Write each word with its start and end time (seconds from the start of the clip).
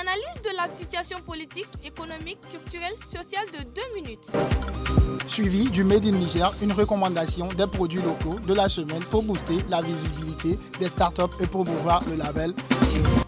analyse 0.00 0.42
de 0.42 0.56
la 0.56 0.66
situation 0.76 1.18
politique, 1.20 1.68
économique, 1.84 2.38
culturelle, 2.50 2.94
sociale 3.12 3.46
de 3.52 3.64
deux 3.64 4.00
minutes. 4.00 4.26
Suivi 5.26 5.68
du 5.68 5.84
Made 5.84 6.06
in 6.06 6.12
Niger, 6.12 6.52
une 6.62 6.72
recommandation 6.72 7.48
des 7.48 7.66
produits 7.66 8.00
locaux 8.00 8.38
de 8.46 8.54
la 8.54 8.68
semaine 8.68 9.02
pour 9.10 9.22
booster 9.22 9.58
la 9.68 9.80
visibilité 9.82 10.58
des 10.78 10.88
startups 10.88 11.34
et 11.40 11.46
promouvoir 11.46 12.02
le 12.08 12.16
label 12.16 12.54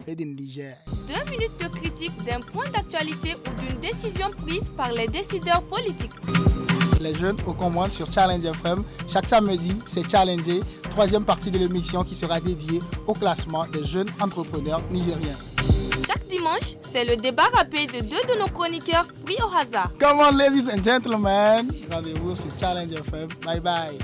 Made 0.07 0.21
in 0.21 0.35
Niger. 0.35 0.77
Deux 1.07 1.31
minutes 1.31 1.59
de 1.61 1.69
critique 1.69 2.13
d'un 2.25 2.41
point 2.41 2.69
d'actualité 2.73 3.35
ou 3.35 3.61
d'une 3.61 3.79
décision 3.79 4.31
prise 4.45 4.65
par 4.77 4.91
les 4.93 5.09
décideurs 5.09 5.63
politiques. 5.65 6.13
Les 7.01 7.15
jeunes 7.15 7.37
au 7.47 7.53
commandes 7.53 7.93
sur 7.93 8.11
Challenge 8.13 8.45
FM. 8.45 8.83
Chaque 9.09 9.29
samedi, 9.29 9.77
c'est 9.85 10.09
Challenger, 10.11 10.63
troisième 10.91 11.25
partie 11.25 11.51
de 11.51 11.59
l'émission 11.59 12.03
qui 12.05 12.15
sera 12.15 12.41
dédiée 12.41 12.81
au 13.07 13.13
classement 13.13 13.67
des 13.67 13.85
jeunes 13.85 14.09
entrepreneurs 14.21 14.81
nigériens. 14.91 15.37
Dimanche, 16.33 16.79
c'est 16.91 17.05
le 17.05 17.15
débat 17.19 17.43
rapide 17.53 17.93
de 17.93 18.01
deux 18.01 18.23
de 18.35 18.39
nos 18.41 18.47
chroniqueurs 18.47 19.07
pris 19.23 19.37
au 19.43 19.55
hasard. 19.55 19.93
Come 20.01 20.19
on, 20.19 20.35
ladies 20.35 20.67
and 20.67 20.83
gentlemen. 20.83 21.71
Rendez-vous 21.91 22.35
sur 22.35 22.47
FM. 22.47 23.29
Bye 23.45 23.61
bye. 23.61 23.99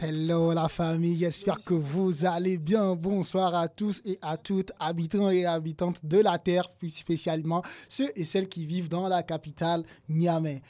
Hello 0.00 0.52
la 0.52 0.68
famille, 0.68 1.18
j'espère 1.18 1.58
que 1.64 1.74
vous 1.74 2.24
allez 2.24 2.56
bien. 2.56 2.94
Bonsoir 2.94 3.56
à 3.56 3.66
tous 3.66 4.00
et 4.04 4.16
à 4.22 4.36
toutes, 4.36 4.70
habitants 4.78 5.30
et 5.30 5.44
habitantes 5.44 6.04
de 6.04 6.18
la 6.18 6.38
Terre, 6.38 6.68
plus 6.78 6.92
spécialement 6.92 7.64
ceux 7.88 8.12
et 8.14 8.24
celles 8.24 8.48
qui 8.48 8.64
vivent 8.64 8.88
dans 8.88 9.08
la 9.08 9.24
capitale 9.24 9.82
Niamey. 10.08 10.62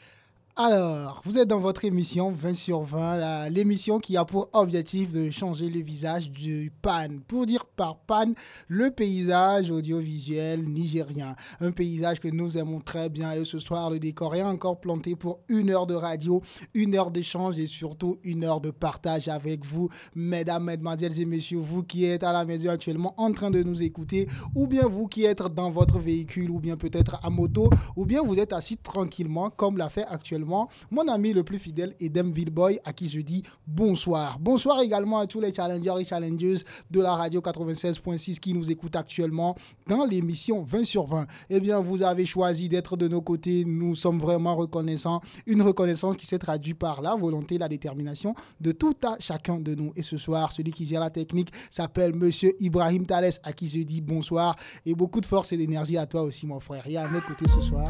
Alors, 0.61 1.23
vous 1.25 1.39
êtes 1.39 1.47
dans 1.47 1.61
votre 1.61 1.85
émission 1.85 2.33
20 2.33 2.53
sur 2.53 2.81
20, 2.81 3.49
l'émission 3.49 4.01
qui 4.01 4.17
a 4.17 4.25
pour 4.25 4.49
objectif 4.55 5.13
de 5.13 5.31
changer 5.31 5.71
le 5.71 5.81
visage 5.83 6.33
du 6.33 6.73
PAN. 6.83 7.21
Pour 7.29 7.47
dire 7.47 7.65
par 7.65 7.99
PAN, 7.99 8.33
le 8.67 8.91
paysage 8.91 9.71
audiovisuel 9.71 10.69
nigérien. 10.69 11.37
Un 11.61 11.71
paysage 11.71 12.19
que 12.19 12.27
nous 12.27 12.59
aimons 12.59 12.81
très 12.81 13.09
bien 13.09 13.35
et 13.35 13.45
ce 13.45 13.61
soir, 13.61 13.89
le 13.89 14.01
décor 14.01 14.35
est 14.35 14.43
encore 14.43 14.81
planté 14.81 15.15
pour 15.15 15.39
une 15.47 15.71
heure 15.71 15.87
de 15.87 15.95
radio, 15.95 16.43
une 16.75 16.97
heure 16.97 17.13
d'échange 17.13 17.57
et 17.61 17.69
surtout 17.69 18.19
une 18.25 18.43
heure 18.43 18.61
de 18.61 18.73
partage 18.73 19.29
avec 19.29 19.65
vous, 19.65 19.91
mesdames, 20.17 20.65
mesdemoiselles 20.65 21.21
et 21.21 21.25
messieurs, 21.25 21.61
vous 21.61 21.85
qui 21.85 22.05
êtes 22.05 22.25
à 22.25 22.33
la 22.33 22.45
maison 22.45 22.71
actuellement 22.71 23.15
en 23.17 23.31
train 23.31 23.53
de 23.53 23.63
nous 23.63 23.81
écouter, 23.81 24.27
ou 24.57 24.67
bien 24.67 24.89
vous 24.89 25.07
qui 25.07 25.25
êtes 25.25 25.41
dans 25.55 25.71
votre 25.71 26.01
véhicule, 26.01 26.51
ou 26.51 26.59
bien 26.59 26.77
peut-être 26.77 27.21
à 27.23 27.31
moto, 27.31 27.71
ou 27.95 28.07
bien 28.07 28.25
vous 28.25 28.41
êtes 28.41 28.53
assis 28.53 28.77
tranquillement 28.77 29.51
comme 29.51 29.77
l'a 29.77 29.89
fait 29.89 30.05
actuellement 30.09 30.48
mon 30.91 31.09
ami 31.09 31.33
le 31.33 31.43
plus 31.43 31.59
fidèle, 31.59 31.95
Edem 32.01 32.33
Villeboy, 32.33 32.81
à 32.85 32.93
qui 32.93 33.09
je 33.09 33.21
dis 33.21 33.43
bonsoir. 33.67 34.39
Bonsoir 34.39 34.81
également 34.81 35.19
à 35.19 35.27
tous 35.27 35.41
les 35.41 35.53
challengers 35.53 35.95
et 36.01 36.05
challengers 36.05 36.57
de 36.91 37.01
la 37.01 37.15
radio 37.15 37.41
96.6 37.41 38.39
qui 38.39 38.55
nous 38.55 38.71
écoutent 38.71 38.97
actuellement 38.97 39.57
dans 39.87 40.05
l'émission 40.05 40.63
20 40.63 40.85
sur 40.85 41.07
20. 41.07 41.27
Eh 41.51 41.61
bien, 41.61 41.81
vous 41.81 42.03
avez 42.03 42.25
choisi 42.25 42.69
d'être 42.69 42.97
de 42.97 43.09
nos 43.09 43.21
côtés. 43.21 43.65
Nous 43.67 43.95
sommes 43.95 44.19
vraiment 44.19 44.57
reconnaissants. 44.57 45.21
Une 45.47 45.63
reconnaissance 45.63 46.17
qui 46.17 46.27
s'est 46.27 46.39
traduite 46.39 46.79
par 46.79 47.03
la 47.03 47.15
volonté, 47.15 47.59
la 47.59 47.69
détermination 47.69 48.35
de 48.61 48.73
tout 48.73 48.97
à 49.05 49.17
chacun 49.21 49.61
de 49.61 49.75
nous. 49.75 49.93
Et 49.97 50.03
ce 50.03 50.17
soir, 50.17 50.53
celui 50.53 50.73
qui 50.73 50.87
gère 50.87 51.01
la 51.01 51.11
technique 51.11 51.51
s'appelle 51.71 52.15
Monsieur 52.15 52.55
Ibrahim 52.59 53.07
Thalès, 53.07 53.41
à 53.43 53.53
qui 53.53 53.69
je 53.69 53.81
dis 53.81 54.01
bonsoir 54.01 54.57
et 54.87 54.95
beaucoup 54.95 55.21
de 55.21 55.27
force 55.27 55.53
et 55.53 55.57
d'énergie 55.57 55.99
à 55.99 56.07
toi 56.07 56.23
aussi, 56.23 56.47
mon 56.47 56.61
frère. 56.61 56.87
Et 56.87 56.97
à 56.97 57.09
mes 57.09 57.21
côtés 57.21 57.47
ce 57.49 57.61
soir 57.61 57.85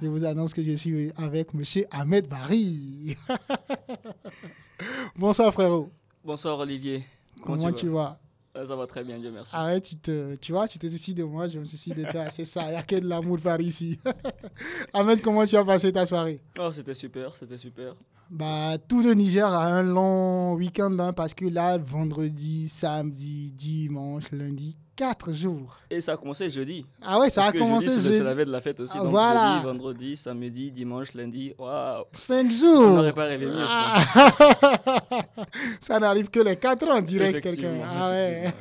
je 0.00 0.06
vous 0.08 0.24
annonce 0.24 0.52
que 0.52 0.62
je 0.62 0.72
suis 0.72 1.10
avec 1.16 1.48
M. 1.54 1.62
Ahmed 1.90 2.28
Barry. 2.28 3.16
Bonsoir 5.16 5.52
frérot. 5.52 5.90
Bonsoir 6.24 6.58
Olivier. 6.58 7.04
Comment, 7.42 7.72
tu, 7.72 7.88
vas, 7.88 8.18
Ça 8.54 8.76
va 8.76 8.86
très 8.86 9.04
bien, 9.04 9.18
Dieu 9.18 9.30
merci. 9.30 9.54
Arrête, 9.54 9.84
tu, 9.84 9.96
te, 9.96 10.34
tu 10.36 10.52
vois, 10.52 10.66
tu 10.66 10.78
te 10.78 10.88
soucies 10.88 11.14
de 11.14 11.24
moi, 11.24 11.46
je 11.46 11.58
me 11.58 11.64
soucie 11.64 11.92
de 11.94 12.04
toi. 12.04 12.28
C'est 12.30 12.44
ça, 12.44 12.64
il 12.64 12.70
n'y 12.70 12.76
a 12.76 12.82
que 12.82 12.96
de 12.96 13.06
l'amour 13.08 13.38
par 13.40 13.60
ici. 13.60 13.98
Ahmed, 14.92 15.20
comment 15.22 15.46
tu 15.46 15.56
as 15.56 15.64
passé 15.64 15.92
ta 15.92 16.04
soirée? 16.04 16.40
Oh, 16.58 16.70
c'était 16.74 16.94
super, 16.94 17.34
c'était 17.36 17.58
super. 17.58 17.94
Bah, 18.28 18.76
tout 18.88 19.02
le 19.02 19.14
Niger 19.14 19.46
a 19.46 19.66
un 19.66 19.82
long 19.82 20.54
week-end 20.54 20.98
hein, 20.98 21.12
parce 21.12 21.32
que 21.32 21.46
là, 21.46 21.78
vendredi, 21.78 22.68
samedi, 22.68 23.52
dimanche, 23.52 24.32
lundi, 24.32 24.76
4 24.96 25.32
jours. 25.34 25.76
Et 25.90 26.00
ça 26.00 26.14
a 26.14 26.16
commencé 26.16 26.48
jeudi. 26.48 26.86
Ah 27.02 27.20
ouais, 27.20 27.28
ça 27.28 27.44
a 27.44 27.52
commencé 27.52 27.90
jeudi. 27.90 28.18
C'est 28.18 28.24
la 28.24 28.34
veille 28.34 28.46
de 28.46 28.50
la 28.50 28.62
fête 28.62 28.80
aussi. 28.80 28.96
Ah, 28.96 29.02
donc 29.02 29.10
voilà. 29.10 29.54
jeudi, 29.56 29.66
vendredi, 29.66 30.16
samedi, 30.16 30.70
dimanche, 30.70 31.12
lundi. 31.12 31.52
Waouh. 31.58 32.04
5 32.12 32.50
jours. 32.50 32.80
On 32.80 32.96
n'aurait 32.96 33.12
pas 33.12 33.26
rêvé 33.26 33.46
mieux, 33.46 33.60
je 33.60 35.16
pense. 35.20 35.36
ça 35.80 36.00
n'arrive 36.00 36.30
que 36.30 36.40
les 36.40 36.56
4 36.56 36.88
ans, 36.88 37.02
dirait 37.02 37.40
quelqu'un. 37.40 37.74
Ah 37.84 38.08
ouais. 38.08 38.52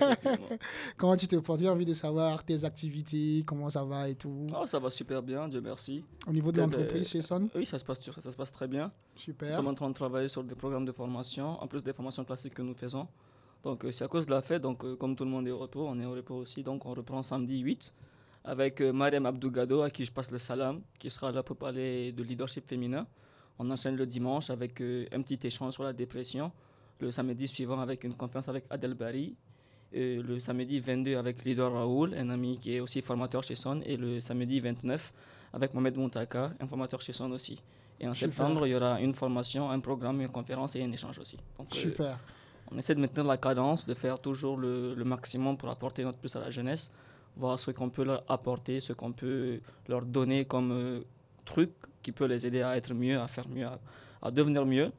comment 0.98 1.16
tu 1.16 1.28
te 1.28 1.38
portes? 1.38 1.62
J'ai 1.62 1.70
envie 1.70 1.86
de 1.86 1.94
savoir 1.94 2.44
tes 2.44 2.66
activités, 2.66 3.44
comment 3.46 3.70
ça 3.70 3.86
va 3.86 4.10
et 4.10 4.16
tout. 4.16 4.48
Oh, 4.54 4.68
ça 4.68 4.78
va 4.80 4.90
super 4.90 5.24
bien, 5.24 5.48
Dieu 5.48 5.62
merci. 5.62 6.04
Au 6.28 6.32
niveau 6.34 6.52
de 6.52 6.60
l'entreprise 6.60 7.08
chez 7.08 7.22
Son 7.22 7.48
Oui, 7.56 7.66
ça 7.66 7.80
se, 7.80 7.86
passe, 7.86 8.02
ça 8.02 8.32
se 8.32 8.36
passe 8.36 8.52
très 8.52 8.68
bien. 8.68 8.92
Super. 9.16 9.50
Nous 9.50 9.56
sommes 9.56 9.68
en 9.68 9.74
train 9.74 9.90
de 9.90 9.94
travailler 9.94 10.28
sur 10.28 10.44
des 10.44 10.56
programmes 10.56 10.86
de 10.86 10.92
formation, 10.92 11.62
en 11.64 11.68
plus 11.68 11.82
des 11.82 11.94
formations 11.94 12.26
classiques 12.26 12.54
que 12.54 12.62
nous 12.62 12.76
faisons. 12.76 13.08
Donc 13.66 13.84
euh, 13.84 13.92
c'est 13.92 14.04
à 14.04 14.08
cause 14.08 14.28
de 14.28 14.32
la 14.32 14.44
fête, 14.44 14.62
donc 14.62 14.86
euh, 14.86 14.96
comme 14.96 15.16
tout 15.16 15.26
le 15.26 15.32
monde 15.32 15.48
est 15.48 15.52
au 15.52 15.58
retour, 15.58 15.88
on 15.90 16.00
est 16.00 16.06
au 16.06 16.12
repos 16.12 16.36
aussi. 16.36 16.62
Donc 16.62 16.86
on 16.86 16.94
reprend 16.94 17.24
samedi 17.24 17.60
8 17.60 17.96
avec 18.44 18.80
euh, 18.80 18.94
Mariam 18.94 19.26
Abdougado 19.26 19.82
à 19.82 19.90
qui 19.90 20.06
je 20.06 20.12
passe 20.12 20.30
le 20.30 20.38
salam, 20.38 20.82
qui 21.00 21.10
sera 21.10 21.32
là 21.32 21.42
pour 21.42 21.58
parler 21.58 22.12
de 22.12 22.22
leadership 22.22 22.68
féminin. 22.68 23.08
On 23.58 23.70
enchaîne 23.72 23.96
le 23.96 24.06
dimanche 24.06 24.52
avec 24.52 24.80
un 24.82 25.22
petit 25.22 25.40
échange 25.48 25.74
sur 25.74 25.84
la 25.84 25.94
dépression. 25.94 26.52
Le 27.00 27.10
samedi 27.10 27.48
suivant 27.48 27.80
avec 27.80 28.04
une 28.04 28.14
conférence 28.14 28.50
avec 28.50 28.66
Adel 28.70 28.94
Bari. 28.94 29.36
le 29.94 30.40
samedi 30.40 30.80
22 30.80 31.16
avec 31.16 31.44
Leader 31.44 31.72
Raoul, 31.72 32.14
un 32.16 32.30
ami 32.30 32.60
qui 32.60 32.76
est 32.76 32.82
aussi 32.82 33.02
formateur 33.02 33.44
chez 33.44 33.56
Son. 33.56 33.80
Et 33.86 33.96
le 33.96 34.20
samedi 34.20 34.60
29 34.60 35.14
avec 35.54 35.74
Mohamed 35.74 35.96
Montaka, 35.96 36.52
un 36.60 36.68
formateur 36.68 37.02
chez 37.02 37.14
Son 37.14 37.32
aussi. 37.32 37.62
Et 38.02 38.08
en 38.10 38.14
septembre, 38.14 38.68
il 38.68 38.72
y 38.72 38.76
aura 38.76 39.00
une 39.00 39.14
formation, 39.14 39.72
un 39.72 39.80
programme, 39.80 40.20
une 40.20 40.30
conférence 40.30 40.76
et 40.76 40.84
un 40.84 40.92
échange 40.92 41.18
aussi. 41.18 41.38
Super 41.72 42.20
on 42.72 42.78
essaie 42.78 42.96
de 42.96 43.00
maintenir 43.02 43.26
la 43.26 43.38
cadence, 43.38 43.86
de 43.86 43.94
faire 43.94 44.20
toujours 44.20 44.58
le, 44.58 44.96
maximum 45.04 45.58
pour 45.58 45.70
apporter 45.70 46.04
notre 46.04 46.18
plus 46.18 46.36
à 46.36 46.40
la 46.40 46.50
jeunesse, 46.50 46.94
voir 47.38 47.60
ce 47.60 47.72
qu'on 47.72 47.90
peut 47.90 48.04
leur 48.04 48.24
apporter, 48.30 48.80
ce 48.80 48.94
qu'on 48.94 49.12
peut 49.12 49.60
leur 49.88 50.02
donner 50.06 50.46
comme 50.46 50.72
euh, 50.72 51.02
truc 51.44 51.72
qui 52.02 52.12
peut 52.12 52.26
les 52.26 52.46
aider 52.48 52.62
à 52.62 52.76
être 52.78 52.94
mieux, 52.94 53.20
à 53.20 53.28
faire 53.28 53.48
mieux, 53.48 53.68
à 54.22 54.32
devenir 54.32 54.66
mieux 54.66 54.92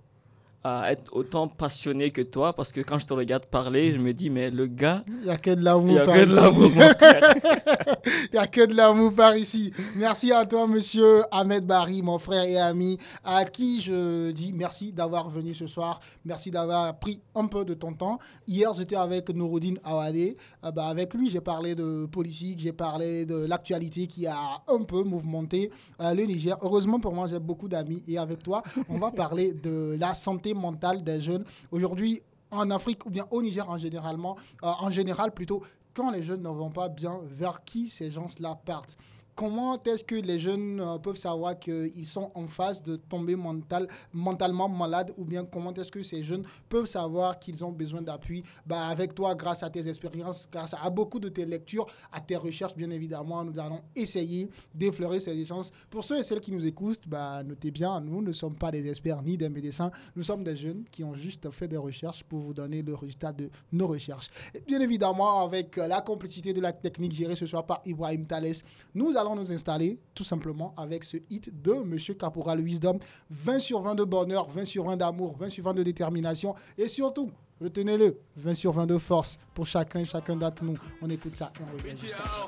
à 0.66 0.90
être 0.92 1.14
autant 1.14 1.46
passionné 1.46 2.10
que 2.10 2.22
toi 2.22 2.52
parce 2.52 2.72
que 2.72 2.80
quand 2.80 2.98
je 2.98 3.06
te 3.06 3.14
regarde 3.14 3.46
parler, 3.46 3.92
je 3.92 3.98
me 3.98 4.12
dis, 4.12 4.30
mais 4.30 4.50
le 4.50 4.66
gars. 4.66 5.04
Il 5.06 5.20
n'y 5.22 5.30
a 5.30 5.36
que 5.36 5.50
de 5.54 5.62
l'amour 5.64 6.00
par 6.04 6.16
ici. 6.16 6.72
Il 8.06 8.32
n'y 8.32 8.38
a 8.38 8.46
que 8.46 8.66
de 8.66 8.74
l'amour 8.74 9.12
par 9.14 9.36
ici. 9.36 9.72
Merci 9.94 10.32
à 10.32 10.44
toi, 10.44 10.66
monsieur 10.66 11.22
Ahmed 11.30 11.64
Barry, 11.66 12.02
mon 12.02 12.18
frère 12.18 12.44
et 12.44 12.58
ami, 12.58 12.98
à 13.24 13.44
qui 13.44 13.80
je 13.80 14.30
dis 14.32 14.52
merci 14.52 14.92
d'avoir 14.92 15.28
venu 15.28 15.54
ce 15.54 15.66
soir. 15.68 16.00
Merci 16.24 16.50
d'avoir 16.50 16.98
pris 16.98 17.20
un 17.34 17.46
peu 17.46 17.64
de 17.64 17.74
ton 17.74 17.92
temps. 17.92 18.18
Hier, 18.48 18.72
j'étais 18.74 18.96
avec 18.96 19.28
Nouroudine 19.30 19.78
Awade. 19.84 20.16
Euh, 20.16 20.70
bah, 20.72 20.86
avec 20.88 21.14
lui, 21.14 21.30
j'ai 21.30 21.40
parlé 21.40 21.74
de 21.76 22.06
politique, 22.06 22.58
j'ai 22.58 22.72
parlé 22.72 23.24
de 23.24 23.36
l'actualité 23.46 24.06
qui 24.08 24.26
a 24.26 24.38
un 24.66 24.82
peu 24.82 25.04
mouvementé 25.04 25.70
euh, 26.00 26.12
le 26.14 26.24
Niger. 26.24 26.56
Heureusement 26.62 26.98
pour 26.98 27.12
moi, 27.14 27.28
j'ai 27.28 27.38
beaucoup 27.38 27.68
d'amis. 27.68 28.02
Et 28.08 28.18
avec 28.18 28.42
toi, 28.42 28.62
on 28.88 28.98
va 28.98 29.10
parler 29.12 29.52
de 29.52 29.96
la 30.00 30.14
santé 30.14 30.54
mentale 30.56 31.04
des 31.04 31.20
jeunes. 31.20 31.44
Aujourd'hui, 31.70 32.22
en 32.50 32.70
Afrique 32.70 33.04
ou 33.06 33.10
bien 33.10 33.26
au 33.30 33.42
Niger 33.42 33.68
en, 33.68 33.76
généralement, 33.76 34.36
euh, 34.62 34.68
en 34.80 34.90
général 34.90 35.32
plutôt, 35.32 35.62
quand 35.94 36.10
les 36.10 36.22
jeunes 36.22 36.42
ne 36.42 36.48
vont 36.48 36.70
pas 36.70 36.88
bien, 36.88 37.20
vers 37.24 37.64
qui 37.64 37.88
ces 37.88 38.10
gens-là 38.10 38.58
partent? 38.64 38.96
Comment 39.36 39.80
est-ce 39.84 40.02
que 40.02 40.14
les 40.16 40.40
jeunes 40.40 40.80
euh, 40.80 40.98
peuvent 40.98 41.16
savoir 41.16 41.58
qu'ils 41.58 42.06
sont 42.06 42.32
en 42.34 42.48
phase 42.48 42.82
de 42.82 42.96
tomber 42.96 43.36
mental, 43.36 43.86
mentalement 44.12 44.68
malades 44.68 45.12
ou 45.18 45.24
bien 45.24 45.44
comment 45.44 45.72
est-ce 45.74 45.92
que 45.92 46.02
ces 46.02 46.22
jeunes 46.22 46.44
peuvent 46.68 46.86
savoir 46.86 47.38
qu'ils 47.38 47.62
ont 47.64 47.70
besoin 47.70 48.00
d'appui? 48.00 48.42
Bah, 48.66 48.86
Avec 48.86 49.14
toi, 49.14 49.34
grâce 49.34 49.62
à 49.62 49.68
tes 49.70 49.86
expériences, 49.86 50.48
grâce 50.50 50.74
à 50.74 50.88
beaucoup 50.88 51.20
de 51.20 51.28
tes 51.28 51.44
lectures, 51.44 51.86
à 52.10 52.20
tes 52.20 52.36
recherches, 52.36 52.74
bien 52.74 52.90
évidemment, 52.90 53.44
nous 53.44 53.58
allons 53.60 53.82
essayer 53.94 54.48
d'effleurer 54.74 55.20
ces 55.20 55.44
chances. 55.44 55.70
Pour 55.90 56.02
ceux 56.02 56.18
et 56.18 56.22
celles 56.22 56.40
qui 56.40 56.50
nous 56.50 56.64
écoutent, 56.64 57.06
bah, 57.06 57.42
notez 57.42 57.70
bien, 57.70 58.00
nous 58.00 58.22
ne 58.22 58.32
sommes 58.32 58.56
pas 58.56 58.70
des 58.70 58.88
experts 58.88 59.22
ni 59.22 59.36
des 59.36 59.50
médecins, 59.50 59.90
nous 60.16 60.22
sommes 60.22 60.42
des 60.44 60.56
jeunes 60.56 60.84
qui 60.90 61.04
ont 61.04 61.14
juste 61.14 61.50
fait 61.50 61.68
des 61.68 61.76
recherches 61.76 62.24
pour 62.24 62.40
vous 62.40 62.54
donner 62.54 62.80
le 62.80 62.94
résultat 62.94 63.32
de 63.34 63.50
nos 63.70 63.86
recherches. 63.86 64.30
Bien 64.66 64.80
évidemment, 64.80 65.44
avec 65.44 65.76
la 65.76 66.00
complicité 66.00 66.54
de 66.54 66.60
la 66.62 66.72
technique 66.72 67.12
gérée 67.12 67.36
ce 67.36 67.44
soir 67.44 67.66
par 67.66 67.82
Ibrahim 67.84 68.24
Thalès, 68.26 68.64
nous 68.94 69.14
allons 69.14 69.25
nous 69.34 69.50
installer 69.52 69.98
tout 70.14 70.24
simplement 70.24 70.74
avec 70.76 71.04
ce 71.04 71.16
hit 71.30 71.50
de 71.62 71.72
Monsieur 71.72 72.14
Caporal 72.14 72.60
Wisdom. 72.60 72.98
20 73.30 73.58
sur 73.58 73.80
20 73.80 73.94
de 73.94 74.04
bonheur, 74.04 74.48
20 74.48 74.64
sur 74.64 74.84
20 74.84 74.96
d'amour, 74.96 75.36
20 75.38 75.48
sur 75.48 75.64
20 75.64 75.74
de 75.74 75.82
détermination 75.82 76.54
et 76.78 76.88
surtout, 76.88 77.30
retenez-le, 77.60 78.18
20 78.36 78.54
sur 78.54 78.72
20 78.72 78.86
de 78.86 78.98
force 78.98 79.38
pour 79.54 79.66
chacun 79.66 80.00
et 80.00 80.04
chacun 80.04 80.36
d'entre 80.36 80.64
nous. 80.64 80.76
On 81.02 81.10
écoute 81.10 81.36
ça 81.36 81.50
et 81.58 81.62
on 81.62 81.76
revient 81.76 81.98
juste 82.00 82.14
après. 82.14 82.42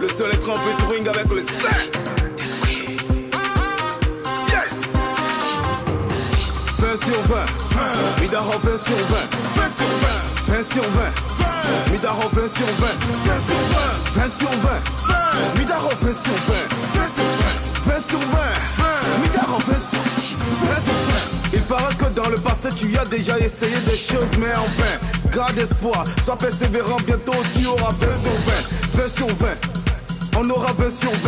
Le 0.00 0.08
seul 0.08 0.32
être 0.32 0.50
en 0.50 0.54
avec 0.54 1.30
le! 1.30 1.42
20 6.78 7.04
sur 7.04 7.20
20. 7.22 8.20
Midaro 8.20 8.50
20 8.50 8.78
sur 8.78 8.96
20. 8.96 9.16
20 9.56 9.68
sur 9.68 9.86
20. 9.86 10.15
20 10.46 10.62
sur 10.62 10.82
20. 10.82 11.92
Midaro 11.92 12.28
20 12.32 12.48
sur 12.48 12.66
20. 12.66 12.86
20 13.24 13.40
sur 13.40 13.60
20. 14.14 14.22
20 14.22 14.28
sur 14.38 14.50
20. 14.50 15.58
Midaro 15.58 15.88
20 15.88 16.12
sur 16.12 16.32
20. 16.46 16.54
20 16.94 17.08
sur 17.08 17.24
20. 17.84 17.92
20 17.92 18.00
sur 18.08 18.18
20. 18.20 18.26
Midaro 19.22 19.58
20 19.58 19.64
sur 19.64 20.00
20 20.62 20.74
sur 20.74 20.92
20. 20.92 21.52
Il 21.52 21.62
paraît 21.62 21.94
que 21.94 22.04
dans 22.14 22.28
le 22.28 22.36
passé 22.36 22.68
tu 22.76 22.96
as 22.96 23.04
déjà 23.04 23.38
essayé 23.38 23.78
des 23.80 23.96
choses 23.96 24.30
mais 24.38 24.52
enfin 24.56 24.98
Garde 25.34 25.58
espoir, 25.58 26.04
sois 26.24 26.36
persévérant 26.36 26.96
bientôt 27.04 27.32
tu 27.54 27.66
auras 27.66 27.92
20 27.92 28.06
sur 28.22 28.32
20 28.94 29.02
20 29.02 29.08
sur 29.08 29.26
20 29.26 29.46
On 30.38 30.50
aura 30.50 30.72
20 30.72 30.90
sur 30.90 31.10
20 31.10 31.18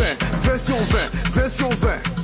20 0.43 0.57
sur 0.57 0.77
20 0.77 1.41
20 1.41 1.49
sur 1.49 1.69
20 1.69 2.18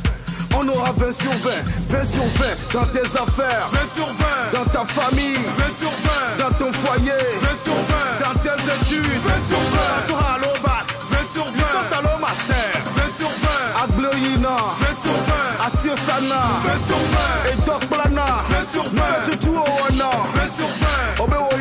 on 0.57 0.67
aura 0.69 0.91
20 0.91 1.11
sur 1.11 1.31
20, 1.31 1.49
20 1.89 2.05
sur 2.05 2.23
20 2.23 2.73
dans 2.73 2.85
tes 2.87 2.99
affaires, 2.99 3.69
20 3.71 3.87
sur 3.87 4.07
20 4.07 4.13
dans 4.53 4.65
ta 4.71 4.85
famille, 4.85 5.35
20 5.57 5.71
sur 5.71 5.89
20 5.89 6.37
dans 6.39 6.53
ton 6.57 6.71
foyer, 6.73 7.11
20 7.41 7.55
sur 7.55 7.73
20 7.73 7.79
dans 8.23 8.39
tes 8.39 8.57
études, 8.75 9.05
20 9.05 9.47
sur 9.47 9.59
20 9.59 10.07
dans 10.09 10.17
à 10.17 10.37
l'obac, 10.37 10.85
20 11.11 11.25
sur 11.25 11.45
20 11.45 11.97
à 11.97 12.01
l'eau 12.01 12.19
master, 12.19 12.71
20 12.95 13.17
sur 13.17 13.29
20 13.29 13.83
à 13.83 13.87
Gloyina, 13.97 14.55
20 14.79 14.95
sur 14.95 15.11
20 15.11 15.65
à 15.65 15.69
Siosana, 15.81 16.41
20 16.63 16.77
sur 16.87 16.97
20 16.97 17.51
et 17.51 17.65
Doc 17.65 17.85
Plana, 17.85 18.25
20 18.49 18.65
sur 18.71 18.83
20 18.83 19.01
tu 19.29 19.37
tues 19.37 19.49
au 19.49 19.83
Wana, 19.83 20.09
20 20.35 20.47
sur 20.47 20.67
20 20.67 20.85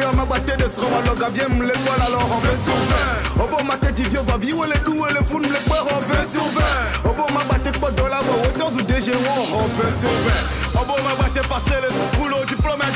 Oya 0.05 0.12
ma 0.12 0.25
batte 0.27 0.59
de 0.59 0.67
voilà 0.67 2.05
alors 2.06 2.29
20 2.29 2.56
sur 2.62 2.75
20 3.39 3.43
Obo 3.43 3.65
ma 3.65 3.75
tête 3.77 4.06
vieux 4.06 4.21
va 4.27 4.37
vivre 4.37 4.67
les 4.67 4.79
doués 4.81 5.09
les 5.19 5.25
fous 5.25 5.39
les 5.39 5.49
poires 5.67 5.87
en 5.87 6.01
20 6.01 6.31
sur 6.31 6.45
20 6.45 7.09
Obo 7.11 7.25
ma 7.33 7.45
batte 7.45 7.79
pas 7.79 7.91
de 7.91 8.03
la 8.03 8.21
voix 8.21 8.37
autant 8.45 8.71
ou 8.71 8.83
DG 8.83 9.12
en 9.15 9.67
20 9.67 9.95
sur 9.99 10.11
20 10.75 10.83
Obo 10.83 10.95
ma 11.03 11.15
batte 11.23 11.49
passer 11.49 11.81
le 11.81 12.19
boulot 12.19 12.45
diplôme 12.47 12.81
et 12.83 12.93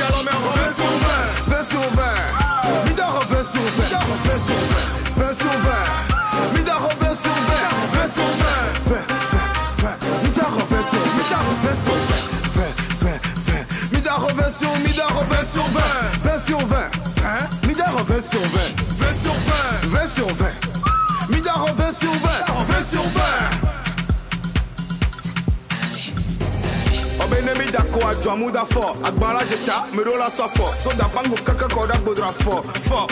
mi 28.36 28.50
da 28.52 28.64
ko 28.64 28.64
ajo 28.64 28.64
amuda 28.64 28.64
fo 28.64 28.96
agbara 29.04 29.40
jeta 29.44 29.84
mero 29.94 30.16
la 30.16 30.28
so 30.28 30.48
fo 30.48 30.72
so 30.82 30.90
da 30.96 31.08
bango 31.08 31.36
kaka 31.44 31.68
ko 31.68 31.86
da 31.86 31.94
bodra 31.98 32.32
fo 32.32 32.62
fo 32.62 33.06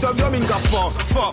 to 0.00 0.12
bi 0.14 0.30
mi 0.30 0.38
nga 0.38 0.58
fo 0.70 0.90
fo 0.90 1.32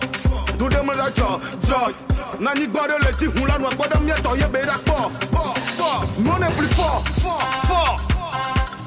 nu 0.58 0.68
de 0.68 0.80
mo 0.82 0.94
da 0.94 1.10
jo 1.10 1.40
jo 1.60 1.92
na 2.40 2.54
ni 2.54 2.66
gboro 2.66 2.98
le 2.98 3.12
ti 3.18 3.26
hun 3.26 3.48
lanu 3.48 3.66
agbodo 3.68 4.00
mi 4.00 4.10
eto 4.10 4.36
ye 4.36 4.46
be 4.48 4.64
da 4.64 4.78
po 4.84 5.10
po 5.30 5.54
po 5.76 6.06
mo 6.22 6.38
ne 6.38 6.46
plus 6.56 6.72
fort. 6.74 7.04
Fort 7.20 7.54
fort. 7.68 8.00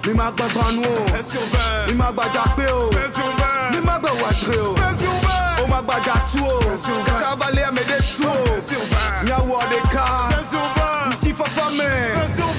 Mi 0.07 0.13
ma 0.13 0.31
gba 0.31 0.47
gbanu 0.47 0.81
o 0.81 1.87
mi 1.87 1.93
ma 1.95 2.11
gba 2.11 2.23
jape 2.33 2.65
o 2.71 2.89
mi 3.71 3.79
ma 3.85 3.99
gba 3.99 4.09
wajire 4.23 4.59
o 4.59 4.75
o 5.63 5.67
ma 5.67 5.81
gba 5.81 5.99
jatu 6.05 6.45
o 6.45 6.59
kaka 7.05 7.35
vale 7.35 7.63
amede 7.63 7.97
tu 8.15 8.27
o 8.27 8.33
mi 9.23 9.29
de 9.69 9.79
ka 9.93 10.29
ti 11.21 11.33
fafa 11.33 11.69
me 11.71 12.58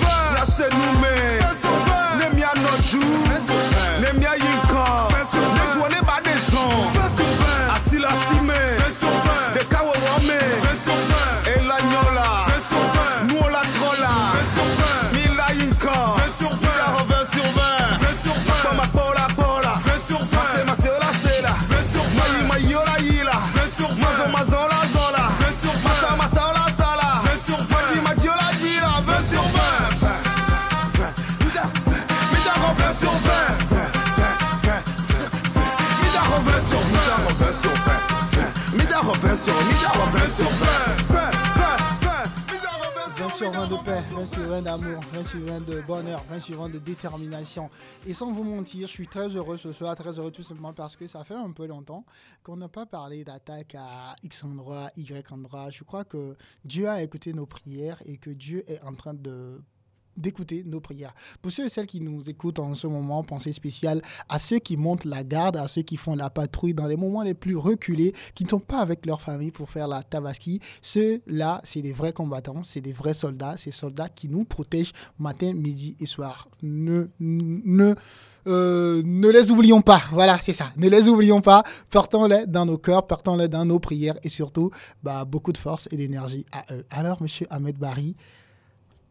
20 37.41 38.77
Mida 38.77 39.01
rend 39.01 39.13
20 39.13 39.35
sur 39.35 39.55
Mida 39.65 39.89
rend 39.89 40.11
20 40.11 40.29
sur 40.29 40.51
20 40.51 41.31
20 43.17 43.29
sur 43.31 43.51
20 43.51 43.67
de 43.67 43.77
paix, 43.85 44.01
20 44.13 44.27
sur 44.33 44.43
20 44.43 44.63
d'amour, 44.63 45.01
20 45.13 45.25
sur 45.25 45.41
20 45.41 45.67
de 45.67 45.81
bonheur, 45.83 46.25
20 46.29 46.41
sur 46.41 46.61
20 46.61 46.69
de 46.71 46.79
détermination. 46.79 47.71
Et 48.07 48.15
sans 48.15 48.33
vous 48.33 48.45
mentir, 48.45 48.87
je 48.87 48.93
suis 48.93 49.07
très 49.07 49.29
heureux 49.29 49.57
ce 49.57 49.73
soir, 49.73 49.95
très 49.95 50.19
heureux 50.19 50.31
tout 50.31 50.43
simplement 50.43 50.75
parce 50.75 50.97
que 50.97 51.07
ça 51.07 51.25
fait 51.25 51.35
un 51.35 51.51
peu 51.51 51.67
longtemps 51.67 52.05
qu'on 52.43 52.57
n'a 52.57 52.69
pas 52.69 52.85
parlé 52.87 53.25
d'attaque 53.25 53.75
à 53.75 54.17
X 54.23 54.45
endroit, 54.45 54.91
Y 54.97 55.33
endroit. 55.33 55.71
Je 55.71 55.85
crois 55.85 56.05
que 56.05 56.37
Dieu 56.65 56.89
a 56.89 57.03
écouté 57.03 57.33
nos 57.33 57.47
prières 57.47 58.03
et 58.05 58.19
que 58.19 58.31
Dieu 58.31 58.65
est 58.71 58.83
en 58.85 58.93
train 58.93 59.15
de 59.15 59.63
d'écouter 60.17 60.65
nos 60.67 60.81
prières. 60.81 61.15
Pour 61.43 61.53
ceux 61.53 61.67
et 61.67 61.69
celles 61.69 61.87
qui 61.87 62.01
nous 62.01 62.29
écoutent 62.29 62.59
en 62.59 62.75
ce 62.75 62.87
moment, 62.87 63.23
pensée 63.23 63.53
spéciale 63.53 64.03
à 64.29 64.39
ceux 64.39 64.59
qui 64.59 64.77
montent 64.77 65.05
la 65.05 65.25
garde, 65.25 65.57
à 65.57 65.69
ceux 65.69 65.83
qui 65.83 65.97
font 65.97 66.15
la 66.15 66.31
patrouille 66.31 66.75
dans 66.75 66.87
les 66.87 66.97
moments 66.97 67.23
les 67.23 67.35
plus 67.35 67.57
reculés, 67.57 68.15
qui 68.35 68.45
ne 68.45 68.49
sont 68.49 68.61
pas 68.61 68.81
avec 68.81 69.07
leur 69.07 69.21
famille 69.21 69.51
pour 69.51 69.71
faire 69.71 69.89
la 69.89 70.03
tabaski. 70.03 70.61
Ceux-là, 70.83 71.61
c'est 71.65 71.83
des 71.83 71.93
vrais 71.93 72.13
combattants, 72.13 72.63
c'est 72.65 72.81
des 72.81 72.93
vrais 72.93 73.15
soldats, 73.15 73.57
ces 73.57 73.71
soldats 73.71 74.09
qui 74.09 74.29
nous 74.29 74.45
protègent 74.45 74.93
matin, 75.19 75.53
midi 75.55 75.97
et 76.01 76.07
soir. 76.07 76.49
Ne, 76.63 77.09
ne, 77.21 77.95
euh, 78.47 79.03
ne 79.05 79.29
les 79.29 79.51
oublions 79.51 79.83
pas. 79.83 80.03
Voilà, 80.13 80.39
c'est 80.43 80.53
ça. 80.53 80.73
Ne 80.77 80.89
les 80.89 81.09
oublions 81.09 81.41
pas. 81.41 81.63
Portons-les 81.91 82.47
dans 82.47 82.67
nos 82.67 82.79
cœurs, 82.79 83.07
portons-les 83.07 83.49
dans 83.49 83.65
nos 83.65 83.79
prières 83.79 84.19
et 84.23 84.29
surtout, 84.29 84.71
bah, 85.03 85.25
beaucoup 85.25 85.53
de 85.53 85.59
force 85.59 85.89
et 85.93 85.97
d'énergie 85.97 86.47
à 86.53 86.65
eux. 86.75 86.85
Alors, 86.91 87.23
monsieur 87.23 87.47
Ahmed 87.51 87.77
Barry, 87.77 88.17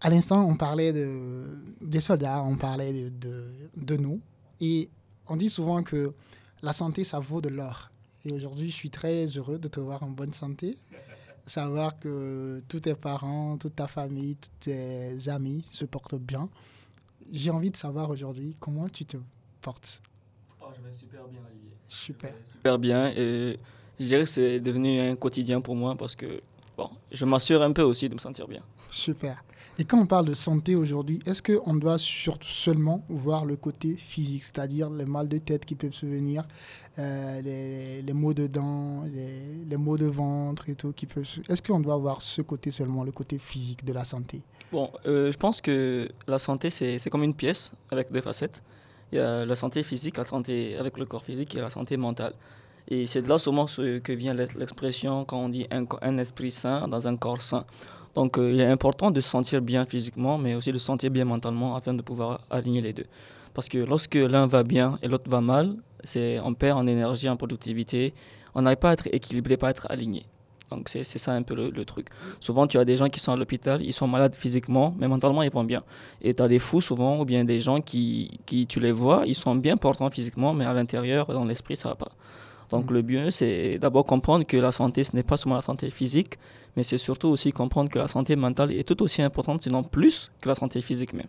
à 0.01 0.09
l'instant, 0.09 0.45
on 0.47 0.55
parlait 0.55 0.93
de, 0.93 1.45
des 1.81 1.99
soldats, 1.99 2.41
on 2.43 2.55
parlait 2.55 2.93
de, 2.93 3.09
de, 3.09 3.45
de, 3.75 3.97
nous. 3.97 4.21
Et 4.61 4.89
on 5.27 5.35
dit 5.35 5.49
souvent 5.49 5.83
que 5.83 6.13
la 6.61 6.73
santé, 6.73 7.03
ça 7.03 7.19
vaut 7.19 7.41
de 7.41 7.49
l'or. 7.49 7.89
Et 8.25 8.31
aujourd'hui, 8.31 8.69
je 8.69 8.75
suis 8.75 8.89
très 8.89 9.25
heureux 9.25 9.59
de 9.59 9.67
te 9.67 9.79
voir 9.79 10.03
en 10.03 10.09
bonne 10.09 10.33
santé. 10.33 10.77
Savoir 11.45 11.97
que 11.99 12.61
tous 12.67 12.81
tes 12.81 12.95
parents, 12.95 13.57
toute 13.57 13.75
ta 13.75 13.87
famille, 13.87 14.35
tous 14.35 14.51
tes 14.59 15.29
amis 15.29 15.65
se 15.71 15.85
portent 15.85 16.19
bien. 16.19 16.49
J'ai 17.31 17.49
envie 17.49 17.71
de 17.71 17.77
savoir 17.77 18.09
aujourd'hui 18.09 18.55
comment 18.59 18.87
tu 18.87 19.05
te 19.05 19.17
portes. 19.61 20.01
Oh, 20.61 20.65
je 20.75 20.81
vais 20.81 20.93
super 20.93 21.27
bien, 21.27 21.39
Olivier. 21.49 21.73
Super. 21.87 22.33
Super 22.45 22.77
bien. 22.77 23.11
Et 23.15 23.57
je 23.99 24.05
dirais 24.05 24.23
que 24.23 24.29
c'est 24.29 24.59
devenu 24.59 24.99
un 24.99 25.15
quotidien 25.15 25.59
pour 25.59 25.75
moi 25.75 25.95
parce 25.95 26.15
que 26.15 26.41
bon, 26.77 26.89
je 27.11 27.25
m'assure 27.25 27.61
un 27.63 27.71
peu 27.71 27.81
aussi 27.81 28.07
de 28.07 28.13
me 28.13 28.19
sentir 28.19 28.47
bien. 28.47 28.61
Super. 28.91 29.43
Et 29.79 29.85
quand 29.85 29.97
on 29.97 30.05
parle 30.05 30.25
de 30.25 30.33
santé 30.33 30.75
aujourd'hui, 30.75 31.19
est-ce 31.25 31.41
qu'on 31.41 31.73
doit 31.73 31.97
surtout 31.97 32.49
seulement 32.49 33.05
voir 33.07 33.45
le 33.45 33.55
côté 33.55 33.95
physique, 33.95 34.43
c'est-à-dire 34.43 34.89
les 34.89 35.05
mal 35.05 35.29
de 35.29 35.37
tête 35.37 35.63
qui 35.63 35.75
peuvent 35.75 35.93
se 35.93 36.05
venir, 36.05 36.45
euh, 36.97 38.01
les, 38.05 38.13
maux 38.13 38.33
de 38.33 38.47
dents, 38.47 39.05
les, 39.05 39.77
maux 39.77 39.97
de 39.97 40.07
ventre 40.07 40.67
et 40.67 40.75
tout 40.75 40.91
qui 40.91 41.05
peuvent. 41.05 41.25
Est-ce 41.47 41.63
qu'on 41.63 41.79
doit 41.79 41.95
voir 41.95 42.21
ce 42.21 42.41
côté 42.41 42.71
seulement, 42.71 43.05
le 43.05 43.13
côté 43.13 43.39
physique 43.39 43.85
de 43.85 43.93
la 43.93 44.03
santé? 44.03 44.41
Bon, 44.73 44.91
euh, 45.05 45.31
je 45.31 45.37
pense 45.37 45.61
que 45.61 46.09
la 46.27 46.39
santé, 46.39 46.69
c'est 46.71 47.09
comme 47.09 47.23
une 47.23 47.33
pièce 47.33 47.71
avec 47.89 48.11
deux 48.11 48.21
facettes. 48.21 48.61
Il 49.13 49.15
y 49.15 49.21
a 49.21 49.45
la 49.45 49.55
santé 49.55 49.83
physique, 49.83 50.17
la 50.17 50.25
santé 50.25 50.75
avec 50.77 50.97
le 50.97 51.05
corps 51.05 51.23
physique 51.23 51.55
et 51.55 51.61
la 51.61 51.69
santé 51.69 51.95
mentale. 51.95 52.33
Et 52.89 53.05
c'est 53.05 53.21
de 53.21 53.29
là 53.29 53.37
ce 53.39 53.99
que 53.99 54.11
vient 54.11 54.33
l'expression 54.33 55.23
quand 55.23 55.37
on 55.37 55.47
dit 55.47 55.67
un, 55.71 55.85
un 56.01 56.17
esprit 56.17 56.51
sain 56.51 56.85
dans 56.89 57.07
un 57.07 57.15
corps 57.15 57.41
sain. 57.41 57.65
Donc 58.19 58.37
euh, 58.37 58.51
il 58.51 58.59
est 58.59 58.65
important 58.65 59.11
de 59.11 59.21
se 59.21 59.29
sentir 59.29 59.61
bien 59.61 59.85
physiquement, 59.85 60.37
mais 60.37 60.53
aussi 60.53 60.73
de 60.73 60.77
se 60.77 60.83
sentir 60.83 61.09
bien 61.09 61.23
mentalement 61.23 61.77
afin 61.77 61.93
de 61.93 62.01
pouvoir 62.01 62.41
aligner 62.49 62.81
les 62.81 62.91
deux. 62.91 63.05
Parce 63.53 63.69
que 63.69 63.77
lorsque 63.77 64.15
l'un 64.15 64.45
va 64.45 64.63
bien 64.63 64.99
et 65.01 65.07
l'autre 65.07 65.31
va 65.31 65.39
mal, 65.39 65.77
c'est 66.03 66.37
on 66.43 66.53
perd 66.53 66.77
en 66.77 66.85
énergie, 66.85 67.29
en 67.29 67.37
productivité, 67.37 68.13
on 68.55 68.63
n'arrive 68.63 68.79
pas 68.79 68.89
à 68.89 68.93
être 68.93 69.07
équilibré, 69.13 69.55
pas 69.55 69.67
à 69.67 69.69
être 69.69 69.87
aligné. 69.89 70.25
Donc 70.69 70.89
c'est 70.89 71.05
ça 71.05 71.31
un 71.31 71.43
peu 71.43 71.55
le, 71.55 71.85
truc. 71.85 72.07
Souvent 72.41 72.67
tu 72.67 72.77
as 72.77 72.83
des 72.83 72.97
gens 72.97 73.07
qui 73.07 73.21
sont 73.21 73.31
à 73.31 73.37
l'hôpital, 73.37 73.81
ils 73.81 73.93
sont 73.93 74.05
malades 74.05 74.35
physiquement, 74.35 74.93
mais 74.99 75.07
mentalement 75.07 75.41
ils 75.41 75.49
vont 75.49 75.63
bien. 75.63 75.83
Et 76.21 76.33
tu 76.33 76.43
as 76.43 76.49
des 76.49 76.59
fous 76.59 76.81
souvent, 76.81 77.21
ou 77.21 77.23
bien 77.23 77.45
des 77.45 77.61
gens 77.61 77.79
qui, 77.79 78.37
qui, 78.45 78.67
tu 78.67 78.81
les 78.81 78.91
vois, 78.91 79.23
ils 79.27 79.33
sont 79.33 79.55
bien 79.55 79.77
portants 79.77 80.09
physiquement, 80.09 80.53
mais 80.53 80.65
à 80.65 80.73
l'intérieur, 80.73 81.27
dans 81.27 81.45
l'esprit, 81.45 81.77
ça 81.77 81.87
va 81.87 81.95
pas. 81.95 82.11
Donc 82.69 82.89
mmh. 82.89 82.93
le 82.93 83.03
mieux, 83.03 83.31
c'est 83.31 83.79
d'abord 83.79 84.05
comprendre 84.05 84.45
que 84.45 84.57
la 84.57 84.71
santé, 84.71 85.03
ce 85.03 85.15
n'est 85.15 85.23
pas 85.23 85.37
seulement 85.37 85.55
la 85.55 85.61
santé 85.61 85.89
physique, 85.89 86.37
mais 86.75 86.83
c'est 86.83 86.97
surtout 86.97 87.29
aussi 87.29 87.51
comprendre 87.51 87.89
que 87.89 87.99
la 87.99 88.07
santé 88.07 88.35
mentale 88.35 88.71
est 88.71 88.83
tout 88.83 89.01
aussi 89.01 89.21
importante, 89.21 89.61
sinon 89.63 89.83
plus 89.83 90.31
que 90.41 90.49
la 90.49 90.55
santé 90.55 90.81
physique 90.81 91.13
même. 91.13 91.27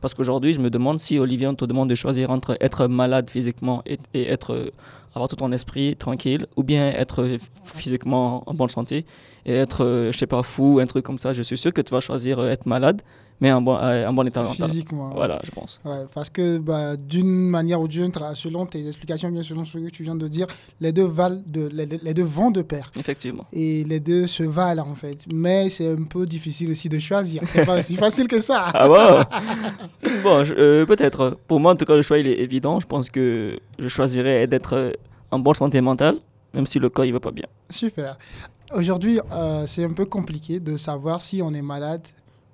Parce 0.00 0.14
qu'aujourd'hui, 0.14 0.52
je 0.52 0.60
me 0.60 0.70
demande 0.70 0.98
si 0.98 1.18
Olivier, 1.18 1.46
on 1.46 1.54
te 1.54 1.64
demande 1.64 1.90
de 1.90 1.94
choisir 1.94 2.30
entre 2.30 2.56
être 2.60 2.86
malade 2.86 3.28
physiquement 3.28 3.82
et, 3.86 3.98
et 4.14 4.28
être, 4.28 4.54
euh, 4.54 4.70
avoir 5.14 5.28
tout 5.28 5.36
ton 5.36 5.52
esprit 5.52 5.94
tranquille, 5.96 6.46
ou 6.56 6.62
bien 6.62 6.88
être 6.88 7.36
physiquement 7.62 8.42
en 8.46 8.54
bonne 8.54 8.70
santé 8.70 9.04
et 9.44 9.54
être, 9.54 9.84
euh, 9.84 10.12
je 10.12 10.18
sais 10.18 10.26
pas, 10.26 10.42
fou, 10.42 10.78
un 10.80 10.86
truc 10.86 11.04
comme 11.04 11.18
ça. 11.18 11.32
Je 11.32 11.42
suis 11.42 11.58
sûr 11.58 11.72
que 11.72 11.82
tu 11.82 11.92
vas 11.92 12.00
choisir 12.00 12.38
euh, 12.38 12.50
être 12.50 12.66
malade, 12.66 13.02
mais 13.40 13.50
en 13.52 13.60
bon, 13.62 13.76
euh, 13.76 14.06
en 14.06 14.12
bon 14.12 14.26
état 14.26 14.42
mental. 14.42 14.68
Physiquement. 14.68 15.08
ouais. 15.08 15.14
Voilà, 15.14 15.40
je 15.44 15.50
pense. 15.50 15.80
Ouais, 15.84 16.04
parce 16.14 16.28
que 16.30 16.58
bah, 16.58 16.96
d'une 16.96 17.26
manière 17.28 17.80
ou 17.80 17.88
d'une 17.88 18.04
autre, 18.04 18.36
selon 18.36 18.66
tes 18.66 18.86
explications, 18.86 19.30
bien 19.30 19.42
selon 19.42 19.64
ce 19.64 19.78
que 19.78 19.88
tu 19.90 20.02
viens 20.02 20.14
de 20.14 20.28
dire, 20.28 20.46
les 20.80 20.92
deux, 20.92 21.04
valent 21.04 21.40
de, 21.46 21.68
les, 21.72 21.86
les 21.86 22.14
deux 22.14 22.22
vont 22.24 22.50
de 22.50 22.62
pair. 22.62 22.90
Effectivement. 22.98 23.46
Et 23.52 23.84
les 23.84 24.00
deux 24.00 24.26
se 24.26 24.42
valent 24.42 24.86
en 24.86 24.94
fait. 24.94 25.24
Mais 25.32 25.68
c'est 25.68 25.90
un 25.92 26.02
peu 26.04 26.24
difficile 26.26 26.70
aussi 26.70 26.88
de 26.88 26.98
choisir. 26.98 27.42
C'est 27.46 27.64
pas 27.64 27.78
aussi 27.78 27.96
facile 27.96 28.28
que 28.28 28.40
ça. 28.40 28.66
Ah 28.74 28.88
Bon, 30.22 30.44
je- 30.44 30.54
euh, 30.54 30.86
peut-être. 30.86 31.36
Pour 31.46 31.60
moi, 31.60 31.72
en 31.72 31.76
tout 31.76 31.84
cas, 31.84 31.96
le 31.96 32.02
choix, 32.02 32.18
il 32.18 32.26
est 32.26 32.38
évident. 32.40 32.80
Je 32.80 32.86
pense 32.86 33.10
que 33.10 33.58
je 33.78 33.88
choisirais 33.88 34.46
d'être 34.46 34.74
euh, 34.74 34.92
en 35.30 35.38
bonne 35.38 35.54
santé 35.54 35.80
mentale, 35.80 36.16
même 36.54 36.66
si 36.66 36.78
le 36.78 36.88
corps, 36.90 37.04
il 37.04 37.12
va 37.12 37.20
pas 37.20 37.30
bien. 37.30 37.46
Super. 37.70 38.18
Aujourd'hui, 38.74 39.20
euh, 39.32 39.64
c'est 39.66 39.84
un 39.84 39.92
peu 39.92 40.04
compliqué 40.04 40.60
de 40.60 40.76
savoir 40.76 41.20
si 41.20 41.42
on 41.42 41.52
est 41.54 41.62
malade 41.62 42.02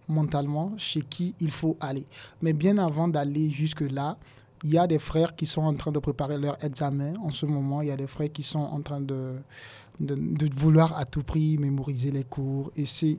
mentalement, 0.09 0.73
chez 0.77 1.03
qui 1.03 1.35
il 1.41 1.51
faut 1.51 1.77
aller. 1.81 2.07
Mais 2.43 2.53
bien 2.53 2.79
avant 2.79 3.09
d'aller 3.09 3.51
jusque-là, 3.51 4.17
il 4.65 4.71
y 4.71 4.79
a 4.79 4.87
des 4.87 4.99
frères 4.99 5.37
qui 5.37 5.47
sont 5.47 5.63
en 5.63 5.75
train 5.75 5.93
de 5.93 5.99
préparer 5.99 6.39
leur 6.39 6.63
examen. 6.65 7.15
En 7.23 7.31
ce 7.31 7.45
moment, 7.47 7.83
il 7.83 7.89
y 7.89 7.91
a 7.91 7.97
des 7.97 8.07
frères 8.07 8.33
qui 8.33 8.43
sont 8.43 8.59
en 8.61 8.81
train 8.81 9.01
de, 9.01 9.37
de, 10.01 10.49
vouloir 10.57 10.97
à 10.97 11.05
tout 11.05 11.23
prix 11.23 11.59
mémoriser 11.59 12.11
les 12.11 12.25
cours. 12.25 12.71
Et 12.77 12.87
c'est 12.87 13.19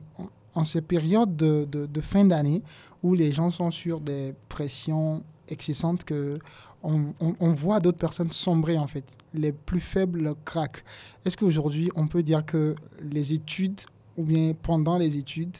en, 0.54 0.64
ces 0.64 0.80
périodes 0.82 1.36
de, 1.36 1.64
de, 1.70 2.00
fin 2.00 2.24
d'année 2.24 2.62
où 3.02 3.14
les 3.14 3.30
gens 3.30 3.50
sont 3.50 3.70
sur 3.70 4.00
des 4.00 4.34
pressions 4.48 5.22
excessantes 5.48 6.04
que 6.04 6.38
on, 6.82 7.12
on- 7.20 7.34
on 7.40 7.52
voit 7.52 7.80
d'autres 7.80 7.98
personnes 7.98 8.30
sombrer 8.32 8.76
en 8.78 8.86
fait. 8.86 9.04
Les 9.34 9.52
plus 9.52 9.80
faibles 9.80 10.34
craquent. 10.44 10.82
Est-ce 11.24 11.36
qu'aujourd'hui, 11.36 11.90
on 11.94 12.08
peut 12.08 12.22
dire 12.22 12.44
que 12.44 12.74
les 13.02 13.32
études, 13.32 13.80
ou 14.16 14.24
bien 14.24 14.54
pendant 14.60 14.96
les 14.98 15.16
études, 15.16 15.56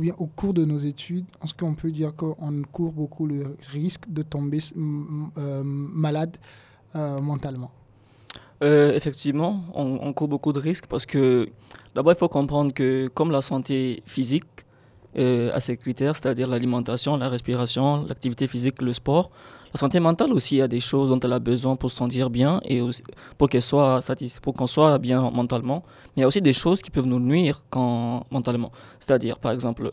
ou 0.00 0.02
bien 0.02 0.14
au 0.16 0.26
cours 0.26 0.54
de 0.54 0.64
nos 0.64 0.78
études, 0.78 1.26
est-ce 1.44 1.52
qu'on 1.52 1.74
peut 1.74 1.90
dire 1.90 2.16
qu'on 2.16 2.62
court 2.72 2.92
beaucoup 2.92 3.26
le 3.26 3.54
risque 3.68 4.10
de 4.10 4.22
tomber 4.22 4.60
euh, 4.74 5.62
malade 5.62 6.38
euh, 6.96 7.20
mentalement? 7.20 7.70
Euh, 8.62 8.94
effectivement, 8.94 9.62
on, 9.74 9.98
on 10.00 10.12
court 10.14 10.28
beaucoup 10.28 10.54
de 10.54 10.58
risques 10.58 10.86
parce 10.86 11.04
que 11.04 11.50
d'abord, 11.94 12.14
il 12.14 12.18
faut 12.18 12.30
comprendre 12.30 12.72
que 12.72 13.08
comme 13.08 13.30
la 13.30 13.42
santé 13.42 14.02
physique 14.06 14.64
a 15.16 15.60
ses 15.60 15.76
critères, 15.76 16.14
c'est-à-dire 16.14 16.48
l'alimentation, 16.48 17.16
la 17.16 17.28
respiration, 17.28 18.04
l'activité 18.08 18.46
physique, 18.46 18.80
le 18.80 18.92
sport, 18.92 19.30
la 19.72 19.78
santé 19.78 20.00
mentale 20.00 20.32
aussi 20.32 20.60
a 20.60 20.66
des 20.66 20.80
choses 20.80 21.08
dont 21.08 21.20
elle 21.20 21.32
a 21.32 21.38
besoin 21.38 21.76
pour 21.76 21.92
se 21.92 21.96
sentir 21.96 22.28
bien 22.28 22.60
et 22.64 22.82
pour 23.38 23.48
qu'elle 23.48 23.62
soit 23.62 24.00
pour 24.42 24.54
qu'on 24.54 24.66
soit 24.66 24.98
bien 24.98 25.30
mentalement. 25.30 25.84
Mais 26.08 26.12
il 26.16 26.20
y 26.22 26.24
a 26.24 26.26
aussi 26.26 26.42
des 26.42 26.52
choses 26.52 26.82
qui 26.82 26.90
peuvent 26.90 27.06
nous 27.06 27.20
nuire 27.20 27.62
quand, 27.70 28.24
mentalement. 28.32 28.72
C'est-à-dire, 28.98 29.38
par 29.38 29.52
exemple, 29.52 29.92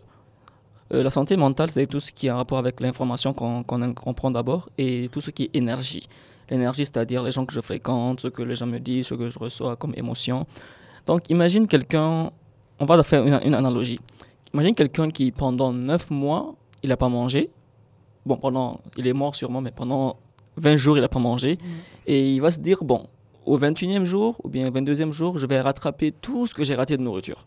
euh, 0.93 1.03
la 1.03 1.11
santé 1.11 1.37
mentale, 1.37 1.69
c'est 1.69 1.85
tout 1.85 1.99
ce 1.99 2.11
qui 2.11 2.27
a 2.27 2.33
un 2.33 2.37
rapport 2.37 2.57
avec 2.57 2.79
l'information 2.79 3.33
qu'on 3.33 3.61
qu'on 3.61 3.93
qu'on 3.93 4.13
prend 4.15 4.31
d'abord 4.31 4.69
et 4.79 5.09
tout 5.11 5.21
ce 5.21 5.29
qui 5.29 5.43
est 5.43 5.55
énergie. 5.55 6.07
L'énergie, 6.49 6.85
c'est-à-dire 6.85 7.21
les 7.21 7.31
gens 7.31 7.45
que 7.45 7.53
je 7.53 7.61
fréquente, 7.61 8.21
ce 8.21 8.29
que 8.29 8.41
les 8.41 8.55
gens 8.55 8.65
me 8.65 8.79
disent, 8.79 9.07
ce 9.07 9.13
que 9.13 9.29
je 9.29 9.37
reçois 9.37 9.75
comme 9.75 9.93
émotion. 9.95 10.47
Donc, 11.05 11.29
imagine 11.29 11.67
quelqu'un, 11.67 12.31
on 12.79 12.85
va 12.85 13.03
faire 13.03 13.23
une 13.45 13.53
analogie. 13.53 13.99
Imagine 14.53 14.75
quelqu'un 14.75 15.09
qui, 15.09 15.31
pendant 15.31 15.73
9 15.73 16.09
mois, 16.11 16.55
il 16.83 16.89
n'a 16.89 16.97
pas 16.97 17.09
mangé. 17.09 17.49
Bon, 18.25 18.37
pendant, 18.37 18.79
il 18.97 19.07
est 19.07 19.13
mort 19.13 19.35
sûrement, 19.35 19.61
mais 19.61 19.71
pendant 19.71 20.17
20 20.57 20.77
jours, 20.77 20.97
il 20.97 21.01
n'a 21.01 21.07
pas 21.09 21.19
mangé. 21.19 21.57
Et 22.05 22.29
il 22.31 22.41
va 22.41 22.51
se 22.51 22.59
dire, 22.59 22.83
bon, 22.83 23.05
au 23.45 23.57
21e 23.57 24.05
jour 24.05 24.35
ou 24.43 24.49
bien 24.49 24.69
22e 24.69 25.11
jour, 25.11 25.37
je 25.37 25.45
vais 25.45 25.61
rattraper 25.61 26.11
tout 26.11 26.47
ce 26.47 26.53
que 26.53 26.63
j'ai 26.63 26.75
raté 26.75 26.97
de 26.97 27.01
nourriture. 27.01 27.45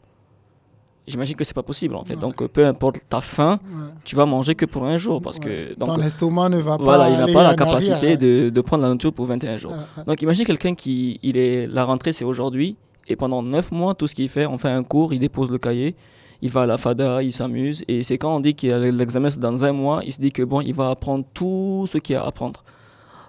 J'imagine 1.06 1.34
que 1.34 1.42
c'est 1.44 1.54
pas 1.54 1.62
possible 1.62 1.96
en 1.96 2.04
fait. 2.04 2.14
Ouais. 2.14 2.20
Donc, 2.20 2.40
euh, 2.40 2.46
peu 2.46 2.64
importe 2.66 3.00
ta 3.08 3.20
faim, 3.20 3.58
Ouais. 3.64 3.86
tu 4.04 4.14
vas 4.14 4.26
manger 4.26 4.54
que 4.54 4.64
pour 4.66 4.84
un 4.84 4.96
jour 4.96 5.20
parce 5.20 5.38
Ouais. 5.38 5.72
que 5.72 5.78
donc, 5.78 5.96
Ton 5.96 6.02
estomac 6.02 6.48
ne 6.50 6.58
va 6.58 6.78
pas. 6.78 6.84
voilà, 6.84 7.10
il 7.10 7.16
n'a 7.18 7.26
pas 7.26 7.42
la 7.42 7.54
capacité 7.56 7.94
arrière. 7.94 8.18
de, 8.18 8.50
de 8.50 8.60
prendre 8.60 8.82
la 8.82 8.88
nourriture 8.88 9.12
pour 9.12 9.26
21 9.26 9.56
jours. 9.56 9.72
Donc 10.06 10.22
imagine 10.22 10.44
quelqu'un 10.44 10.74
qui, 10.74 11.18
il 11.22 11.36
est, 11.36 11.66
la 11.66 11.84
rentrée 11.84 12.12
c'est 12.12 12.24
aujourd'hui, 12.24 12.76
et 13.08 13.16
pendant 13.16 13.42
9 13.42 13.72
mois, 13.72 13.94
tout 13.94 14.06
ce 14.06 14.14
qu'il 14.14 14.28
fait, 14.28 14.46
on 14.46 14.56
fait 14.56 14.68
un 14.68 14.84
cours, 14.84 15.12
il 15.12 15.18
dépose 15.18 15.50
le 15.50 15.58
cahier, 15.58 15.96
il 16.42 16.50
va 16.50 16.62
à 16.62 16.66
la 16.66 16.78
FADA, 16.78 17.22
il 17.22 17.32
s'amuse, 17.32 17.84
et 17.88 18.02
c'est 18.02 18.18
quand 18.18 18.34
on 18.36 18.40
dit 18.40 18.54
que 18.54 18.90
l'examen 18.90 19.30
c'est 19.30 19.40
dans 19.40 19.64
un 19.64 19.72
mois, 19.72 20.00
il 20.04 20.12
se 20.12 20.20
dit 20.20 20.32
que 20.32 20.42
bon, 20.42 20.60
il 20.60 20.74
va 20.74 20.90
apprendre 20.90 21.24
tout 21.34 21.86
ce 21.88 21.98
qu'il 21.98 22.14
y 22.14 22.16
a 22.16 22.22
à 22.22 22.26
apprendre. 22.28 22.62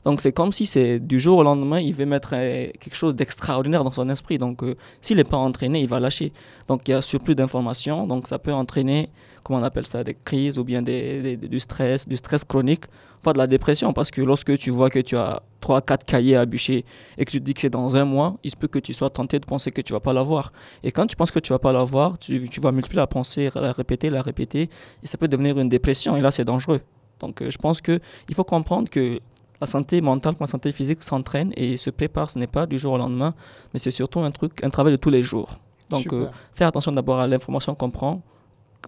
Donc 0.04 0.20
c'est 0.20 0.32
comme 0.32 0.52
si 0.52 0.66
c'est 0.66 1.00
du 1.00 1.20
jour 1.20 1.38
au 1.40 1.44
lendemain, 1.44 1.80
il 1.80 1.94
veut 1.94 2.08
mettre 2.08 2.32
euh, 2.34 2.68
quelque 2.80 2.96
chose 2.96 3.14
d'extraordinaire 3.16 3.84
dans 3.84 3.92
son 3.92 4.10
esprit. 4.10 4.40
Donc 4.40 4.64
euh, 4.64 4.74
s'il 5.00 5.18
n'est 5.18 5.24
pas 5.24 5.38
entraîné, 5.38 5.82
il 5.82 5.88
va 5.88 6.00
lâcher. 6.00 6.34
Donc 6.68 6.88
il 6.88 6.92
y 6.92 6.94
a 6.96 7.04
surplus 7.04 7.36
d'informations, 7.36 8.08
donc 8.08 8.26
ça 8.28 8.40
peut 8.40 8.52
entraîner, 8.54 9.10
comment 9.44 9.60
on 9.60 9.64
appelle 9.64 9.86
ça, 9.86 10.04
des 10.04 10.16
crises 10.16 10.58
ou 10.58 10.64
bien 10.64 10.82
des, 10.82 11.22
des- 11.22 11.48
du 11.48 11.60
stress, 11.60 12.08
du 12.08 12.18
stress 12.18 12.44
chronique, 12.44 12.86
voire 13.24 13.34
de 13.34 13.40
la 13.40 13.48
dépression. 13.48 13.94
Parce 13.94 14.12
que 14.12 14.22
lorsque 14.22 14.58
tu 14.58 14.72
vois 14.72 14.90
que 14.90 15.00
tu 15.00 15.16
as 15.16 15.42
3-4 15.62 16.06
cahiers 16.06 16.36
à 16.36 16.46
bûcher 16.46 16.86
et 17.18 17.26
que 17.26 17.32
tu 17.32 17.40
te 17.40 17.44
dis 17.44 17.54
que 17.54 17.62
c'est 17.62 17.70
dans 17.70 17.96
un 17.96 18.06
mois, 18.06 18.38
il 18.44 18.52
se 18.52 18.56
peut 18.56 18.68
que 18.68 18.80
tu 18.80 18.94
sois 18.94 19.10
tenté 19.10 19.40
de 19.40 19.46
penser 19.46 19.72
que 19.72 19.82
tu 19.82 19.94
vas 19.94 20.00
pas 20.00 20.14
l'avoir. 20.14 20.52
Et 20.84 20.92
quand 20.92 21.06
tu 21.06 21.16
penses 21.16 21.32
que 21.32 21.40
tu 21.40 21.54
vas 21.54 21.60
pas 21.60 21.72
l'avoir, 21.72 22.18
tu, 22.18 22.50
tu 22.50 22.60
vas 22.60 22.72
multiplier 22.72 23.00
la 23.00 23.08
pensée, 23.08 23.50
la 23.56 23.72
répéter, 23.72 24.10
la 24.10 24.22
répéter, 24.22 24.70
et 25.04 25.08
ça 25.08 25.18
peut 25.18 25.28
devenir 25.28 25.58
une 25.60 25.70
dépression, 25.70 26.18
et 26.18 26.22
là 26.22 26.32
c'est 26.32 26.46
dangereux. 26.46 26.82
Donc 27.20 27.42
euh, 27.42 27.52
je 27.52 27.58
pense 27.58 27.82
qu'il 27.82 28.00
faut 28.34 28.44
comprendre 28.44 28.90
que 28.90 29.20
la 29.60 29.68
santé 29.68 30.02
mentale 30.02 30.34
comme 30.34 30.46
la 30.46 30.52
santé 30.52 30.72
physique 30.72 31.04
s'entraîne 31.04 31.54
et 31.56 31.78
se 31.78 31.92
prépare, 31.92 32.32
ce 32.32 32.40
n'est 32.40 32.48
pas 32.48 32.66
du 32.66 32.80
jour 32.80 32.94
au 32.94 32.98
lendemain, 32.98 33.36
mais 33.74 33.80
c'est 33.80 33.92
surtout 33.92 34.20
un 34.20 34.32
truc, 34.32 34.64
un 34.64 34.72
travail 34.72 34.94
de 34.94 34.98
tous 34.98 35.12
les 35.12 35.22
jours. 35.22 35.60
Donc 35.90 36.12
euh, 36.14 36.30
faire 36.56 36.68
attention 36.68 36.92
d'abord 36.92 37.20
à 37.20 37.28
l'information 37.28 37.76
qu'on 37.76 37.92
prend, 37.92 38.22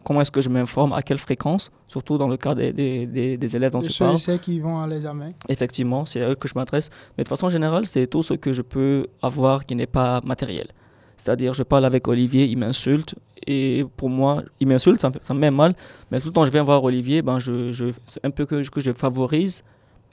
comment 0.03 0.21
est-ce 0.21 0.31
que 0.31 0.41
je 0.41 0.49
m'informe, 0.49 0.93
à 0.93 1.01
quelle 1.01 1.19
fréquence, 1.19 1.71
surtout 1.87 2.17
dans 2.17 2.27
le 2.27 2.37
cas 2.37 2.55
des, 2.55 2.73
des, 2.73 3.05
des, 3.05 3.37
des 3.37 3.55
élèves 3.55 3.71
dont 3.71 3.79
de 3.79 3.85
tu 3.87 3.93
ceux 3.93 4.05
parles. 4.05 4.17
celles 4.17 4.39
qui 4.39 4.59
vont 4.59 4.79
à 4.79 4.87
l'examen. 4.87 5.31
Effectivement, 5.47 6.05
c'est 6.05 6.23
à 6.23 6.29
eux 6.29 6.35
que 6.35 6.47
je 6.47 6.53
m'adresse. 6.55 6.89
Mais 7.17 7.23
de 7.23 7.29
façon 7.29 7.49
générale, 7.49 7.85
c'est 7.85 8.07
tout 8.07 8.23
ce 8.23 8.33
que 8.33 8.53
je 8.53 8.61
peux 8.61 9.07
avoir 9.21 9.65
qui 9.65 9.75
n'est 9.75 9.85
pas 9.85 10.21
matériel. 10.23 10.67
C'est-à-dire, 11.17 11.53
je 11.53 11.63
parle 11.63 11.85
avec 11.85 12.07
Olivier, 12.07 12.45
il 12.45 12.57
m'insulte. 12.57 13.15
Et 13.45 13.85
pour 13.97 14.09
moi, 14.09 14.41
il 14.59 14.67
m'insulte, 14.67 15.01
ça, 15.01 15.11
ça 15.21 15.33
me 15.33 15.39
met 15.39 15.51
mal. 15.51 15.75
Mais 16.09 16.19
tout 16.19 16.27
le 16.27 16.33
temps 16.33 16.45
je 16.45 16.49
viens 16.51 16.63
voir 16.63 16.83
Olivier, 16.83 17.21
ben 17.21 17.39
je, 17.39 17.71
je, 17.71 17.85
c'est 18.05 18.25
un 18.25 18.31
peu 18.31 18.45
que, 18.45 18.67
que 18.67 18.81
je 18.81 18.91
favorise 18.93 19.63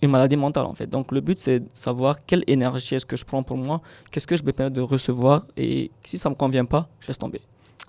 une 0.02 0.10
maladie 0.10 0.36
mentale, 0.36 0.64
en 0.64 0.74
fait. 0.74 0.86
Donc, 0.86 1.12
le 1.12 1.20
but, 1.20 1.38
c'est 1.38 1.60
de 1.60 1.68
savoir 1.74 2.24
quelle 2.24 2.42
énergie 2.46 2.94
est-ce 2.94 3.04
que 3.04 3.16
je 3.16 3.24
prends 3.24 3.42
pour 3.42 3.56
moi, 3.58 3.82
qu'est-ce 4.10 4.26
que 4.26 4.36
je 4.36 4.42
me 4.42 4.52
permets 4.52 4.70
de 4.70 4.80
recevoir. 4.80 5.44
Et 5.56 5.90
si 6.04 6.16
ça 6.16 6.28
ne 6.28 6.34
me 6.34 6.38
convient 6.38 6.64
pas, 6.64 6.88
je 7.00 7.08
laisse 7.08 7.18
tomber. 7.18 7.40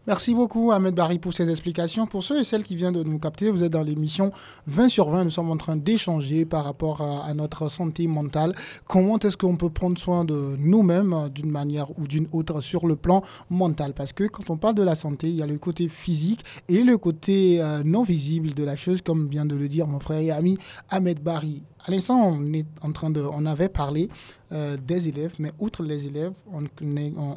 Merci 0.07 0.33
beaucoup 0.33 0.71
Ahmed 0.71 0.95
Barry 0.95 1.19
pour 1.19 1.33
ces 1.33 1.47
explications. 1.49 2.07
Pour 2.07 2.23
ceux 2.23 2.39
et 2.39 2.43
celles 2.43 2.63
qui 2.63 2.75
viennent 2.75 2.93
de 2.93 3.03
nous 3.03 3.19
capter, 3.19 3.51
vous 3.51 3.63
êtes 3.63 3.71
dans 3.71 3.83
l'émission 3.83 4.31
20 4.65 4.89
sur 4.89 5.09
20. 5.09 5.25
Nous 5.25 5.29
sommes 5.29 5.51
en 5.51 5.57
train 5.57 5.75
d'échanger 5.75 6.43
par 6.45 6.63
rapport 6.65 7.01
à, 7.01 7.31
notre 7.35 7.69
santé 7.69 8.07
mentale. 8.07 8.55
Comment 8.87 9.19
est-ce 9.19 9.37
qu'on 9.37 9.55
peut 9.57 9.69
prendre 9.69 9.99
soin 9.99 10.25
de 10.25 10.55
nous-mêmes 10.57 11.13
euh, 11.13 11.29
d'une 11.29 11.51
manière 11.51 11.91
ou 11.99 12.07
d'une 12.07 12.27
autre 12.31 12.61
sur 12.61 12.87
le 12.87 12.95
plan 12.95 13.21
mental? 13.51 13.93
Parce 13.93 14.11
que 14.11 14.23
quand 14.23 14.49
on 14.49 14.57
parle 14.57 14.73
de 14.75 14.81
la 14.83 14.95
santé, 14.95 15.29
il 15.29 15.35
y 15.35 15.43
a 15.43 15.47
le 15.47 15.59
côté 15.59 15.87
physique 15.87 16.43
et 16.67 16.83
le 16.83 16.97
côté 16.97 17.61
euh, 17.61 17.83
non 17.85 18.03
visible 18.03 18.53
de 18.55 18.63
la 18.63 18.75
chose, 18.75 19.01
comme 19.03 19.27
vient 19.27 19.45
de 19.45 19.55
le 19.55 19.67
dire 19.67 19.87
mon 19.87 19.99
frère 19.99 20.19
et 20.19 20.31
ami 20.31 20.57
Ahmed 20.89 21.21
Barry. 21.21 21.63
À 21.85 21.91
l'instant, 21.91 22.27
on 22.27 22.53
est 22.53 22.65
en 22.81 22.91
train 22.91 23.09
de, 23.11 23.21
on 23.21 23.45
avait 23.45 23.69
parlé 23.69 24.09
euh, 24.51 24.77
des 24.77 25.09
élèves, 25.09 25.35
mais 25.37 25.51
outre 25.59 25.83
les 25.83 26.07
élèves, 26.07 26.33
on- 26.51 26.65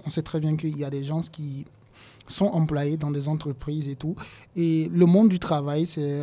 on 0.06 0.10
sait 0.10 0.22
très 0.22 0.40
bien 0.40 0.56
qu'il 0.56 0.76
y 0.78 0.84
a 0.84 0.90
des 0.90 1.04
gens 1.04 1.20
qui 1.20 1.66
sont 2.26 2.46
employés 2.46 2.96
dans 2.96 3.10
des 3.10 3.28
entreprises 3.28 3.88
et 3.88 3.96
tout. 3.96 4.14
Et 4.56 4.90
le 4.92 5.06
monde 5.06 5.28
du 5.28 5.38
travail, 5.38 5.86
c'est 5.86 6.22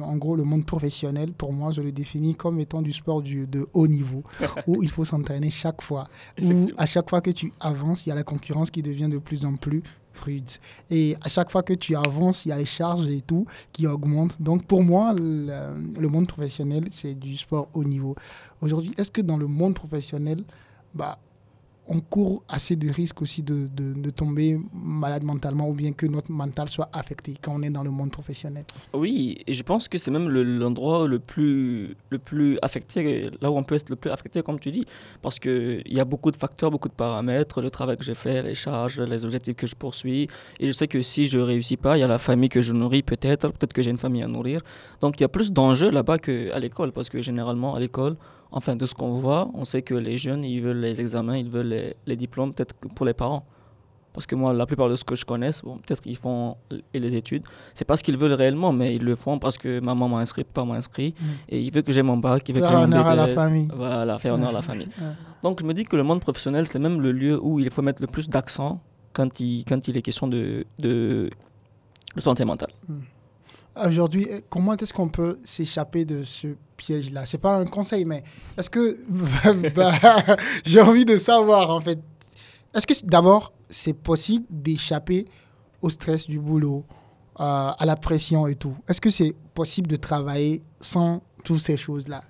en 0.00 0.16
gros 0.16 0.36
le 0.36 0.44
monde 0.44 0.64
professionnel. 0.64 1.32
Pour 1.32 1.52
moi, 1.52 1.72
je 1.72 1.82
le 1.82 1.92
définis 1.92 2.34
comme 2.34 2.60
étant 2.60 2.82
du 2.82 2.92
sport 2.92 3.22
du, 3.22 3.46
de 3.46 3.68
haut 3.72 3.88
niveau, 3.88 4.22
où 4.66 4.82
il 4.82 4.90
faut 4.90 5.04
s'entraîner 5.04 5.50
chaque 5.50 5.82
fois. 5.82 6.08
Où 6.40 6.68
à 6.76 6.86
chaque 6.86 7.10
fois 7.10 7.20
que 7.20 7.30
tu 7.30 7.52
avances, 7.60 8.06
il 8.06 8.10
y 8.10 8.12
a 8.12 8.14
la 8.14 8.24
concurrence 8.24 8.70
qui 8.70 8.82
devient 8.82 9.08
de 9.08 9.18
plus 9.18 9.44
en 9.44 9.56
plus 9.56 9.82
rude. 10.24 10.50
Et 10.90 11.16
à 11.22 11.28
chaque 11.28 11.50
fois 11.50 11.62
que 11.62 11.72
tu 11.72 11.96
avances, 11.96 12.44
il 12.44 12.50
y 12.50 12.52
a 12.52 12.58
les 12.58 12.64
charges 12.64 13.08
et 13.08 13.22
tout 13.22 13.46
qui 13.72 13.86
augmentent. 13.86 14.40
Donc 14.40 14.64
pour 14.66 14.82
moi, 14.82 15.14
le, 15.16 15.74
le 15.98 16.08
monde 16.08 16.28
professionnel, 16.28 16.84
c'est 16.90 17.14
du 17.14 17.36
sport 17.36 17.68
haut 17.74 17.84
niveau. 17.84 18.14
Aujourd'hui, 18.60 18.92
est-ce 18.98 19.10
que 19.10 19.22
dans 19.22 19.36
le 19.36 19.46
monde 19.46 19.74
professionnel, 19.74 20.44
bah, 20.94 21.18
on 21.88 22.00
court 22.00 22.44
assez 22.48 22.76
de 22.76 22.88
risques 22.90 23.20
aussi 23.22 23.42
de, 23.42 23.68
de, 23.74 24.10
tomber 24.10 24.58
malade 24.72 25.24
mentalement 25.24 25.68
ou 25.68 25.72
bien 25.72 25.92
que 25.92 26.06
notre 26.06 26.30
mental 26.30 26.68
soit 26.68 26.88
affecté 26.92 27.34
quand 27.40 27.54
on 27.54 27.62
est 27.62 27.70
dans 27.70 27.82
le 27.82 27.90
monde 27.90 28.10
professionnel. 28.10 28.64
Oui, 28.92 29.38
et 29.46 29.52
je 29.52 29.62
pense 29.62 29.88
que 29.88 29.98
c'est 29.98 30.10
même 30.10 30.28
l'endroit 30.28 31.08
le, 31.08 31.18
plus, 31.18 31.96
le 32.10 32.18
plus 32.18 32.58
affecté, 32.62 33.30
là 33.40 33.50
où 33.50 33.56
on 33.56 33.64
peut 33.64 33.74
être 33.74 33.90
le 33.90 33.96
plus 33.96 34.10
affecté, 34.10 34.42
comme 34.42 34.60
tu 34.60 34.70
dis, 34.70 34.86
parce 35.22 35.38
qu'il 35.38 35.82
y 35.86 35.98
a 35.98 36.04
beaucoup 36.04 36.30
de 36.30 36.36
facteurs, 36.36 36.70
beaucoup 36.70 36.88
de 36.88 36.94
paramètres, 36.94 37.60
le 37.60 37.70
travail 37.70 37.96
que 37.96 38.04
j'ai 38.04 38.14
fait, 38.14 38.42
les 38.42 38.54
charges, 38.54 39.00
les 39.00 39.24
objectifs 39.24 39.56
que 39.56 39.66
je 39.66 39.74
poursuis, 39.74 40.28
et 40.60 40.66
je 40.68 40.72
sais 40.72 40.86
que 40.86 41.02
si 41.02 41.26
je 41.26 41.38
réussis 41.38 41.76
pas, 41.76 41.96
il 41.96 42.00
y 42.00 42.04
a 42.04 42.08
la 42.08 42.18
famille 42.18 42.48
que 42.48 42.62
je 42.62 42.72
nourris 42.72 43.02
peut-être, 43.02 43.48
peut-être 43.48 43.72
que 43.72 43.82
j'ai 43.82 43.90
une 43.90 43.98
famille 43.98 44.22
à 44.22 44.28
nourrir. 44.28 44.60
Donc 45.00 45.18
il 45.18 45.22
y 45.22 45.26
a 45.26 45.28
plus 45.28 45.52
d'enjeux 45.52 45.90
là-bas 45.90 46.18
qu'à 46.18 46.58
l'école, 46.60 46.92
parce 46.92 47.08
que 47.08 47.20
généralement 47.22 47.74
à 47.74 47.80
l'école, 47.80 48.16
enfin 48.52 48.76
de 48.76 48.86
ce 48.86 48.94
qu'on 48.94 49.12
voit, 49.12 49.50
on 49.54 49.64
sait 49.64 49.82
que 49.82 49.94
les 49.94 50.18
jeunes, 50.18 50.44
ils 50.44 50.60
veulent 50.60 50.80
les 50.80 51.00
examens, 51.00 51.36
ils 51.36 51.50
veulent 51.50 51.94
les, 52.06 52.16
diplômes, 52.16 52.52
peut-être 52.52 52.74
pour 52.94 53.06
les 53.06 53.14
parents. 53.14 53.44
Parce 54.12 54.26
que 54.26 54.34
moi, 54.34 54.52
la 54.52 54.66
plupart 54.66 54.90
de 54.90 54.96
ce 54.96 55.04
que 55.04 55.14
je 55.14 55.24
connais, 55.24 55.50
bon, 55.64 55.78
peut-être 55.78 56.02
qu'ils 56.02 56.18
font 56.18 56.58
les 56.92 57.16
études. 57.16 57.44
C'est 57.72 57.86
pas 57.86 57.96
ce 57.96 58.04
qu'ils 58.04 58.18
veulent 58.18 58.34
réellement, 58.34 58.70
mais 58.70 58.94
ils 58.94 59.02
le 59.02 59.16
font 59.16 59.38
parce 59.38 59.56
que 59.56 59.80
maman 59.80 60.06
m'a 60.06 60.18
inscrit, 60.18 60.44
papa 60.44 60.66
m'a 60.66 60.74
inscrit. 60.74 61.14
Mm. 61.18 61.24
Et 61.48 61.62
il 61.62 61.72
veut 61.72 61.80
que 61.80 61.92
j'ai 61.92 62.02
mon 62.02 62.18
bac, 62.18 62.46
il 62.46 62.54
veut 62.54 62.60
faire 62.60 62.70
que 62.72 62.76
j'ai 62.76 62.82
honneur 62.82 63.06
à 63.06 63.14
la 63.14 63.28
famille. 63.28 63.68
Voilà, 63.74 64.18
faire 64.18 64.34
honneur 64.34 64.50
à 64.50 64.52
la 64.52 64.62
famille. 64.62 64.88
Donc 65.42 65.60
je 65.60 65.64
me 65.64 65.72
dis 65.72 65.84
que 65.84 65.96
le 65.96 66.02
monde 66.02 66.20
professionnel, 66.20 66.66
c'est 66.66 66.78
même 66.78 67.00
le 67.00 67.10
lieu 67.10 67.42
où 67.42 67.58
il 67.58 67.70
faut 67.70 67.80
mettre 67.80 68.02
le 68.02 68.06
plus 68.06 68.28
d'accent 68.28 68.80
quand 69.14 69.40
il, 69.40 69.64
quand 69.64 69.88
il 69.88 69.96
est 69.96 70.02
question 70.02 70.26
de, 70.26 70.66
de, 70.78 71.30
santé 72.18 72.44
mentale. 72.44 72.70
Mm. 72.88 72.94
Aujourd'hui, 73.74 74.28
comment 74.50 74.76
est-ce 74.76 74.92
qu'on 74.92 75.08
peut 75.08 75.38
s'échapper 75.44 76.04
de 76.04 76.24
ce 76.24 76.48
piège-là? 76.76 77.24
C'est 77.24 77.38
pas 77.38 77.56
un 77.56 77.64
conseil, 77.64 78.04
mais 78.04 78.22
est-ce 78.58 78.68
que 78.68 79.00
bah, 79.74 79.92
j'ai 80.64 80.80
envie 80.80 81.04
de 81.04 81.16
savoir 81.16 81.70
en 81.70 81.80
fait. 81.80 81.98
Est-ce 82.74 82.86
que 82.86 83.06
d'abord 83.06 83.52
c'est 83.68 83.94
possible 83.94 84.44
d'échapper 84.50 85.26
au 85.80 85.88
stress 85.88 86.26
du 86.26 86.38
boulot, 86.38 86.84
euh, 87.40 87.70
à 87.78 87.86
la 87.86 87.96
pression 87.96 88.46
et 88.46 88.56
tout? 88.56 88.76
Est-ce 88.88 89.00
que 89.00 89.10
c'est 89.10 89.34
possible 89.54 89.88
de 89.88 89.96
travailler 89.96 90.62
sans 90.80 91.22
toutes 91.42 91.60
ces 91.60 91.78
choses-là? 91.78 92.20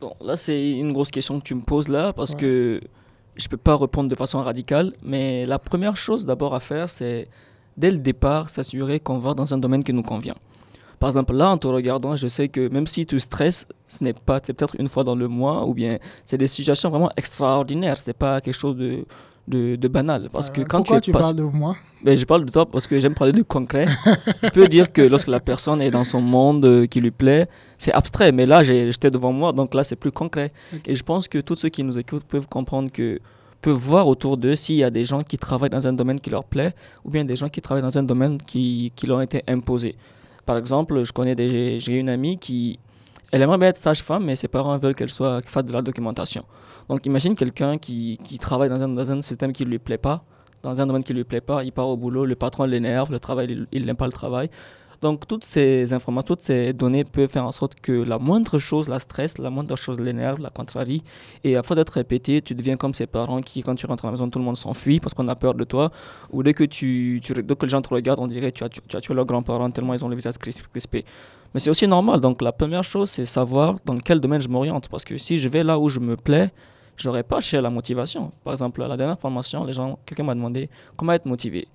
Bon, 0.00 0.14
là 0.22 0.38
c'est 0.38 0.70
une 0.70 0.94
grosse 0.94 1.10
question 1.10 1.38
que 1.38 1.44
tu 1.44 1.54
me 1.54 1.62
poses 1.62 1.88
là 1.88 2.14
parce 2.14 2.34
que 2.34 2.80
je 3.36 3.48
peux 3.48 3.58
pas 3.58 3.76
répondre 3.76 4.08
de 4.08 4.14
façon 4.14 4.42
radicale, 4.42 4.94
mais 5.02 5.44
la 5.44 5.58
première 5.58 5.96
chose 5.96 6.24
d'abord 6.24 6.54
à 6.54 6.60
faire, 6.60 6.88
c'est 6.88 7.28
dès 7.76 7.90
le 7.90 7.98
départ 7.98 8.48
s'assurer 8.48 8.98
qu'on 8.98 9.18
va 9.18 9.34
dans 9.34 9.52
un 9.52 9.58
domaine 9.58 9.84
qui 9.84 9.92
nous 9.92 10.02
convient. 10.02 10.36
Par 11.00 11.08
exemple, 11.08 11.34
là, 11.34 11.48
en 11.48 11.56
te 11.56 11.66
regardant, 11.66 12.14
je 12.14 12.28
sais 12.28 12.48
que 12.48 12.68
même 12.68 12.86
si 12.86 13.06
tu 13.06 13.18
stresses, 13.18 13.66
ce 13.88 14.04
n'est 14.04 14.12
pas, 14.12 14.38
c'est 14.44 14.52
peut-être 14.52 14.76
une 14.78 14.86
fois 14.86 15.02
dans 15.02 15.14
le 15.14 15.28
mois, 15.28 15.66
ou 15.66 15.72
bien 15.72 15.96
c'est 16.22 16.36
des 16.36 16.46
situations 16.46 16.90
vraiment 16.90 17.10
extraordinaires. 17.16 17.96
C'est 17.96 18.12
pas 18.12 18.42
quelque 18.42 18.58
chose 18.58 18.76
de, 18.76 19.06
de, 19.76 19.88
banal. 19.88 20.28
Parce 20.30 20.50
que 20.50 20.60
quand 20.60 20.80
Pourquoi 20.80 21.00
tu, 21.00 21.10
parles 21.10 21.34
de 21.34 21.42
moi? 21.42 21.74
Ben, 22.04 22.14
Je 22.18 22.26
parle 22.26 22.44
de 22.44 22.50
toi 22.52 22.66
parce 22.66 22.86
que 22.86 23.00
j'aime 23.00 23.14
parler 23.14 23.32
de 23.32 23.42
concret. 23.42 23.88
je 24.42 24.50
peux 24.50 24.68
dire 24.68 24.92
que 24.92 25.00
lorsque 25.00 25.28
la 25.28 25.40
personne 25.40 25.80
est 25.80 25.90
dans 25.90 26.04
son 26.04 26.20
monde 26.20 26.66
euh, 26.66 26.86
qui 26.86 27.00
lui 27.00 27.10
plaît, 27.10 27.48
c'est 27.78 27.92
abstrait. 27.92 28.30
Mais 28.30 28.44
là, 28.44 28.62
j'étais 28.62 29.10
devant 29.10 29.32
moi, 29.32 29.52
donc 29.52 29.72
là, 29.72 29.84
c'est 29.84 29.96
plus 29.96 30.12
concret. 30.12 30.52
Et 30.84 30.96
je 30.96 31.02
pense 31.02 31.28
que 31.28 31.38
tous 31.38 31.56
ceux 31.56 31.70
qui 31.70 31.82
nous 31.82 31.98
écoutent 31.98 32.24
peuvent 32.24 32.46
comprendre 32.46 32.92
que 32.92 33.18
peuvent 33.62 33.74
voir 33.74 34.06
autour 34.06 34.36
d'eux 34.36 34.54
s'il 34.54 34.76
y 34.76 34.84
a 34.84 34.90
des 34.90 35.06
gens 35.06 35.22
qui 35.22 35.38
travaillent 35.38 35.70
dans 35.70 35.86
un 35.86 35.92
domaine 35.94 36.20
qui 36.20 36.28
leur 36.28 36.44
plaît 36.44 36.74
ou 37.04 37.10
bien 37.10 37.24
des 37.24 37.36
gens 37.36 37.48
qui 37.48 37.62
travaillent 37.62 37.82
dans 37.82 37.98
un 37.98 38.02
domaine 38.02 38.38
qui, 38.38 38.92
qui 38.94 39.06
leur 39.06 39.18
a 39.18 39.24
été 39.24 39.42
imposé. 39.48 39.96
Par 40.50 40.58
exemple, 40.58 41.04
je 41.04 41.12
connais 41.12 41.36
j'ai 41.78 41.94
une 41.94 42.08
amie 42.08 42.36
qui, 42.36 42.80
elle 43.30 43.40
aimerait 43.40 43.56
bien 43.56 43.68
être 43.68 43.76
sage-femme, 43.76 44.24
mais 44.24 44.34
ses 44.34 44.48
parents 44.48 44.76
veulent 44.78 44.96
qu'elle 44.96 45.08
soit 45.08 45.46
fasse 45.46 45.64
de 45.64 45.72
la 45.72 45.80
documentation. 45.80 46.42
Donc 46.88 47.06
imagine 47.06 47.36
quelqu'un 47.36 47.78
qui, 47.78 48.18
travaille 48.40 48.68
dans 48.68 48.82
un, 48.82 48.88
dans 48.88 49.22
système 49.22 49.52
qui 49.52 49.64
ne 49.64 49.70
lui 49.70 49.78
plaît 49.78 49.96
pas, 49.96 50.24
dans 50.64 50.80
un 50.80 50.86
domaine 50.88 51.04
qui 51.04 51.12
ne 51.12 51.18
lui 51.18 51.24
plaît 51.24 51.40
pas, 51.40 51.62
il 51.62 51.70
part 51.70 51.86
au 51.86 51.96
boulot, 51.96 52.26
le 52.26 52.34
patron 52.34 52.64
l'énerve, 52.64 53.12
le 53.12 53.20
travail, 53.20 53.64
il 53.70 53.86
n'aime 53.86 53.94
pas 53.94 54.06
le 54.06 54.12
travail. 54.12 54.50
Donc 55.02 55.26
toutes 55.26 55.44
ces 55.44 55.94
informations, 55.94 56.34
toutes 56.34 56.42
ces 56.42 56.74
données 56.74 57.04
peuvent 57.04 57.30
faire 57.30 57.46
en 57.46 57.52
sorte 57.52 57.74
que 57.80 57.92
la 57.92 58.18
moindre 58.18 58.58
chose 58.58 58.88
la 58.90 59.00
stresse, 59.00 59.38
la 59.38 59.48
moindre 59.48 59.74
chose 59.76 59.98
l'énerve, 59.98 60.40
la 60.40 60.50
contrarie. 60.50 61.02
Et 61.42 61.56
à 61.56 61.62
force 61.62 61.78
d'être 61.78 61.94
répété, 61.94 62.42
tu 62.42 62.54
deviens 62.54 62.76
comme 62.76 62.92
ces 62.92 63.06
parents 63.06 63.40
qui, 63.40 63.62
quand 63.62 63.74
tu 63.74 63.86
rentres 63.86 64.04
à 64.04 64.08
la 64.08 64.12
maison, 64.12 64.28
tout 64.28 64.38
le 64.38 64.44
monde 64.44 64.58
s'enfuit 64.58 65.00
parce 65.00 65.14
qu'on 65.14 65.26
a 65.28 65.34
peur 65.34 65.54
de 65.54 65.64
toi. 65.64 65.90
Ou 66.30 66.42
dès 66.42 66.52
que, 66.52 66.64
tu, 66.64 67.20
tu, 67.22 67.32
dès 67.32 67.54
que 67.56 67.64
les 67.64 67.70
gens 67.70 67.80
te 67.80 67.88
regardent, 67.88 68.20
on 68.20 68.26
dirait 68.26 68.52
que 68.52 68.58
tu 68.58 68.64
as, 68.64 68.68
tu, 68.68 68.80
as 68.94 69.00
tué 69.00 69.14
leurs 69.14 69.24
grands-parents 69.24 69.70
tellement 69.70 69.94
ils 69.94 70.04
ont 70.04 70.08
le 70.08 70.16
visage 70.16 70.36
crispé. 70.36 71.04
Mais 71.54 71.60
c'est 71.60 71.70
aussi 71.70 71.88
normal. 71.88 72.20
Donc 72.20 72.42
la 72.42 72.52
première 72.52 72.84
chose, 72.84 73.08
c'est 73.08 73.24
savoir 73.24 73.76
dans 73.86 73.96
quel 73.96 74.20
domaine 74.20 74.42
je 74.42 74.48
m'oriente. 74.48 74.88
Parce 74.88 75.04
que 75.06 75.16
si 75.16 75.38
je 75.38 75.48
vais 75.48 75.64
là 75.64 75.78
où 75.78 75.88
je 75.88 75.98
me 75.98 76.16
plais, 76.16 76.50
je 76.96 77.08
n'aurai 77.08 77.22
pas 77.22 77.40
cherché 77.40 77.62
la 77.62 77.70
motivation. 77.70 78.32
Par 78.44 78.52
exemple, 78.52 78.84
la 78.84 78.98
dernière 78.98 79.18
formation, 79.18 79.64
les 79.64 79.72
gens, 79.72 79.98
quelqu'un 80.04 80.24
m'a 80.24 80.34
demandé 80.34 80.68
comment 80.96 81.12
être 81.12 81.24
motivé. 81.24 81.66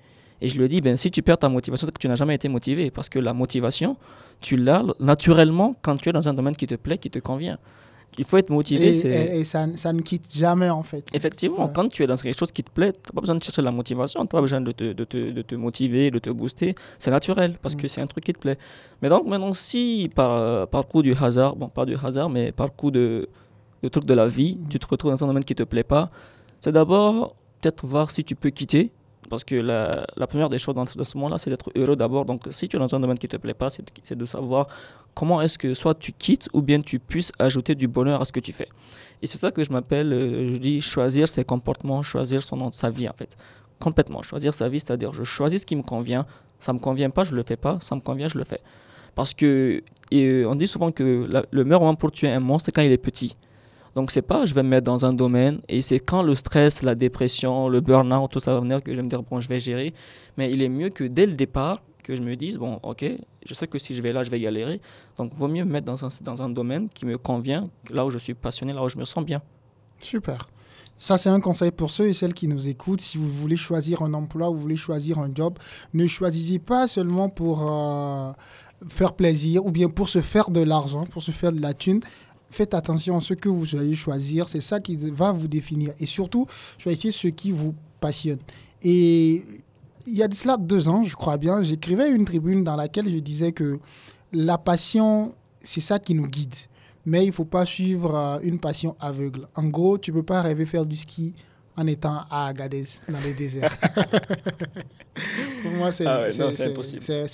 Et 0.46 0.48
je 0.48 0.60
lui 0.60 0.70
dis, 0.70 0.80
ben, 0.80 0.96
si 0.96 1.10
tu 1.10 1.24
perds 1.24 1.40
ta 1.40 1.50
motivation, 1.50 1.88
c'est 1.88 1.92
que 1.92 1.98
tu 1.98 2.08
n'as 2.08 2.16
jamais 2.16 2.36
été 2.36 2.48
motivé. 2.50 2.92
Parce 2.92 3.10
que 3.10 3.18
la 3.18 3.34
motivation, 3.34 3.98
tu 4.42 4.56
l'as 4.58 4.84
naturellement 5.00 5.74
quand 5.82 5.96
tu 5.96 6.10
es 6.10 6.12
dans 6.12 6.30
un 6.30 6.36
domaine 6.36 6.56
qui 6.56 6.68
te 6.68 6.76
plaît, 6.76 7.00
qui 7.00 7.10
te 7.10 7.18
convient. 7.18 7.58
Il 8.20 8.26
faut 8.26 8.38
être 8.38 8.52
motivé. 8.52 8.96
Et, 8.96 9.40
et, 9.40 9.44
ça, 9.44 9.66
ça, 9.76 9.92
ne 9.92 10.04
quitte 10.04 10.28
jamais, 10.36 10.70
en 10.70 10.84
fait. 10.84 11.04
Effectivement, 11.14 11.68
quand 11.68 11.90
tu 11.90 12.04
es 12.04 12.06
dans 12.06 12.16
quelque 12.16 12.38
chose 12.38 12.52
qui 12.52 12.64
te 12.64 12.70
plaît, 12.70 12.92
tu 12.92 13.00
n'as 13.00 13.16
pas 13.16 13.22
besoin 13.22 13.34
de 13.34 13.44
chercher 13.44 13.64
la 13.64 13.72
motivation, 13.72 14.20
tu 14.20 14.26
n'as 14.26 14.38
pas 14.38 14.42
besoin 14.42 14.62
de 14.62 14.72
te, 14.72 14.94
de, 14.94 15.04
te, 15.04 15.18
de 15.32 15.42
te, 15.42 15.56
motiver, 15.56 16.12
de 16.12 16.20
te 16.20 16.30
booster. 16.30 16.76
C'est 17.00 17.10
naturel, 17.10 17.58
parce 17.60 17.76
que 17.76 17.88
mm. 17.88 17.90
c'est 17.90 18.02
un 18.02 18.08
truc 18.08 18.24
qui 18.24 18.34
te 18.34 18.38
plaît. 18.38 18.60
Mais 19.02 19.10
donc, 19.10 19.26
maintenant, 19.26 19.52
si 19.52 20.12
par, 20.14 20.68
par 20.68 20.88
coup 20.88 21.02
du 21.02 21.16
hasard, 21.20 21.56
bon, 21.56 21.70
pas 21.70 21.88
du 21.88 21.96
hasard, 21.96 22.30
mais 22.30 22.52
par 22.52 22.72
coup 22.76 22.92
de, 22.92 23.28
de 23.82 23.88
truc 23.90 24.06
de 24.06 24.14
la 24.14 24.28
vie, 24.28 24.60
mm. 24.62 24.70
tu 24.70 24.78
te 24.78 24.86
retrouves 24.86 25.10
dans 25.10 25.24
un 25.24 25.28
domaine 25.28 25.44
qui 25.44 25.54
ne 25.54 25.58
te 25.58 25.64
plaît 25.64 25.84
pas, 25.84 26.12
c'est 26.60 26.72
d'abord 26.72 27.36
peut-être 27.62 27.88
voir 27.88 28.12
si 28.12 28.24
tu 28.24 28.36
peux 28.36 28.52
quitter 28.52 28.92
parce 29.30 29.44
que 29.44 29.56
la, 29.56 30.28
première 30.28 30.50
des 30.50 30.60
choses 30.60 30.76
dans, 30.76 30.86
ce 30.86 31.18
moment-là, 31.18 31.38
c'est 31.38 31.50
d'être 31.50 31.72
heureux 31.76 31.96
d'abord. 31.96 32.26
Donc, 32.26 32.42
si 32.52 32.68
tu 32.68 32.76
es 32.76 32.80
dans 32.80 32.94
un 32.94 33.00
domaine 33.00 33.18
qui 33.18 33.28
ne 33.28 33.32
te 33.32 33.38
plaît 33.38 33.54
pas, 33.54 33.70
c'est 33.70 34.18
de 34.18 34.26
savoir 34.26 34.68
comment 35.14 35.42
est-ce 35.42 35.58
que 35.58 35.74
soit 35.74 35.96
tu 35.96 36.12
quittes 36.12 36.48
ou 36.54 36.62
bien 36.62 36.82
tu 36.82 37.00
puisses 37.00 37.32
ajouter 37.40 37.76
du 37.76 37.88
bonheur 37.88 38.22
à 38.22 38.26
ce 38.26 38.32
que 38.32 38.40
tu 38.40 38.52
fais. 38.52 38.68
Et 39.22 39.28
c'est 39.28 39.38
ça 39.38 39.52
que 39.52 39.64
je 39.64 39.72
m'appelle, 39.72 40.14
euh, 40.14 40.54
je 40.54 40.58
dis, 40.58 40.82
choisir 40.82 41.28
ses 41.28 41.44
comportements, 41.44 42.04
choisir 42.04 42.44
son, 42.44 42.72
sa 42.72 42.90
vie 42.90 43.10
en 43.10 43.14
fait. 43.14 43.36
Complètement. 43.80 44.22
Choisir 44.22 44.54
sa 44.54 44.70
vie, 44.70 44.80
c'est-à-dire 44.80 45.14
je 45.14 45.24
choisis 45.24 45.62
ce 45.62 45.66
qui 45.66 45.76
me 45.76 45.84
convient. 45.84 46.26
Ça 46.60 46.74
ne 46.74 46.78
me 46.78 46.84
convient 46.84 47.10
pas, 47.10 47.24
je 47.24 47.32
ne 47.32 47.38
le 47.38 47.44
fais 47.44 47.58
pas. 47.58 47.78
Ça 47.82 47.96
me 47.96 48.02
convient, 48.02 48.28
je 48.28 48.38
le 48.38 48.44
fais. 48.44 48.60
Parce 49.16 49.34
que 49.34 49.82
et 50.12 50.46
on 50.46 50.56
dit 50.56 50.68
souvent 50.68 50.92
que 50.92 51.28
le 51.50 51.64
meilleur 51.64 51.80
moment 51.80 51.96
pour 51.96 52.12
tuer 52.12 52.30
un 52.30 52.40
monstre, 52.40 52.68
c'est 52.68 52.72
quand 52.72 52.82
il 52.82 52.92
est 52.92 52.98
petit. 52.98 53.36
Donc 53.96 54.12
c'est 54.12 54.22
pas 54.22 54.46
je 54.46 54.54
vais 54.54 54.64
me 54.64 54.70
mettre 54.70 54.86
dans 54.86 55.06
un 55.06 55.14
domaine 55.14 55.62
et 55.70 55.82
c'est 55.82 56.00
quand 56.00 56.22
le 56.22 56.36
stress, 56.36 56.84
la 56.84 56.96
dépression, 56.96 57.70
le 57.70 57.80
burn-out, 57.80 58.30
tout 58.30 58.40
ça 58.40 58.54
va 58.54 58.60
venir 58.60 58.84
que 58.84 58.92
je 58.92 58.98
vais 58.98 59.04
me 59.04 59.10
dire 59.10 59.24
bon 59.24 59.40
je 59.40 59.48
vais 59.48 59.60
gérer. 59.60 59.94
Mais 60.38 60.52
il 60.52 60.62
est 60.62 60.70
mieux 60.70 60.90
que 60.90 61.06
dès 61.06 61.26
le 61.26 61.34
départ 61.34 61.82
que 62.04 62.16
je 62.16 62.22
me 62.22 62.36
dise 62.36 62.58
bon 62.58 62.80
ok 62.84 63.06
je 63.46 63.54
sais 63.54 63.68
que 63.68 63.80
si 63.80 63.96
je 63.96 64.02
vais 64.02 64.12
là 64.12 64.24
je 64.24 64.30
vais 64.30 64.40
galérer. 64.40 64.82
Donc 65.18 65.34
vaut 65.34 65.48
mieux 65.48 65.64
me 65.64 65.72
mettre 65.72 65.86
dans 65.86 66.04
un, 66.04 66.10
dans 66.22 66.42
un 66.42 66.50
domaine 66.50 66.90
qui 66.90 67.06
me 67.06 67.18
convient, 67.18 67.70
là 67.90 68.06
où 68.06 68.10
je 68.10 68.18
suis 68.18 68.34
passionné, 68.34 68.74
là 68.74 68.84
où 68.84 68.90
je 68.90 68.98
me 68.98 69.06
sens 69.06 69.24
bien. 69.24 69.42
Super. 70.00 70.50
Ça, 70.98 71.18
c'est 71.18 71.30
un 71.30 71.42
conseil 71.42 71.72
pour 71.72 71.90
ceux 71.90 72.08
et 72.08 72.14
celles 72.14 72.34
qui 72.34 72.48
nous 72.48 72.70
écoutent. 72.70 73.02
Si 73.02 73.18
vous 73.18 73.30
voulez 73.30 73.58
choisir 73.58 74.02
un 74.02 74.14
emploi, 74.14 74.50
vous 74.50 74.58
voulez 74.58 74.78
choisir 74.78 75.20
un 75.20 75.30
job, 75.34 75.58
ne 75.94 76.08
choisissez 76.08 76.60
pas 76.60 76.88
seulement 76.88 77.28
pour 77.28 77.70
euh, 77.70 78.32
faire 78.88 79.14
plaisir 79.14 79.66
ou 79.66 79.72
bien 79.72 79.90
pour 79.90 80.08
se 80.08 80.22
faire 80.22 80.50
de 80.50 80.62
l'argent, 80.62 81.06
pour 81.06 81.22
se 81.22 81.32
faire 81.32 81.52
de 81.52 81.62
la 81.62 81.74
thune 81.74 82.00
faites 82.56 82.74
attention 82.74 83.18
à 83.18 83.22
ce 83.22 83.34
que 83.34 83.50
vous 83.50 83.76
allez 83.76 83.96
choisir. 83.96 84.50
C'est 84.50 84.62
ça 84.62 84.80
qui 84.80 84.96
va 84.96 85.32
vous 85.32 85.48
définir. 85.48 85.94
Et 86.00 86.06
surtout, 86.06 86.48
choisissez 86.78 87.12
ce 87.12 87.28
qui 87.28 87.52
vous 87.52 87.76
passionne. 88.00 88.40
Et 88.82 89.44
il 90.08 90.16
y 90.16 90.24
a 90.24 90.28
de 90.28 90.36
cela 90.36 90.58
deux 90.58 90.88
ans, 90.88 91.04
je 91.04 91.16
crois 91.16 91.38
bien, 91.38 91.62
j'écrivais 91.64 92.10
une 92.10 92.26
tribune 92.26 92.64
dans 92.64 92.76
laquelle 92.76 93.10
je 93.10 93.18
disais 93.18 93.52
que 93.52 93.80
la 94.32 94.58
passion, 94.58 95.34
c'est 95.62 95.82
ça 95.82 96.00
qui 96.00 96.14
nous 96.14 96.28
guide. 96.28 96.56
Mais 97.06 97.24
il 97.24 97.28
ne 97.28 97.34
faut 97.34 97.46
pas 97.46 97.66
suivre 97.66 98.16
euh, 98.16 98.40
une 98.42 98.60
passion 98.60 98.96
aveugle. 99.00 99.48
En 99.56 99.66
gros, 99.66 99.98
tu 99.98 100.12
ne 100.12 100.18
peux 100.18 100.24
pas 100.24 100.42
rêver 100.42 100.66
faire 100.66 100.86
du 100.86 100.96
ski 100.96 101.34
en 101.78 101.88
étant 101.88 102.22
à 102.30 102.48
Agadez, 102.48 102.86
dans 103.10 103.20
les 103.20 103.34
déserts. 103.34 103.76
Pour 105.62 105.72
moi, 105.72 105.92
c'est 105.92 106.06
ah 106.06 106.28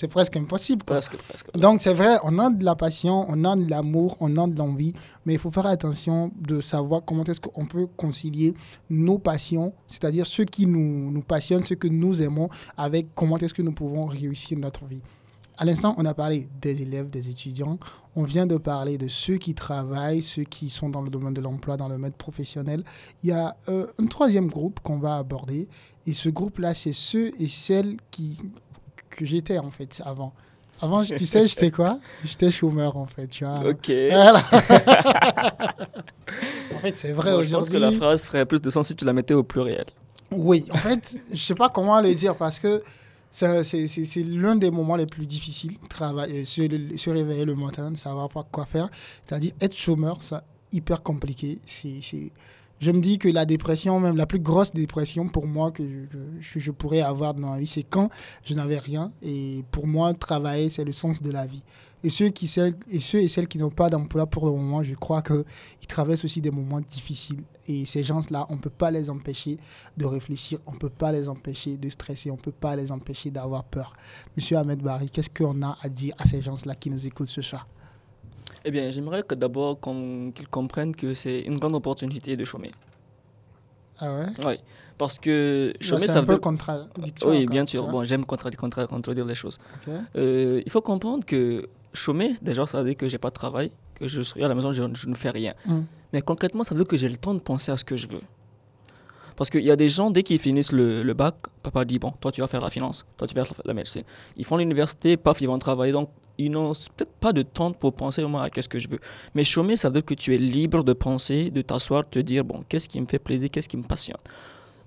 presque 0.08 0.36
impossible. 0.36 0.84
Presque, 0.84 1.16
presque, 1.16 1.56
Donc, 1.56 1.82
c'est 1.82 1.94
vrai, 1.94 2.18
on 2.24 2.38
a 2.38 2.50
de 2.50 2.64
la 2.64 2.74
passion, 2.74 3.24
on 3.28 3.44
a 3.44 3.54
de 3.56 3.68
l'amour, 3.70 4.16
on 4.20 4.36
a 4.36 4.46
de 4.46 4.56
l'envie, 4.58 4.94
mais 5.26 5.34
il 5.34 5.38
faut 5.38 5.50
faire 5.50 5.66
attention 5.66 6.32
de 6.40 6.60
savoir 6.60 7.02
comment 7.04 7.24
est-ce 7.24 7.40
qu'on 7.40 7.66
peut 7.66 7.86
concilier 7.96 8.54
nos 8.90 9.18
passions, 9.18 9.72
c'est-à-dire 9.86 10.26
ce 10.26 10.42
qui 10.42 10.66
nous, 10.66 11.10
nous 11.10 11.22
passionne, 11.22 11.64
ce 11.64 11.74
que 11.74 11.88
nous 11.88 12.22
aimons, 12.22 12.48
avec 12.76 13.14
comment 13.14 13.38
est-ce 13.38 13.54
que 13.54 13.62
nous 13.62 13.72
pouvons 13.72 14.06
réussir 14.06 14.58
notre 14.58 14.84
vie. 14.86 15.02
À 15.62 15.64
l'instant, 15.64 15.94
on 15.96 16.04
a 16.06 16.12
parlé 16.12 16.48
des 16.60 16.82
élèves, 16.82 17.08
des 17.08 17.28
étudiants. 17.30 17.78
On 18.16 18.24
vient 18.24 18.46
de 18.46 18.56
parler 18.56 18.98
de 18.98 19.06
ceux 19.06 19.36
qui 19.36 19.54
travaillent, 19.54 20.20
ceux 20.20 20.42
qui 20.42 20.68
sont 20.68 20.88
dans 20.88 21.02
le 21.02 21.08
domaine 21.08 21.34
de 21.34 21.40
l'emploi, 21.40 21.76
dans 21.76 21.86
le 21.86 21.94
domaine 21.94 22.10
professionnel. 22.10 22.82
Il 23.22 23.28
y 23.28 23.32
a 23.32 23.56
euh, 23.68 23.86
un 24.00 24.06
troisième 24.06 24.48
groupe 24.48 24.80
qu'on 24.80 24.98
va 24.98 25.18
aborder. 25.18 25.68
Et 26.04 26.14
ce 26.14 26.30
groupe-là, 26.30 26.74
c'est 26.74 26.92
ceux 26.92 27.30
et 27.40 27.46
celles 27.46 27.98
qui, 28.10 28.40
que 29.08 29.24
j'étais 29.24 29.58
en 29.58 29.70
fait 29.70 30.02
avant. 30.04 30.32
Avant, 30.80 31.04
tu 31.04 31.26
sais, 31.26 31.46
j'étais 31.46 31.70
quoi? 31.70 32.00
J'étais 32.24 32.50
chômeur, 32.50 32.96
en 32.96 33.06
fait. 33.06 33.28
Tu 33.28 33.44
vois. 33.44 33.60
Ok. 33.64 33.88
Voilà. 34.10 34.40
en 36.74 36.78
fait, 36.80 36.98
c'est 36.98 37.12
vrai 37.12 37.34
Moi, 37.34 37.44
je 37.44 37.54
pense 37.54 37.68
que 37.68 37.76
la 37.76 37.86
aujourd'hui. 37.86 38.00
phrase 38.00 38.24
ferait 38.24 38.46
plus 38.46 38.60
de 38.60 38.68
sens 38.68 38.88
si 38.88 38.96
tu 38.96 39.04
la 39.04 39.12
mettais 39.12 39.34
au 39.34 39.44
pluriel. 39.44 39.84
Oui, 40.32 40.64
en 40.72 40.78
fait, 40.78 41.16
je 41.30 41.36
sais 41.40 41.54
pas 41.54 41.68
comment 41.68 42.00
le 42.00 42.12
dire 42.12 42.34
parce 42.34 42.58
que 42.58 42.82
c'est 43.32 44.24
l'un 44.24 44.56
des 44.56 44.70
moments 44.70 44.96
les 44.96 45.06
plus 45.06 45.26
difficiles, 45.26 45.78
travailler, 45.88 46.44
se, 46.44 46.62
se 46.96 47.10
réveiller 47.10 47.44
le 47.44 47.54
matin, 47.56 47.90
ne 47.90 47.96
savoir 47.96 48.28
pas 48.28 48.46
quoi 48.50 48.66
faire. 48.66 48.88
C'est-à-dire 49.24 49.52
être 49.60 49.74
chômeur, 49.76 50.18
c'est 50.20 50.36
hyper 50.70 51.02
compliqué. 51.02 51.58
C'est- 51.66 52.00
je 52.82 52.90
me 52.90 52.98
dis 52.98 53.16
que 53.16 53.28
la 53.28 53.44
dépression, 53.44 54.00
même 54.00 54.16
la 54.16 54.26
plus 54.26 54.40
grosse 54.40 54.72
dépression 54.72 55.28
pour 55.28 55.46
moi 55.46 55.70
que 55.70 55.84
je, 56.40 56.70
pourrais 56.72 57.00
avoir 57.00 57.32
dans 57.32 57.50
ma 57.50 57.58
vie, 57.60 57.66
c'est 57.68 57.84
quand 57.84 58.08
je 58.44 58.54
n'avais 58.54 58.80
rien. 58.80 59.12
Et 59.22 59.64
pour 59.70 59.86
moi, 59.86 60.12
travailler, 60.14 60.68
c'est 60.68 60.82
le 60.82 60.90
sens 60.90 61.22
de 61.22 61.30
la 61.30 61.46
vie. 61.46 61.62
Et 62.02 62.10
ceux, 62.10 62.30
qui, 62.30 62.52
et 62.90 62.98
ceux 62.98 63.20
et 63.20 63.28
celles 63.28 63.46
qui 63.46 63.58
n'ont 63.58 63.70
pas 63.70 63.88
d'emploi 63.88 64.26
pour 64.26 64.46
le 64.46 64.50
moment, 64.50 64.82
je 64.82 64.94
crois 64.94 65.22
qu'ils 65.22 65.86
traversent 65.86 66.24
aussi 66.24 66.40
des 66.40 66.50
moments 66.50 66.80
difficiles. 66.80 67.44
Et 67.68 67.84
ces 67.84 68.02
gens-là, 68.02 68.46
on 68.48 68.56
ne 68.56 68.60
peut 68.60 68.68
pas 68.68 68.90
les 68.90 69.08
empêcher 69.08 69.58
de 69.96 70.04
réfléchir, 70.04 70.58
on 70.66 70.72
ne 70.72 70.78
peut 70.78 70.90
pas 70.90 71.12
les 71.12 71.28
empêcher 71.28 71.76
de 71.76 71.88
stresser, 71.88 72.32
on 72.32 72.36
ne 72.36 72.40
peut 72.40 72.50
pas 72.50 72.74
les 72.74 72.90
empêcher 72.90 73.30
d'avoir 73.30 73.62
peur. 73.62 73.94
Monsieur 74.36 74.56
Ahmed 74.56 74.82
Barry, 74.82 75.08
qu'est-ce 75.08 75.30
qu'on 75.30 75.62
a 75.62 75.78
à 75.80 75.88
dire 75.88 76.16
à 76.18 76.26
ces 76.26 76.42
gens-là 76.42 76.74
qui 76.74 76.90
nous 76.90 77.06
écoutent 77.06 77.28
ce 77.28 77.42
soir? 77.42 77.68
Eh 78.64 78.70
bien, 78.70 78.90
j'aimerais 78.90 79.22
que 79.22 79.34
d'abord 79.34 79.78
qu'on- 79.80 80.30
qu'ils 80.34 80.48
comprennent 80.48 80.94
que 80.94 81.14
c'est 81.14 81.40
une 81.40 81.58
grande 81.58 81.74
opportunité 81.74 82.36
de 82.36 82.44
chômer. 82.44 82.72
Ah 83.98 84.14
ouais? 84.16 84.26
Oui. 84.44 84.54
Parce 84.98 85.18
que 85.18 85.72
Bah, 85.72 85.78
chômer, 85.80 86.00
C'est 86.06 86.12
ça 86.12 86.18
un 86.20 86.24
peu 86.24 86.34
veut. 86.34 86.38
contradictoire. 86.38 87.32
Oui, 87.34 87.46
bien 87.46 87.66
sûr. 87.66 87.86
Bon, 87.88 88.04
j'aime 88.04 88.24
contredire, 88.24 88.58
contredire, 88.58 88.88
contredire 88.88 89.24
les 89.24 89.34
choses. 89.34 89.58
Euh, 90.16 90.62
il 90.64 90.70
faut 90.70 90.80
comprendre 90.80 91.24
que 91.24 91.68
chômer, 91.92 92.34
déjà, 92.40 92.66
ça 92.66 92.78
veut 92.78 92.88
dire 92.90 92.96
que 92.96 93.08
j'ai 93.08 93.18
pas 93.18 93.30
de 93.30 93.34
travail, 93.34 93.72
que 93.94 94.06
je 94.06 94.22
suis 94.22 94.42
à 94.44 94.48
la 94.48 94.54
maison, 94.54 94.70
je, 94.72 94.82
je 94.94 95.08
ne 95.08 95.14
fais 95.14 95.30
rien. 95.30 95.54
Mm. 95.66 95.80
Mais 96.12 96.22
concrètement, 96.22 96.62
ça 96.62 96.74
veut 96.74 96.80
dire 96.82 96.88
que 96.88 96.96
j'ai 96.96 97.08
le 97.08 97.16
temps 97.16 97.34
de 97.34 97.40
penser 97.40 97.72
à 97.72 97.76
ce 97.76 97.84
que 97.84 97.96
je 97.96 98.06
veux. 98.06 98.20
Parce 99.34 99.48
qu'il 99.50 99.62
y 99.62 99.70
a 99.70 99.76
des 99.76 99.88
gens, 99.88 100.10
dès 100.10 100.22
qu'ils 100.22 100.38
finissent 100.38 100.72
le, 100.72 101.02
le 101.02 101.14
bac, 101.14 101.34
papa 101.62 101.84
dit, 101.84 101.98
bon, 101.98 102.12
toi 102.20 102.30
tu 102.30 102.40
vas 102.42 102.46
faire 102.48 102.60
la 102.60 102.70
finance, 102.70 103.04
toi 103.16 103.26
tu 103.26 103.34
vas 103.34 103.44
faire 103.44 103.60
la 103.64 103.74
médecine. 103.74 104.02
Ils 104.36 104.44
font 104.44 104.56
l'université, 104.58 105.16
paf, 105.16 105.40
ils 105.40 105.46
vont 105.46 105.58
travailler. 105.58 105.92
Donc, 105.92 106.10
ils 106.38 106.50
n'ont 106.50 106.72
peut-être 106.72 107.12
pas 107.12 107.32
de 107.32 107.42
temps 107.42 107.72
pour 107.72 107.94
penser 107.94 108.22
vraiment 108.22 108.40
à 108.40 108.50
qu'est-ce 108.50 108.68
que 108.68 108.78
je 108.78 108.88
veux. 108.88 109.00
Mais 109.34 109.44
chômer, 109.44 109.76
ça 109.76 109.88
veut 109.88 109.94
dire 109.94 110.04
que 110.04 110.14
tu 110.14 110.34
es 110.34 110.38
libre 110.38 110.84
de 110.84 110.92
penser, 110.92 111.50
de 111.50 111.62
t'asseoir, 111.62 112.04
de 112.04 112.08
te 112.08 112.18
dire, 112.18 112.44
bon, 112.44 112.60
qu'est-ce 112.68 112.88
qui 112.88 113.00
me 113.00 113.06
fait 113.06 113.18
plaisir, 113.18 113.50
qu'est-ce 113.50 113.68
qui 113.68 113.76
me 113.76 113.82
passionne. 113.82 114.16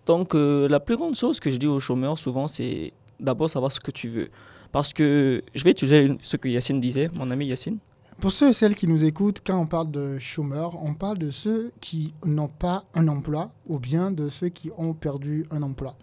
Donc, 0.06 0.36
euh, 0.36 0.68
la 0.68 0.80
plus 0.80 0.98
grande 0.98 1.16
chose 1.16 1.40
que 1.40 1.50
je 1.50 1.58
dis 1.58 1.68
aux 1.68 1.80
chômeurs 1.80 2.18
souvent, 2.18 2.48
c'est 2.48 2.94
d'abord 3.20 3.50
savoir 3.50 3.72
ce 3.72 3.80
que 3.80 3.92
tu 3.92 4.10
veux. 4.10 4.30
Parce 4.72 4.94
que 4.94 5.42
je 5.54 5.64
vais 5.64 5.72
utiliser 5.72 6.18
ce 6.22 6.38
que 6.38 6.48
Yacine 6.50 6.82
disait, 6.82 7.10
mon 7.14 7.32
ami 7.32 7.48
Yacine. 7.48 7.78
Pour 8.20 8.32
ceux 8.32 8.50
et 8.50 8.54
celles 8.54 8.76
qui 8.76 8.88
nous 8.88 9.04
écoutent, 9.04 9.42
quand 9.46 9.60
on 9.60 9.68
parle 9.68 9.92
de 9.92 10.20
chômeurs, 10.20 10.82
on 10.82 10.94
parle 10.94 11.18
de 11.18 11.32
ceux 11.32 11.72
qui 11.82 12.14
n'ont 12.26 12.48
pas 12.48 12.86
un 12.94 13.08
emploi 13.08 13.52
ou 13.68 13.78
bien 13.80 14.12
de 14.12 14.30
ceux 14.30 14.50
qui 14.50 14.72
ont 14.78 14.94
perdu 14.94 15.46
un 15.52 15.64
emploi. 15.64 15.96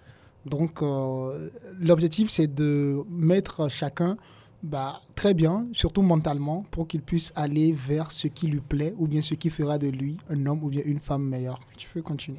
Donc, 0.44 0.82
euh, 0.82 1.48
l'objectif, 1.80 2.28
c'est 2.28 2.52
de 2.52 3.02
mettre 3.08 3.70
chacun 3.70 4.16
bah, 4.62 5.00
très 5.14 5.34
bien, 5.34 5.66
surtout 5.72 6.02
mentalement, 6.02 6.64
pour 6.70 6.86
qu'il 6.86 7.02
puisse 7.02 7.32
aller 7.34 7.72
vers 7.72 8.12
ce 8.12 8.28
qui 8.28 8.46
lui 8.46 8.60
plaît 8.60 8.94
ou 8.96 9.06
bien 9.06 9.20
ce 9.20 9.34
qui 9.34 9.50
fera 9.50 9.78
de 9.78 9.88
lui 9.88 10.16
un 10.30 10.46
homme 10.46 10.62
ou 10.62 10.68
bien 10.68 10.82
une 10.84 11.00
femme 11.00 11.24
meilleure. 11.28 11.58
Tu 11.76 11.88
peux 11.92 12.02
continuer. 12.02 12.38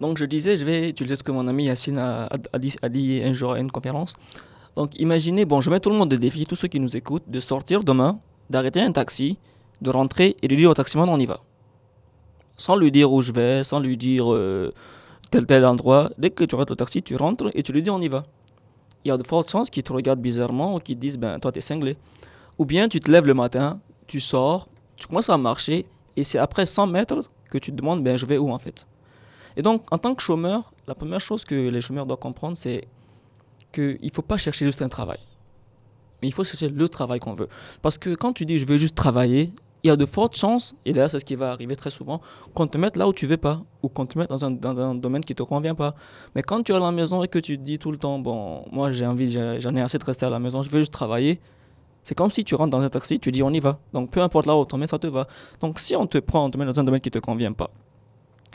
Donc, 0.00 0.18
je 0.18 0.24
disais, 0.24 0.56
je 0.56 0.64
vais 0.64 0.90
utiliser 0.90 1.16
ce 1.16 1.22
que 1.22 1.30
mon 1.30 1.46
ami 1.46 1.66
Yacine 1.66 1.98
a 1.98 2.28
dit 2.58 3.22
un 3.24 3.32
jour 3.32 3.52
à 3.52 3.60
une 3.60 3.70
conférence. 3.70 4.14
Donc, 4.76 4.98
imaginez, 4.98 5.44
bon, 5.44 5.60
je 5.60 5.70
mets 5.70 5.80
tout 5.80 5.90
le 5.90 5.96
monde 5.96 6.10
de 6.10 6.16
défi, 6.16 6.46
tous 6.46 6.56
ceux 6.56 6.68
qui 6.68 6.80
nous 6.80 6.96
écoutent, 6.96 7.28
de 7.28 7.40
sortir 7.40 7.84
demain, 7.84 8.18
d'arrêter 8.50 8.80
un 8.80 8.90
taxi, 8.90 9.38
de 9.80 9.90
rentrer 9.90 10.36
et 10.42 10.48
de 10.48 10.56
dire 10.56 10.70
au 10.70 10.74
taximan, 10.74 11.08
on 11.08 11.18
y 11.18 11.26
va. 11.26 11.40
Sans 12.56 12.76
lui 12.76 12.90
dire 12.90 13.12
où 13.12 13.22
je 13.22 13.32
vais, 13.32 13.62
sans 13.62 13.78
lui 13.78 13.96
dire 13.96 14.32
euh, 14.32 14.72
tel 15.30 15.46
tel 15.46 15.64
endroit. 15.64 16.10
Dès 16.18 16.30
que 16.30 16.44
tu 16.44 16.54
arrêtes 16.54 16.70
le 16.70 16.76
taxi, 16.76 17.02
tu 17.02 17.14
rentres 17.16 17.50
et 17.54 17.62
tu 17.62 17.72
lui 17.72 17.82
dis, 17.82 17.90
on 17.90 18.00
y 18.00 18.08
va. 18.08 18.24
Il 19.04 19.08
y 19.08 19.10
a 19.10 19.16
de 19.16 19.26
fortes 19.26 19.50
chances 19.50 19.70
qu'ils 19.70 19.82
te 19.82 19.92
regardent 19.92 20.20
bizarrement 20.20 20.74
ou 20.74 20.78
qu'ils 20.78 20.98
disent, 20.98 21.18
ben, 21.18 21.38
toi, 21.38 21.52
t'es 21.52 21.60
cinglé. 21.60 21.96
Ou 22.58 22.64
bien 22.64 22.88
tu 22.88 23.00
te 23.00 23.10
lèves 23.10 23.26
le 23.26 23.34
matin, 23.34 23.80
tu 24.06 24.20
sors, 24.20 24.68
tu 24.96 25.06
commences 25.06 25.28
à 25.28 25.36
marcher 25.36 25.86
et 26.16 26.24
c'est 26.24 26.38
après 26.38 26.66
100 26.66 26.86
mètres 26.86 27.30
que 27.50 27.58
tu 27.58 27.70
te 27.70 27.76
demandes, 27.76 28.02
ben, 28.02 28.16
je 28.16 28.26
vais 28.26 28.38
où 28.38 28.50
en 28.50 28.58
fait. 28.58 28.86
Et 29.56 29.62
donc, 29.62 29.82
en 29.92 29.98
tant 29.98 30.14
que 30.14 30.22
chômeur, 30.22 30.72
la 30.86 30.94
première 30.94 31.20
chose 31.20 31.44
que 31.44 31.54
les 31.54 31.80
chômeurs 31.80 32.06
doivent 32.06 32.18
comprendre, 32.18 32.56
c'est 32.56 32.86
qu'il 33.72 33.98
ne 34.02 34.10
faut 34.12 34.22
pas 34.22 34.38
chercher 34.38 34.64
juste 34.64 34.82
un 34.82 34.88
travail. 34.88 35.18
Mais 36.22 36.28
il 36.28 36.34
faut 36.34 36.44
chercher 36.44 36.68
le 36.68 36.88
travail 36.88 37.20
qu'on 37.20 37.34
veut. 37.34 37.48
Parce 37.82 37.98
que 37.98 38.14
quand 38.14 38.32
tu 38.32 38.46
dis 38.46 38.58
je 38.58 38.66
veux 38.66 38.78
juste 38.78 38.94
travailler, 38.94 39.52
il 39.84 39.88
y 39.88 39.90
a 39.90 39.96
de 39.96 40.06
fortes 40.06 40.36
chances, 40.36 40.74
et 40.86 40.94
d'ailleurs 40.94 41.10
c'est 41.10 41.18
ce 41.18 41.24
qui 41.26 41.36
va 41.36 41.50
arriver 41.52 41.76
très 41.76 41.90
souvent, 41.90 42.22
qu'on 42.54 42.66
te 42.66 42.78
mette 42.78 42.96
là 42.96 43.06
où 43.06 43.12
tu 43.12 43.26
veux 43.26 43.36
pas, 43.36 43.62
ou 43.82 43.88
qu'on 43.90 44.06
te 44.06 44.18
mette 44.18 44.30
dans 44.30 44.44
un, 44.44 44.94
domaine 44.94 45.22
qui 45.22 45.34
te 45.34 45.42
convient 45.42 45.74
pas. 45.74 45.94
Mais 46.34 46.42
quand 46.42 46.62
tu 46.62 46.72
es 46.72 46.74
à 46.74 46.80
la 46.80 46.90
maison 46.90 47.22
et 47.22 47.28
que 47.28 47.38
tu 47.38 47.58
dis 47.58 47.78
tout 47.78 47.92
le 47.92 47.98
temps, 47.98 48.18
bon, 48.18 48.64
moi 48.72 48.92
j'ai 48.92 49.06
envie, 49.06 49.30
j'en 49.30 49.76
ai 49.76 49.82
assez 49.82 49.98
de 49.98 50.04
rester 50.04 50.24
à 50.24 50.30
la 50.30 50.38
maison, 50.38 50.62
je 50.62 50.70
veux 50.70 50.80
juste 50.80 50.92
travailler, 50.92 51.38
c'est 52.02 52.14
comme 52.14 52.30
si 52.30 52.44
tu 52.44 52.54
rentres 52.54 52.70
dans 52.70 52.80
un 52.80 52.88
taxi, 52.88 53.18
tu 53.18 53.30
dis 53.30 53.42
on 53.42 53.50
y 53.50 53.60
va. 53.60 53.78
Donc 53.92 54.10
peu 54.10 54.20
importe 54.20 54.46
là 54.46 54.56
où 54.56 54.60
on 54.60 54.64
te 54.64 54.74
met, 54.76 54.86
ça 54.86 54.98
te 54.98 55.06
va. 55.06 55.26
Donc 55.60 55.78
si 55.78 55.94
on 55.94 56.06
te 56.06 56.18
prend, 56.18 56.46
on 56.46 56.50
te 56.50 56.56
met 56.56 56.64
dans 56.64 56.80
un 56.80 56.84
domaine 56.84 57.00
qui 57.00 57.10
te 57.10 57.18
convient 57.18 57.52
pas, 57.52 57.70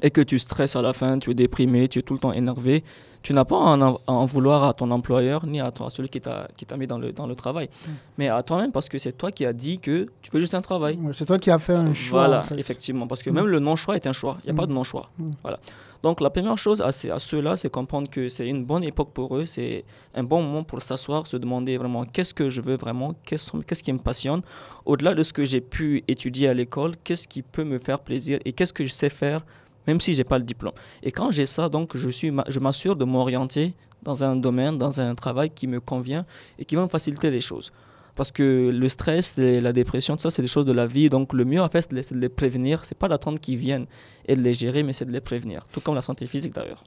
et 0.01 0.12
que 0.12 0.21
tu 0.21 0.39
stresses 0.39 0.75
à 0.75 0.81
la 0.81 0.93
fin, 0.93 1.19
tu 1.19 1.31
es 1.31 1.33
déprimé, 1.33 1.88
tu 1.88 1.99
es 1.99 2.01
tout 2.01 2.13
le 2.13 2.19
temps 2.19 2.31
énervé, 2.33 2.83
tu 3.21 3.33
n'as 3.33 3.43
pas 3.43 3.57
à 3.57 3.59
en, 3.59 3.81
à 3.81 3.99
en 4.12 4.25
vouloir 4.25 4.63
à 4.63 4.73
ton 4.73 4.89
employeur 4.91 5.45
ni 5.45 5.59
à, 5.59 5.71
toi, 5.71 5.88
à 5.88 5.89
celui 5.89 6.07
qui 6.09 6.21
t'a 6.21 6.47
mis 6.77 6.88
dans 6.88 6.97
le, 6.97 7.12
dans 7.12 7.27
le 7.27 7.35
travail, 7.35 7.69
mais 8.17 8.29
à 8.29 8.41
toi-même 8.43 8.71
parce 8.71 8.88
que 8.88 8.97
c'est 8.97 9.12
toi 9.12 9.31
qui 9.31 9.45
as 9.45 9.51
dit 9.53 9.79
que 9.79 10.07
tu 10.21 10.31
veux 10.31 10.39
juste 10.39 10.53
un 10.55 10.62
travail. 10.62 10.97
Ouais, 11.01 11.12
c'est 11.13 11.25
toi 11.25 11.38
qui 11.38 11.51
as 11.51 11.59
fait 11.59 11.73
un 11.73 11.91
choix. 11.93 12.27
Voilà, 12.27 12.41
en 12.41 12.43
fait. 12.43 12.57
effectivement, 12.57 13.07
parce 13.07 13.21
que 13.21 13.29
Mm. 13.29 13.33
même 13.33 13.47
le 13.47 13.59
non-choix 13.59 13.95
est 13.97 14.07
un 14.07 14.13
choix, 14.13 14.38
il 14.45 14.51
n'y 14.51 14.57
a 14.57 14.62
pas 14.62 14.65
Mm. 14.65 14.69
de 14.69 14.73
non-choix. 14.73 15.09
Mm. 15.17 15.25
Voilà. 15.43 15.59
Donc 16.01 16.21
la 16.21 16.29
première 16.29 16.57
chose 16.57 16.81
à, 16.81 16.93
ceux-là, 16.93 17.57
c'est 17.57 17.69
comprendre 17.69 18.09
que 18.09 18.29
c'est 18.29 18.47
une 18.47 18.63
bonne 18.63 18.85
époque 18.85 19.09
pour 19.13 19.35
eux, 19.35 19.45
c'est 19.45 19.83
un 20.15 20.23
bon 20.23 20.41
moment 20.41 20.63
pour 20.63 20.81
s'asseoir, 20.81 21.27
se 21.27 21.35
demander 21.35 21.75
vraiment 21.77 22.05
qu'est-ce 22.05 22.33
que 22.33 22.49
je 22.49 22.62
veux 22.62 22.77
vraiment, 22.77 23.15
qu'est-ce 23.25 23.51
qu'est-ce 23.67 23.83
qui 23.83 23.91
me 23.91 23.99
passionne, 23.99 24.41
au-delà 24.85 25.13
de 25.13 25.23
ce 25.23 25.33
que 25.33 25.43
j'ai 25.43 25.59
pu 25.59 26.05
étudier 26.07 26.47
à 26.47 26.53
l'école, 26.53 26.93
qu'est-ce 27.03 27.27
qui 27.27 27.41
peut 27.41 27.65
me 27.65 27.79
faire 27.79 27.99
plaisir 27.99 28.39
et 28.45 28.53
qu'est-ce 28.53 28.71
que 28.71 28.85
je 28.85 28.93
sais 28.93 29.09
faire 29.09 29.41
même 29.89 30.02
si 30.06 30.13
j'ai 30.13 30.23
pas 30.23 30.38
le 30.38 30.45
diplôme. 30.54 30.73
Et 31.04 31.12
quand 31.12 31.30
j'ai 31.32 31.45
ça, 31.45 31.63
donc 31.69 31.88
je 31.95 32.10
suis, 32.10 32.32
je 32.47 32.60
m'assure 32.60 32.95
de 32.95 33.06
m'orienter 33.06 33.73
dans 34.04 34.23
un 34.23 34.36
domaine, 34.36 34.78
dans 34.78 34.99
un 34.99 35.13
travail 35.15 35.49
qui 35.58 35.67
me 35.67 35.80
convient 35.80 36.25
et 36.58 36.63
qui 36.65 36.75
va 36.75 36.84
me 36.84 36.88
faciliter 36.97 37.30
les 37.32 37.41
choses. 37.41 37.71
Parce 38.15 38.32
que 38.32 38.69
le 38.84 38.89
stress, 38.89 39.25
la 39.38 39.71
dépression, 39.71 40.15
tout 40.17 40.23
ça, 40.23 40.32
c'est 40.32 40.41
des 40.41 40.54
choses 40.56 40.65
de 40.65 40.73
la 40.73 40.88
vie. 40.88 41.10
Donc 41.10 41.34
le 41.34 41.45
mieux 41.45 41.62
de 41.62 41.95
les- 41.95 42.04
c'est 42.04 42.15
de 42.15 42.19
les 42.19 42.30
prévenir. 42.30 42.84
C'est 42.84 42.97
pas 43.04 43.08
d'attendre 43.08 43.39
qu'ils 43.39 43.58
viennent 43.58 43.88
et 44.28 44.36
de 44.36 44.41
les 44.41 44.54
gérer, 44.54 44.84
mais 44.84 44.93
c'est 44.93 45.06
de 45.06 45.12
les 45.12 45.21
prévenir. 45.21 45.65
Tout 45.71 45.82
comme 45.82 45.95
la 45.95 46.02
santé 46.02 46.25
physique 46.28 46.54
d'ailleurs. 46.54 46.84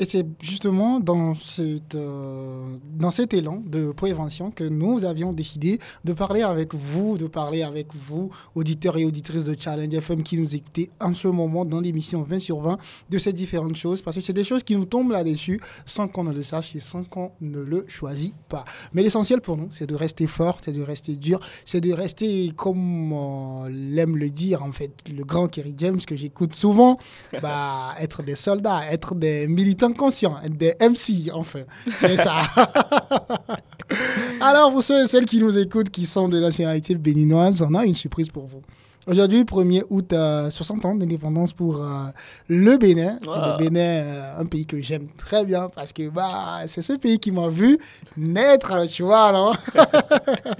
Et 0.00 0.06
c'est 0.06 0.26
justement 0.40 0.98
dans, 0.98 1.34
cette, 1.36 1.94
euh, 1.94 2.76
dans 2.98 3.12
cet 3.12 3.32
élan 3.32 3.62
de 3.64 3.92
prévention 3.92 4.50
que 4.50 4.64
nous 4.64 5.04
avions 5.04 5.32
décidé 5.32 5.78
de 6.04 6.12
parler 6.12 6.42
avec 6.42 6.74
vous, 6.74 7.16
de 7.16 7.28
parler 7.28 7.62
avec 7.62 7.94
vous, 7.94 8.30
auditeurs 8.56 8.96
et 8.96 9.04
auditrices 9.04 9.44
de 9.44 9.54
Challenge 9.56 9.94
FM 9.94 10.24
qui 10.24 10.36
nous 10.40 10.56
écoutez 10.56 10.90
en 11.00 11.14
ce 11.14 11.28
moment 11.28 11.64
dans 11.64 11.80
l'émission 11.80 12.22
20 12.22 12.40
sur 12.40 12.58
20 12.58 12.76
de 13.08 13.18
ces 13.18 13.32
différentes 13.32 13.76
choses, 13.76 14.02
parce 14.02 14.16
que 14.16 14.20
c'est 14.20 14.32
des 14.32 14.42
choses 14.42 14.64
qui 14.64 14.74
nous 14.74 14.84
tombent 14.84 15.12
là-dessus 15.12 15.60
sans 15.86 16.08
qu'on 16.08 16.24
ne 16.24 16.32
le 16.32 16.42
sache 16.42 16.74
et 16.74 16.80
sans 16.80 17.04
qu'on 17.04 17.30
ne 17.40 17.60
le 17.60 17.84
choisit 17.86 18.34
pas. 18.48 18.64
Mais 18.94 19.02
l'essentiel 19.02 19.40
pour 19.40 19.56
nous, 19.56 19.68
c'est 19.70 19.86
de 19.86 19.94
rester 19.94 20.26
fort, 20.26 20.58
c'est 20.60 20.72
de 20.72 20.82
rester 20.82 21.14
dur, 21.14 21.38
c'est 21.64 21.80
de 21.80 21.92
rester 21.92 22.50
comme 22.56 23.12
euh, 23.12 23.68
l'aime 23.70 24.16
le 24.16 24.30
dire 24.30 24.64
en 24.64 24.72
fait 24.72 24.90
le 25.16 25.22
grand 25.24 25.46
Kerry 25.46 25.74
James 25.76 26.00
que 26.04 26.16
j'écoute 26.16 26.56
souvent, 26.56 26.98
bah, 27.42 27.94
être 28.00 28.24
des 28.24 28.34
soldats, 28.34 28.90
être 28.90 29.14
des 29.14 29.46
militants 29.46 29.83
conscients, 29.92 30.36
être 30.44 30.56
des 30.56 30.74
MC, 30.80 31.30
enfin. 31.32 31.60
C'est 31.98 32.16
ça. 32.16 32.40
Alors, 34.40 34.72
pour 34.72 34.82
ceux 34.82 35.04
et 35.04 35.06
celles 35.06 35.26
qui 35.26 35.40
nous 35.40 35.56
écoutent, 35.58 35.90
qui 35.90 36.06
sont 36.06 36.28
de 36.28 36.40
nationalité 36.40 36.94
béninoise, 36.94 37.62
on 37.62 37.74
a 37.74 37.84
une 37.84 37.94
surprise 37.94 38.28
pour 38.28 38.46
vous. 38.46 38.62
Aujourd'hui, 39.06 39.42
1er 39.42 39.82
août, 39.90 40.14
euh, 40.14 40.48
60 40.48 40.84
ans 40.86 40.94
d'indépendance 40.94 41.52
pour 41.52 41.82
euh, 41.82 42.04
le 42.48 42.78
Bénin. 42.78 43.18
Wow. 43.26 43.34
Le 43.34 43.58
Bénin, 43.58 43.80
euh, 43.80 44.40
un 44.40 44.46
pays 44.46 44.64
que 44.64 44.80
j'aime 44.80 45.08
très 45.18 45.44
bien 45.44 45.68
parce 45.74 45.92
que 45.92 46.08
bah, 46.08 46.62
c'est 46.66 46.80
ce 46.80 46.94
pays 46.94 47.18
qui 47.18 47.30
m'a 47.30 47.48
vu 47.48 47.78
naître, 48.16 48.86
tu 48.86 49.02
vois, 49.02 49.30
non? 49.32 49.52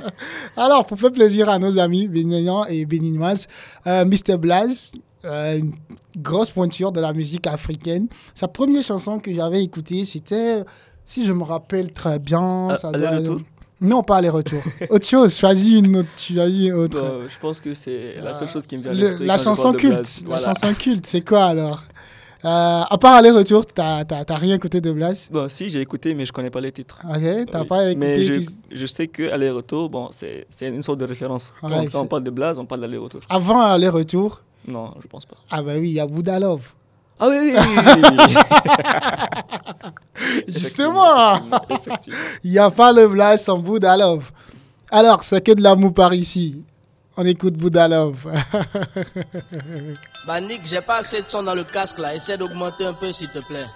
Alors, 0.58 0.84
pour 0.84 0.98
faire 0.98 1.12
plaisir 1.12 1.48
à 1.48 1.58
nos 1.58 1.78
amis 1.78 2.06
béninois 2.06 2.70
et 2.70 2.84
béninoises, 2.84 3.48
euh, 3.86 4.04
Mr. 4.04 4.36
Blaze, 4.36 4.92
euh, 5.24 5.58
une 5.58 5.72
grosse 6.16 6.50
pointure 6.50 6.92
de 6.92 7.00
la 7.00 7.12
musique 7.12 7.46
africaine. 7.46 8.06
Sa 8.34 8.48
première 8.48 8.82
chanson 8.82 9.18
que 9.18 9.32
j'avais 9.32 9.62
écoutée, 9.62 10.04
c'était, 10.04 10.64
si 11.06 11.24
je 11.24 11.32
me 11.32 11.42
rappelle 11.44 11.92
très 11.92 12.18
bien, 12.18 12.68
Ah, 12.70 12.76
ça 12.76 12.90
doit- 12.92 13.38
Non, 13.80 14.02
pas 14.02 14.20
les 14.20 14.28
retours. 14.30 14.62
autre 14.90 15.06
chose, 15.06 15.36
choisis 15.36 15.78
une 15.80 15.96
autre. 15.96 16.08
Choisis 16.16 16.72
autre. 16.72 16.98
Euh, 17.02 17.28
je 17.28 17.38
pense 17.38 17.60
que 17.60 17.74
c'est 17.74 18.14
la 18.22 18.32
seule 18.34 18.48
chose 18.48 18.66
qui 18.66 18.76
me 18.78 18.82
vient 18.82 18.92
à 18.92 18.94
Le- 18.94 19.00
l'esprit. 19.00 19.26
la 19.26 19.36
chanson 19.38 19.72
culte. 19.72 20.24
La 20.28 20.40
chanson 20.40 20.72
culte, 20.74 21.06
c'est 21.06 21.22
quoi 21.26 21.44
alors? 21.46 21.82
À 22.46 22.98
part 23.00 23.14
aller-retour, 23.14 23.64
t'as 23.64 24.04
t'as 24.04 24.34
rien 24.36 24.56
écouté 24.56 24.80
de 24.82 24.92
Blaze? 24.92 25.28
Bon, 25.30 25.48
si, 25.48 25.70
j'ai 25.70 25.80
écouté, 25.80 26.14
mais 26.14 26.26
je 26.26 26.32
connais 26.32 26.50
pas 26.50 26.60
les 26.60 26.72
titres. 26.72 26.98
Ok, 27.08 27.46
t'as 27.50 27.60
Oui. 27.62 27.66
pas 27.66 27.90
écouté. 27.90 27.96
Mais 28.06 28.22
je, 28.22 28.34
tu- 28.34 28.46
je 28.70 28.86
sais 28.86 29.06
que 29.08 29.30
aller-retour, 29.30 29.88
bon, 29.88 30.10
c'est 30.12 30.46
c'est 30.50 30.66
une 30.68 30.82
sorte 30.82 30.98
de 31.00 31.06
référence. 31.06 31.54
Quand- 31.60 31.68
Ouais, 31.70 31.86
quand, 31.90 32.02
on 32.02 32.06
parle 32.06 32.22
de 32.22 32.30
Blaze, 32.30 32.58
on 32.58 32.66
parle 32.66 32.82
d'aller-retour. 32.82 33.22
Avant 33.30 33.62
aller-retour, 33.62 34.42
Non, 34.66 34.94
je 35.02 35.06
pense 35.06 35.26
pas. 35.26 35.36
ah 35.50 35.62
bah 35.62 35.72
oui, 35.76 35.90
il 35.90 35.94
y 35.94 36.00
a 36.00 36.06
Bouddha 36.06 36.38
Love. 36.38 36.72
Ah 37.20 37.28
oui, 37.28 37.36
oui, 37.40 37.52
oui, 37.56 38.02
oui. 38.28 38.34
Justement, 40.48 41.40
il 42.42 42.50
n'y 42.50 42.58
a 42.58 42.70
pas 42.70 42.92
le 42.92 43.06
Blaze 43.08 43.44
sans 43.44 43.58
Bouddha 43.58 43.96
Love. 43.96 44.30
Alors, 44.90 45.22
c'est 45.22 45.40
que 45.44 45.52
de 45.52 45.62
l'amour 45.62 45.94
par 45.94 46.12
ici. 46.14 46.64
On 47.16 47.24
écoute 47.24 47.54
Bouddha 47.54 47.86
Love. 47.88 48.26
Bah 50.26 50.40
Nick, 50.40 50.62
j'ai 50.64 50.80
pas 50.80 50.96
assez 51.00 51.20
de 51.20 51.26
son 51.28 51.42
dans 51.42 51.54
le 51.54 51.64
casque 51.64 51.98
là, 51.98 52.14
essaie 52.14 52.38
d'augmenter 52.38 52.86
un 52.86 52.94
peu 52.94 53.12
s'il 53.12 53.28
te 53.28 53.40
plaît. 53.40 53.66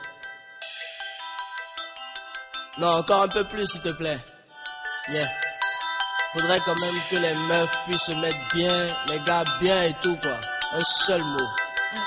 Non, 2.79 2.88
encore 2.88 3.22
un 3.22 3.29
peu 3.29 3.44
plus 3.44 3.66
s'il 3.66 3.83
te 3.83 3.90
plaît. 3.90 4.18
Yeah. 5.12 5.29
Faudrait 6.33 6.61
quand 6.64 6.81
même 6.81 6.94
que 7.11 7.16
les 7.16 7.35
meufs 7.48 7.77
puissent 7.87 8.03
se 8.03 8.12
mettre 8.12 8.37
bien, 8.55 8.87
les 9.11 9.20
gars 9.27 9.44
bien 9.61 9.83
et 9.85 9.94
tout 10.01 10.16
quoi. 10.16 10.38
Un 10.70 10.85
seul 10.85 11.22
mot. 11.22 11.48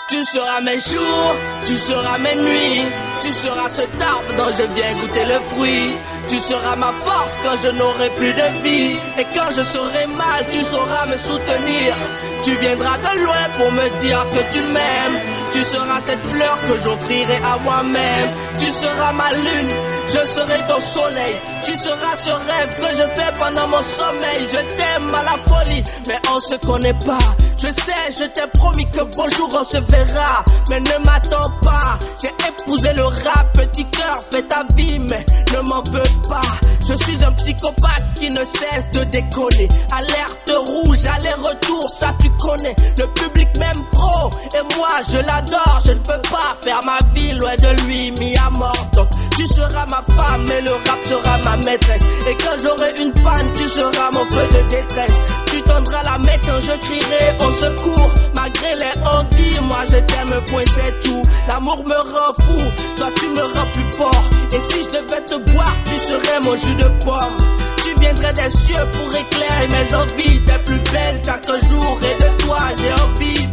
Tu 0.07 0.23
seras 0.23 0.61
mes 0.61 0.77
jours, 0.77 1.35
tu 1.65 1.75
seras 1.77 2.17
mes 2.19 2.35
nuits, 2.35 2.85
tu 3.21 3.33
seras 3.33 3.67
cet 3.69 3.89
arbre 3.99 4.33
dont 4.37 4.55
je 4.55 4.63
viens 4.75 4.93
goûter 4.99 5.25
le 5.25 5.39
fruit. 5.49 5.97
Tu 6.27 6.39
seras 6.39 6.75
ma 6.75 6.91
force 6.93 7.39
quand 7.43 7.57
je 7.63 7.69
n'aurai 7.69 8.09
plus 8.11 8.33
de 8.33 8.63
vie. 8.63 8.95
Et 9.17 9.25
quand 9.35 9.49
je 9.57 9.63
serai 9.63 10.05
mal, 10.05 10.45
tu 10.51 10.59
sauras 10.59 11.07
me 11.07 11.17
soutenir. 11.17 11.95
Tu 12.43 12.55
viendras 12.57 12.97
de 12.97 13.23
loin 13.23 13.45
pour 13.57 13.71
me 13.71 13.89
dire 13.99 14.23
que 14.33 14.53
tu 14.53 14.61
m'aimes. 14.73 15.19
Tu 15.51 15.63
seras 15.63 15.99
cette 15.99 16.23
fleur 16.25 16.59
que 16.67 16.77
j'offrirai 16.77 17.37
à 17.43 17.57
moi-même. 17.57 18.29
Tu 18.59 18.71
seras 18.71 19.11
ma 19.11 19.29
lune, 19.31 19.69
je 20.07 20.25
serai 20.25 20.59
ton 20.67 20.79
soleil. 20.79 21.35
Tu 21.63 21.77
seras 21.77 22.15
ce 22.15 22.29
rêve 22.29 22.75
que 22.75 22.95
je 22.95 23.07
fais 23.15 23.31
pendant 23.39 23.67
mon 23.67 23.83
sommeil. 23.83 24.47
Je 24.51 24.75
t'aime 24.75 25.15
à 25.15 25.23
la 25.23 25.37
folie, 25.45 25.83
mais 26.07 26.19
on 26.33 26.39
se 26.39 26.55
connaît 26.65 26.97
pas. 27.05 27.19
Je 27.57 27.71
sais, 27.71 28.09
je 28.09 28.25
t'ai 28.25 28.47
promis 28.53 28.89
que 28.89 29.01
bonjour 29.15 29.49
on 29.59 29.63
se 29.63 29.77
verra. 29.77 30.43
Mais 30.69 30.79
ne 30.79 31.05
m'attends 31.05 31.51
pas, 31.61 31.99
j'ai 32.21 32.31
épousé 32.47 32.91
le 32.93 33.03
rap. 33.03 33.47
Petit 33.53 33.85
cœur, 33.85 34.23
fais 34.31 34.41
ta 34.43 34.63
vie, 34.75 34.97
mais 34.99 35.23
ne 35.53 35.59
m'en 35.67 35.83
veux 35.83 36.29
pas. 36.29 36.41
Je 36.87 36.95
suis 37.03 37.23
un 37.23 37.31
psychopathe 37.33 38.15
qui 38.15 38.31
ne 38.31 38.43
cesse 38.43 38.89
de 38.93 39.03
déconner. 39.05 39.67
Alerte 39.91 40.51
rouge, 40.67 41.05
aller-retour, 41.05 41.89
ça 41.89 42.13
tu 42.19 42.29
connais. 42.31 42.75
Le 42.97 43.05
public 43.13 43.47
m'aime 43.59 43.83
trop, 43.91 44.29
et 44.55 44.75
moi 44.75 44.89
je 45.09 45.17
l'adore. 45.17 45.79
Je 45.85 45.91
ne 45.91 45.99
peux 45.99 46.21
pas 46.31 46.55
faire 46.61 46.79
ma 46.85 46.97
vie 47.13 47.33
loin 47.33 47.55
de 47.55 47.85
lui, 47.85 48.11
mis 48.11 48.35
à 48.37 48.49
mort. 48.49 49.07
Tu 49.37 49.45
seras 49.45 49.85
ma 49.91 50.01
femme 50.15 50.45
et 50.57 50.61
le 50.61 50.71
rap 50.71 50.99
sera 51.03 51.37
ma 51.43 51.57
maîtresse. 51.57 52.03
Et 52.29 52.35
quand 52.35 52.57
j'aurai 52.63 52.91
une 53.03 53.11
panne, 53.21 53.47
tu 53.53 53.67
seras 53.67 54.09
mon 54.13 54.25
feu 54.25 54.47
de 54.47 54.69
détresse. 54.69 55.13
Tu 55.47 55.61
tendras 55.63 56.03
la 56.03 56.17
main 56.17 56.37
quand 56.45 56.61
je 56.61 56.75
crierai 56.79 57.25
au 57.45 57.51
secours. 57.51 58.09
Malgré 58.33 58.73
les 58.75 58.99
handies, 59.05 59.59
moi 59.67 59.83
je 59.91 59.97
t'aime, 59.97 60.41
point 60.47 60.63
c'est 60.75 60.99
tout. 61.01 61.21
L'amour 61.47 61.83
me 61.85 61.95
rend 61.95 62.33
fou, 62.39 62.61
toi 62.95 63.09
tu 63.17 63.27
me 63.29 63.41
rends 63.41 63.71
plus 63.73 63.93
fort. 63.93 64.23
Et 64.53 64.59
si 64.59 64.83
je 64.83 64.89
devais 64.97 65.25
te 65.25 65.51
boire, 65.51 65.75
tu 65.85 65.99
serais 65.99 66.39
mon 66.41 66.55
jus 66.55 66.75
de 66.75 66.89
pomme. 67.03 67.37
Tu 67.83 67.93
viendrais 67.99 68.33
des 68.33 68.49
cieux 68.49 68.85
pour 68.93 69.15
éclairer 69.15 69.67
mes 69.67 69.95
envies. 69.95 70.39
T'es 70.45 70.59
plus 70.65 70.79
belle 70.91 71.21
chaque 71.25 71.47
jour 71.69 71.99
et 72.01 72.23
de 72.23 72.43
toi 72.43 72.59
j'ai 72.77 72.93
envie. 73.03 73.47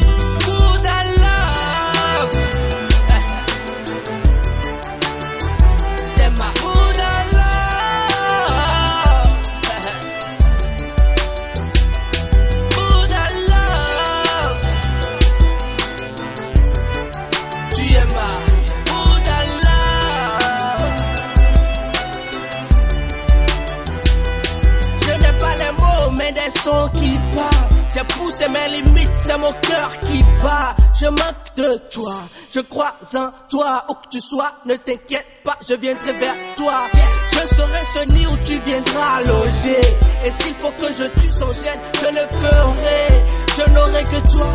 J'ai 27.98 28.04
poussé 28.14 28.46
mes 28.48 28.68
limites, 28.68 29.10
c'est 29.16 29.36
mon 29.38 29.50
cœur 29.60 29.90
qui 30.00 30.22
bat. 30.40 30.76
Je 31.00 31.06
manque 31.06 31.56
de 31.56 31.80
toi, 31.90 32.14
je 32.48 32.60
crois 32.60 32.94
en 33.16 33.30
toi. 33.50 33.84
Où 33.88 33.94
que 33.94 34.08
tu 34.08 34.20
sois, 34.20 34.52
ne 34.66 34.76
t'inquiète 34.76 35.26
pas, 35.42 35.56
je 35.68 35.74
viendrai 35.74 36.12
vers 36.12 36.34
toi. 36.56 36.74
Je 37.32 37.54
serai 37.56 37.84
ce 37.92 38.06
nid 38.12 38.26
où 38.26 38.36
tu 38.46 38.56
viendras 38.60 39.22
loger. 39.22 39.80
Et 40.24 40.30
s'il 40.30 40.54
faut 40.54 40.70
que 40.78 40.92
je 40.92 41.04
tue 41.20 41.32
son 41.32 41.52
gène, 41.52 41.80
je 42.00 42.06
le 42.06 42.38
ferai. 42.38 43.24
Je 43.56 43.72
n'aurai 43.72 44.04
que 44.04 44.30
toi, 44.30 44.52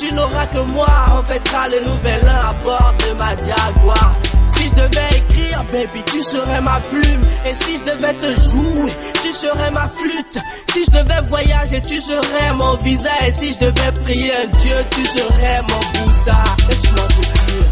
tu 0.00 0.14
n'auras 0.14 0.46
que 0.46 0.60
moi. 0.60 0.88
On 1.18 1.22
fêtera 1.24 1.68
le 1.68 1.80
nouvel 1.80 2.22
an 2.24 2.48
à 2.48 2.52
bord 2.64 2.94
de 3.06 3.12
ma 3.18 3.36
Jaguar. 3.36 4.16
Si 4.58 4.68
je 4.68 4.74
devais 4.74 5.08
écrire, 5.16 5.64
baby, 5.72 6.02
tu 6.06 6.20
serais 6.22 6.60
ma 6.60 6.80
plume. 6.80 7.20
Et 7.46 7.54
si 7.54 7.78
je 7.78 7.84
devais 7.84 8.14
te 8.14 8.40
jouer, 8.50 8.92
tu 9.22 9.32
serais 9.32 9.70
ma 9.70 9.88
flûte. 9.88 10.38
Si 10.72 10.84
je 10.84 10.90
devais 10.90 11.20
voyager, 11.28 11.80
tu 11.82 12.00
serais 12.00 12.52
mon 12.54 12.74
visa. 12.82 13.10
Et 13.26 13.32
si 13.32 13.52
je 13.52 13.58
devais 13.58 13.92
prier 14.04 14.32
un 14.34 14.46
Dieu, 14.46 14.76
tu 14.90 15.04
serais 15.06 15.62
mon 15.62 15.80
Bouddha. 15.94 16.42
Laisse-moi 16.68 17.04
te 17.08 17.20
dire. 17.22 17.68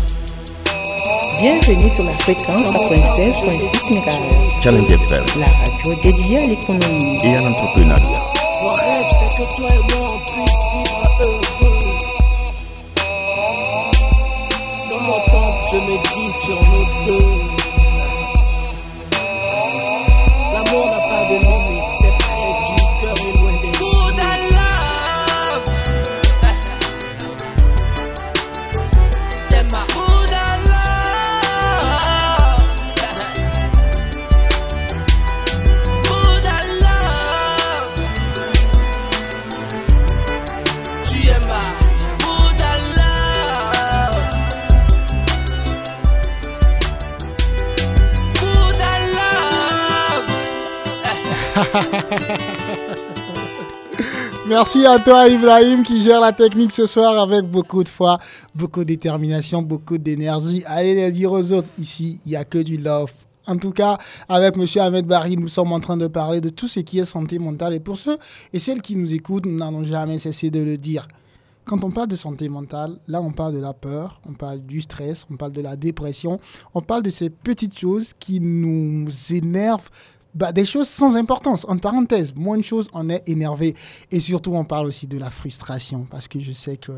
Bienvenue 1.41 1.91
sur 1.91 2.05
la 2.05 2.13
fréquence 2.19 2.63
96.6 2.63 3.93
MHz, 3.93 4.63
Challenge 4.63 4.91
FM 4.93 5.25
la 5.39 5.47
radio 5.47 5.95
dédiée 6.03 6.39
à 6.39 6.47
l'économie. 6.47 7.19
et 7.25 7.37
à 7.37 7.41
l'entrepreneuriat. 7.43 8.33
Mon 8.63 8.71
rêve, 8.71 9.07
c'est 9.11 9.37
que 9.37 9.57
toi 9.57 9.69
et 9.71 9.97
moi, 9.97 10.07
on 10.09 10.19
puisse 10.33 10.61
vivre 10.73 11.03
heureux. 11.21 11.41
Dans 14.89 15.01
mon 15.01 15.21
temple, 15.27 15.65
je 15.73 15.77
médite 15.77 16.36
sur 16.47 16.63
nous 16.63 17.36
Merci 54.49 54.87
à 54.87 55.01
toi, 55.01 55.27
Ibrahim, 55.27 55.83
qui 55.83 56.01
gère 56.01 56.21
la 56.21 56.33
technique 56.33 56.71
ce 56.71 56.87
soir 56.87 57.19
avec 57.19 57.47
beaucoup 57.47 57.83
de 57.83 57.89
foi, 57.89 58.21
beaucoup 58.55 58.81
de 58.81 58.85
détermination, 58.85 59.61
beaucoup 59.61 59.99
d'énergie. 59.99 60.63
Allez 60.67 60.95
les 60.95 61.11
dire 61.11 61.33
aux 61.33 61.53
autres, 61.53 61.69
ici, 61.79 62.21
il 62.25 62.29
n'y 62.29 62.37
a 62.37 62.45
que 62.45 62.59
du 62.59 62.77
love. 62.79 63.11
En 63.49 63.57
tout 63.57 63.73
cas, 63.73 63.99
avec 64.29 64.57
Monsieur 64.57 64.83
Ahmed 64.83 65.05
Barry, 65.05 65.37
nous 65.37 65.49
sommes 65.49 65.73
en 65.73 65.81
train 65.81 65.97
de 65.97 66.07
parler 66.07 66.41
de 66.41 66.49
tout 66.49 66.69
ce 66.69 66.79
qui 66.79 67.01
est 67.01 67.05
santé 67.05 67.41
mentale. 67.41 67.75
Et 67.75 67.81
pour 67.81 67.99
ceux 67.99 68.19
et 68.53 68.61
celles 68.61 68.83
qui 68.83 68.95
nous 68.95 69.13
écoutent, 69.13 69.47
nous 69.47 69.57
n'allons 69.57 69.83
jamais 69.83 70.19
cesser 70.19 70.51
de 70.51 70.61
le 70.61 70.79
dire. 70.79 71.09
Quand 71.65 71.83
on 71.83 71.91
parle 71.91 72.07
de 72.07 72.15
santé 72.15 72.49
mentale, 72.49 73.01
là, 73.09 73.21
on 73.21 73.33
parle 73.33 73.53
de 73.55 73.59
la 73.61 73.73
peur, 73.73 74.21
on 74.29 74.35
parle 74.35 74.61
du 74.61 74.81
stress, 74.81 75.27
on 75.29 75.37
parle 75.37 75.51
de 75.51 75.61
la 75.61 75.75
dépression, 75.75 76.39
on 76.73 76.83
parle 76.83 77.03
de 77.03 77.11
ces 77.11 77.31
petites 77.31 77.77
choses 77.77 78.13
qui 78.17 78.39
nous 78.41 79.09
énervent 79.33 79.91
bah, 80.37 80.53
des 80.53 80.67
choses 80.67 80.89
sans 80.89 81.17
importance. 81.17 81.65
En 81.67 81.79
parenthèse, 81.79 82.35
moins 82.35 82.59
de 82.59 82.63
choses, 82.63 82.89
on 82.93 83.09
est 83.09 83.27
énervé. 83.27 83.75
Et 84.11 84.21
surtout, 84.21 84.55
on 84.55 84.65
parle 84.65 84.87
aussi 84.87 85.07
de 85.07 85.19
la 85.19 85.31
frustration, 85.31 86.07
parce 86.11 86.29
que 86.29 86.39
je 86.39 86.53
sais 86.53 86.77
que 86.77 86.93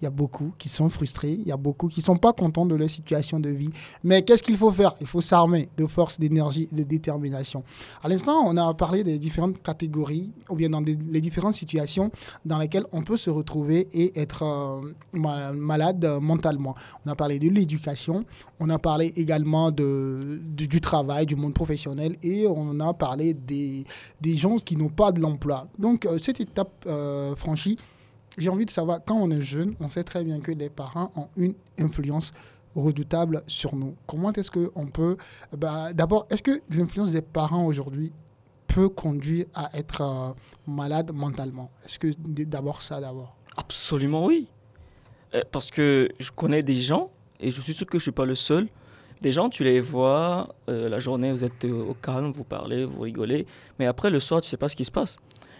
il 0.00 0.04
y 0.04 0.06
a 0.06 0.10
beaucoup 0.10 0.52
qui 0.58 0.68
sont 0.68 0.88
frustrés, 0.90 1.32
il 1.32 1.46
y 1.46 1.52
a 1.52 1.56
beaucoup 1.56 1.88
qui 1.88 2.00
sont 2.00 2.16
pas 2.16 2.32
contents 2.32 2.66
de 2.66 2.74
leur 2.76 2.88
situation 2.88 3.40
de 3.40 3.50
vie. 3.50 3.70
Mais 4.04 4.22
qu'est-ce 4.22 4.42
qu'il 4.42 4.56
faut 4.56 4.70
faire? 4.70 4.94
Il 5.00 5.06
faut 5.06 5.20
s'armer 5.20 5.68
de 5.76 5.86
force, 5.86 6.20
d'énergie, 6.20 6.68
de 6.70 6.84
détermination. 6.84 7.64
À 8.02 8.08
l'instant, 8.08 8.44
on 8.46 8.56
a 8.56 8.72
parlé 8.74 9.02
des 9.02 9.18
différentes 9.18 9.60
catégories, 9.62 10.30
ou 10.48 10.54
bien 10.54 10.70
dans 10.70 10.80
les 10.80 11.20
différentes 11.20 11.54
situations 11.54 12.10
dans 12.44 12.58
lesquelles 12.58 12.86
on 12.92 13.02
peut 13.02 13.16
se 13.16 13.30
retrouver 13.30 13.88
et 13.92 14.18
être 14.20 14.42
euh, 14.44 14.94
ma- 15.12 15.52
malade 15.52 16.04
euh, 16.04 16.20
mentalement. 16.20 16.74
On 17.04 17.10
a 17.10 17.16
parlé 17.16 17.38
de 17.38 17.48
l'éducation, 17.48 18.24
on 18.60 18.70
a 18.70 18.78
parlé 18.78 19.12
également 19.16 19.70
de, 19.70 20.40
du, 20.42 20.80
travail, 20.80 21.26
du 21.26 21.34
monde 21.34 21.54
professionnel, 21.54 22.16
et 22.22 22.46
on 22.46 22.78
a 22.80 22.94
parlé 22.94 23.34
des, 23.34 23.84
des 24.20 24.36
gens 24.36 24.56
qui 24.56 24.76
n'ont 24.76 24.90
pas 24.90 25.10
de 25.10 25.20
l'emploi. 25.20 25.66
Donc, 25.78 26.06
euh, 26.06 26.18
cette 26.18 26.40
étape 26.40 26.86
franchie, 27.36 27.76
j'ai 28.38 28.48
envie 28.48 28.64
de 28.64 28.70
savoir, 28.70 29.00
quand 29.04 29.16
on 29.16 29.30
est 29.30 29.42
jeune, 29.42 29.74
on 29.80 29.88
sait 29.88 30.04
très 30.04 30.24
bien 30.24 30.40
que 30.40 30.52
les 30.52 30.70
parents 30.70 31.12
ont 31.16 31.28
une 31.36 31.54
influence 31.78 32.32
redoutable 32.74 33.42
sur 33.46 33.74
nous. 33.74 33.94
Comment 34.06 34.32
est-ce 34.32 34.50
qu'on 34.50 34.86
peut... 34.86 35.16
Bah, 35.56 35.92
D'abord, 35.92 36.26
est-ce 36.30 36.42
que 36.42 36.60
l'influence 36.70 37.12
des 37.12 37.22
parents 37.22 37.66
aujourd'hui 37.66 38.12
peut 38.68 38.88
conduire 38.88 39.46
à 39.54 39.76
être 39.76 40.02
euh, 40.02 40.32
malade 40.66 41.10
mentalement? 41.12 41.70
Est-ce 41.84 41.98
que 41.98 42.08
d'abord 42.44 42.82
ça 42.82 43.00
d'abord? 43.00 43.36
Absolument 43.56 44.24
oui. 44.26 44.48
Euh, 45.34 45.42
Parce 45.50 45.70
que 45.70 46.08
je 46.18 46.30
connais 46.30 46.62
des 46.62 46.76
gens, 46.76 47.10
et 47.40 47.50
je 47.50 47.60
suis 47.60 47.72
sûr 47.72 47.86
que 47.86 47.92
je 47.92 48.02
ne 48.02 48.02
suis 48.02 48.12
pas 48.12 48.24
le 48.26 48.34
seul, 48.34 48.68
des 49.20 49.32
gens, 49.32 49.48
tu 49.48 49.64
les 49.64 49.80
vois, 49.80 50.54
euh, 50.68 50.88
la 50.88 51.00
journée, 51.00 51.32
vous 51.32 51.44
êtes 51.44 51.64
au 51.64 51.94
calme, 51.94 52.30
vous 52.30 52.44
parlez, 52.44 52.84
vous 52.84 53.00
rigolez, 53.00 53.46
mais 53.80 53.86
après, 53.86 54.10
le 54.10 54.20
soir, 54.20 54.40
tu 54.40 54.46
ne 54.46 54.50
sais 54.50 54.56
pas 54.56 54.68
ce 54.68 54.76
qui 54.76 54.84
se 54.84 54.92
passe. 54.92 55.16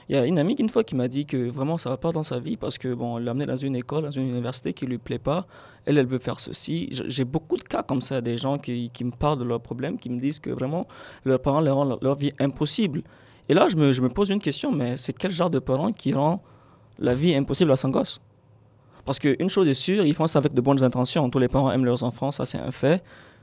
Il 0.09 0.16
y 0.16 0.18
a 0.18 0.25
une 0.25 0.38
amie 0.38 0.55
une 0.55 0.71
fois 0.71 0.85
qui 0.85 0.94
m'a 0.94 1.07
dit 1.07 1.27
que 1.27 1.51
vraiment 1.51 1.77
ça 1.77 1.90
va 1.90 1.99
pas 1.99 2.12
dans 2.12 2.23
sa 2.23 2.38
vie 2.38 2.57
parce 2.57 2.79
que 2.79 2.94
bon, 2.94 3.16
on 3.16 3.18
l'a 3.18 3.33
amenée 3.33 3.44
dans 3.44 3.57
une 3.57 3.77
école, 3.77 4.05
dans 4.05 4.11
une 4.11 4.29
université 4.29 4.73
qui 4.73 4.87
lui 4.87 4.97
plaît 4.97 5.18
pas. 5.18 5.47
Elle, 5.85 5.99
elle 5.99 6.07
veut 6.07 6.18
faire 6.18 6.40
ceci. 6.40 6.88
J'ai 6.90 7.25
beaucoup 7.25 7.59
de 7.59 7.62
cas 7.62 7.83
comme 7.83 8.01
ça, 8.01 8.23
des 8.23 8.38
gens 8.38 8.57
qui, 8.57 8.90
qui 8.90 9.05
me 9.05 9.11
parlent 9.11 9.38
de 9.38 9.44
leurs 9.44 9.61
problèmes, 9.61 9.99
qui 9.99 10.09
me 10.09 10.18
disent 10.18 10.40
que 10.40 10.49
vraiment 10.49 10.87
leurs 11.27 11.40
parents 11.40 11.61
leur 11.61 11.77
rendent 11.77 11.99
leur, 12.01 12.14
vie 12.14 12.33
impossible. 12.38 13.03
Et 13.51 13.55
là, 13.55 13.68
je 13.68 13.77
me, 13.77 13.92
je 13.92 14.01
me 14.01 14.09
pose 14.09 14.31
une 14.31 14.40
question, 14.40 14.73
mais 14.73 14.97
c'est 14.97 15.12
quel 15.12 15.31
genre 15.31 15.51
de 15.51 15.59
parent 15.59 15.92
qui 15.92 16.14
rend 16.14 16.42
la 16.99 17.14
vie 17.14 17.35
impossible 17.35 17.71
à 17.73 17.77
son 17.77 17.90
gosse? 17.90 18.21
Parce 19.05 19.18
qu'une 19.18 19.49
chose 19.51 19.68
est 19.68 19.75
sûre, 19.75 20.05
ils 20.05 20.14
font 20.14 20.27
ça 20.27 20.38
avec 20.38 20.55
de 20.55 20.61
bonnes 20.61 20.83
intentions. 20.83 21.29
Tous 21.29 21.38
les 21.38 21.49
parents 21.49 21.71
aiment 21.71 21.85
leurs 21.85 22.03
enfants, 22.03 22.31
ça 22.31 22.47
c'est 22.47 22.59
un 22.59 22.71
fait. 22.71 23.03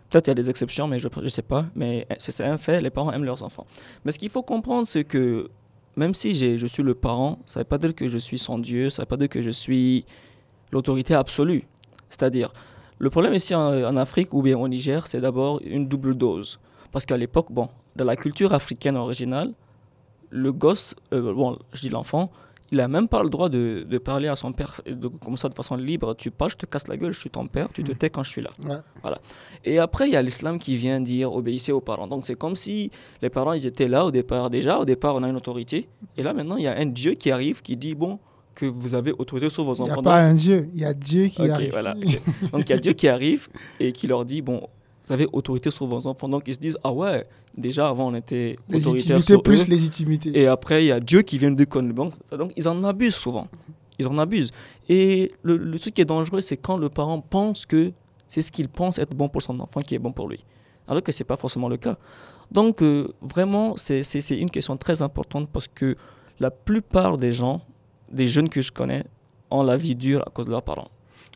Peut-être 0.10 0.28
il 0.28 0.30
y 0.30 0.32
a 0.32 0.36
des 0.36 0.50
exceptions, 0.50 0.88
mais 0.88 0.98
je 1.00 1.08
ne 1.08 1.28
sais 1.28 1.42
pas. 1.42 1.66
Mais 1.76 2.08
c'est 2.20 2.32
c'est 2.32 2.44
un 2.44 2.58
fait, 2.58 2.82
les 2.82 2.92
parents 2.92 3.12
aiment 3.12 3.24
leurs 3.24 3.44
enfants. 3.44 3.66
Mais 4.04 4.12
ce 4.12 4.20
qu'il 4.20 4.30
faut 4.30 4.44
comprendre, 4.44 4.86
c'est 4.86 5.04
que 5.04 5.50
même 5.96 6.14
si 6.14 6.36
je 6.58 6.66
suis 6.66 6.84
le 6.84 6.94
parent, 6.96 7.40
ça 7.46 7.60
ne 7.60 7.64
veut 7.64 7.68
pas 7.68 7.78
dire 7.78 7.96
que 7.96 8.08
je 8.08 8.18
suis 8.18 8.38
son 8.38 8.60
Dieu, 8.60 8.90
ça 8.90 9.02
ne 9.02 9.06
veut 9.06 9.10
pas 9.10 9.18
dire 9.18 9.30
que 9.30 9.42
je 9.42 9.50
suis 9.50 10.06
l'autorité 10.72 11.14
absolue. 11.14 11.68
C'est-à-dire, 12.10 12.52
le 13.00 13.10
problème 13.10 13.34
ici 13.34 13.56
en, 13.56 13.84
en 13.84 13.98
Afrique 13.98 14.34
ou 14.34 14.42
bien 14.42 14.58
au 14.58 14.68
Niger, 14.68 15.08
c'est 15.08 15.22
d'abord 15.22 15.62
une 15.66 15.88
double 15.88 16.16
dose. 16.16 16.60
Parce 16.92 17.06
qu'à 17.06 17.18
l'époque, 17.18 17.48
bon, 17.52 17.70
dans 17.96 18.06
la 18.06 18.16
culture 18.16 18.54
africaine 18.54 18.96
originale, 18.98 19.54
le 20.30 20.52
gosse, 20.52 20.96
euh, 21.14 21.34
bon, 21.34 21.58
je 21.74 21.82
dis 21.82 21.90
l'enfant, 21.90 22.32
il 22.72 22.80
a 22.80 22.88
même 22.88 23.08
pas 23.08 23.22
le 23.24 23.30
droit 23.30 23.48
de, 23.50 23.86
de 23.88 23.98
parler 23.98 24.28
à 24.28 24.36
son 24.36 24.52
père 24.52 24.82
de, 24.90 25.08
comme 25.08 25.38
ça 25.38 25.50
de 25.50 25.54
façon 25.54 25.76
libre. 25.76 26.16
Tu 26.16 26.32
parles, 26.32 26.52
je 26.52 26.58
te 26.58 26.66
casse 26.66 26.88
la 26.88 26.98
gueule, 26.98 27.14
je 27.14 27.20
suis 27.20 27.30
ton 27.30 27.46
père, 27.48 27.68
tu 27.74 27.84
te 27.84 27.92
tais 27.92 28.10
quand 28.10 28.24
je 28.24 28.30
suis 28.32 28.42
là. 28.42 28.50
Ouais. 28.64 29.12
Et 29.64 29.80
après, 29.80 30.08
il 30.08 30.14
y 30.14 30.16
a 30.16 30.22
l'islam 30.22 30.58
qui 30.60 30.76
vient 30.76 31.00
dire 31.00 31.32
obéissez 31.34 31.72
aux 31.72 31.82
parents. 31.82 32.08
Donc 32.08 32.26
c'est 32.26 32.36
comme 32.36 32.56
si 32.56 32.92
les 33.22 33.30
parents, 33.30 33.54
ils 33.54 33.66
étaient 33.66 33.88
là 33.88 34.06
au 34.06 34.12
départ 34.12 34.50
déjà. 34.50 34.80
Au 34.80 34.86
départ, 34.86 35.16
on 35.16 35.24
a 35.24 35.28
une 35.30 35.36
autorité. 35.36 35.88
Et 36.18 36.24
là, 36.24 36.34
maintenant, 36.34 36.58
il 36.58 36.64
y 36.64 36.68
a 36.68 36.78
un 36.78 36.86
Dieu 36.88 37.14
qui 37.14 37.30
arrive 37.32 37.62
qui 37.62 37.78
dit 37.78 37.94
bon, 37.96 38.20
que 38.56 38.66
vous 38.66 38.96
avez 38.96 39.12
autorité 39.12 39.50
sur 39.50 39.64
vos 39.64 39.76
Il 39.76 39.84
n'y 39.84 39.92
enfants. 39.92 40.00
a 40.02 40.04
pas 40.04 40.24
un 40.24 40.34
Dieu, 40.34 40.70
il 40.74 40.80
y 40.80 40.86
a 40.86 40.94
Dieu 40.94 41.28
qui 41.28 41.48
arrive. 41.50 41.72
voilà. 41.72 41.94
Donc 42.52 42.64
il 42.68 42.70
y 42.70 42.74
a 42.74 42.78
Dieu 42.80 42.94
qui 42.94 43.08
arrive 43.08 43.48
et 43.80 43.92
qui 43.92 44.08
leur 44.08 44.24
dit 44.26 44.42
bon, 44.42 44.62
vous 45.06 45.14
avez 45.14 45.28
autorité 45.32 45.72
sur 45.72 45.86
vos 45.86 46.08
enfants. 46.08 46.28
Donc 46.30 46.44
ils 46.48 46.56
se 46.56 46.60
disent 46.60 46.78
ah 46.84 46.92
ouais, 46.92 47.28
déjà 47.58 47.90
avant 47.90 48.08
on 48.08 48.16
était 48.16 48.58
autoritaire 48.74 49.24
sur 49.24 49.42
plus 49.44 49.64
eux. 49.64 49.70
légitimité. 49.70 50.32
Et 50.40 50.48
après 50.48 50.84
il 50.84 50.88
y 50.88 50.92
a 50.92 51.00
Dieu 51.00 51.22
qui 51.22 51.38
vient 51.38 51.52
de 51.52 51.56
déconner. 51.56 51.94
Donc, 51.94 52.14
donc 52.32 52.52
ils 52.56 52.68
en 52.68 52.84
abusent 52.84 53.16
souvent. 53.16 53.48
Ils 53.98 54.08
en 54.08 54.18
abusent. 54.18 54.52
Et 54.90 55.32
le, 55.44 55.56
le 55.58 55.80
truc 55.80 55.94
qui 55.94 56.02
est 56.02 56.06
dangereux, 56.06 56.42
c'est 56.42 56.58
quand 56.58 56.78
le 56.78 56.90
parent 56.90 57.22
pense 57.22 57.66
que 57.66 57.92
c'est 58.28 58.42
ce 58.42 58.52
qu'il 58.52 58.68
pense 58.68 58.98
être 58.98 59.16
bon 59.16 59.30
pour 59.30 59.42
son 59.42 59.60
enfant 59.60 59.82
qui 59.82 59.96
est 59.96 60.00
bon 60.00 60.12
pour 60.12 60.28
lui. 60.28 60.44
Alors 60.88 61.02
que 61.02 61.12
ce 61.12 61.24
n'est 61.24 61.28
pas 61.28 61.38
forcément 61.38 61.70
le 61.70 61.78
cas. 61.78 61.98
Donc 62.52 62.82
euh, 62.82 63.08
vraiment, 63.22 63.76
c'est 63.78 64.02
une 64.32 64.50
question 64.50 64.78
très 64.78 65.02
importante 65.02 65.50
parce 65.52 65.68
que 65.68 65.96
la 66.40 66.52
plupart 66.52 67.18
des 67.18 67.34
gens, 67.34 67.62
des 68.12 68.28
jeunes 68.28 68.50
que 68.50 68.62
je 68.62 68.72
connais, 68.72 69.04
ont 69.50 69.64
la 69.64 69.78
vie 69.78 69.96
dure 69.96 70.22
à 70.26 70.30
cause 70.32 70.46
de 70.46 70.52
leurs 70.52 70.64
parents. 70.64 70.90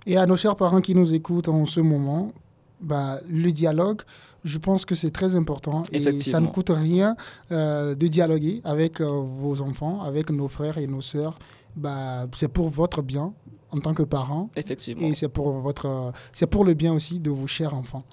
Et 0.05 0.17
à 0.17 0.25
nos 0.25 0.37
chers 0.37 0.55
parents 0.55 0.81
qui 0.81 0.95
nous 0.95 1.13
écoutent 1.13 1.47
en 1.47 1.65
ce 1.65 1.79
moment, 1.79 2.31
bah, 2.81 3.19
le 3.27 3.51
dialogue, 3.51 4.01
je 4.43 4.57
pense 4.57 4.85
que 4.85 4.95
c'est 4.95 5.11
très 5.11 5.35
important. 5.35 5.83
Et 5.91 6.19
ça 6.19 6.39
ne 6.39 6.47
coûte 6.47 6.71
rien 6.73 7.15
euh, 7.51 7.95
de 7.95 8.07
dialoguer 8.07 8.61
avec 8.63 9.01
euh, 9.01 9.05
vos 9.05 9.61
enfants, 9.61 10.01
avec 10.01 10.29
nos 10.29 10.47
frères 10.47 10.77
et 10.77 10.87
nos 10.87 11.01
sœurs. 11.01 11.35
Bah, 11.75 12.27
c'est 12.35 12.47
pour 12.47 12.69
votre 12.69 13.01
bien 13.01 13.33
en 13.71 13.79
tant 13.79 13.93
que 13.93 14.03
parents 14.03 14.49
Effectivement. 14.55 15.05
et 15.05 15.13
c'est 15.13 15.29
pour, 15.29 15.51
votre, 15.51 16.11
c'est 16.33 16.47
pour 16.47 16.65
le 16.65 16.73
bien 16.73 16.93
aussi 16.93 17.19
de 17.19 17.29
vos 17.29 17.47
chers 17.47 17.73
enfants. 17.73 18.03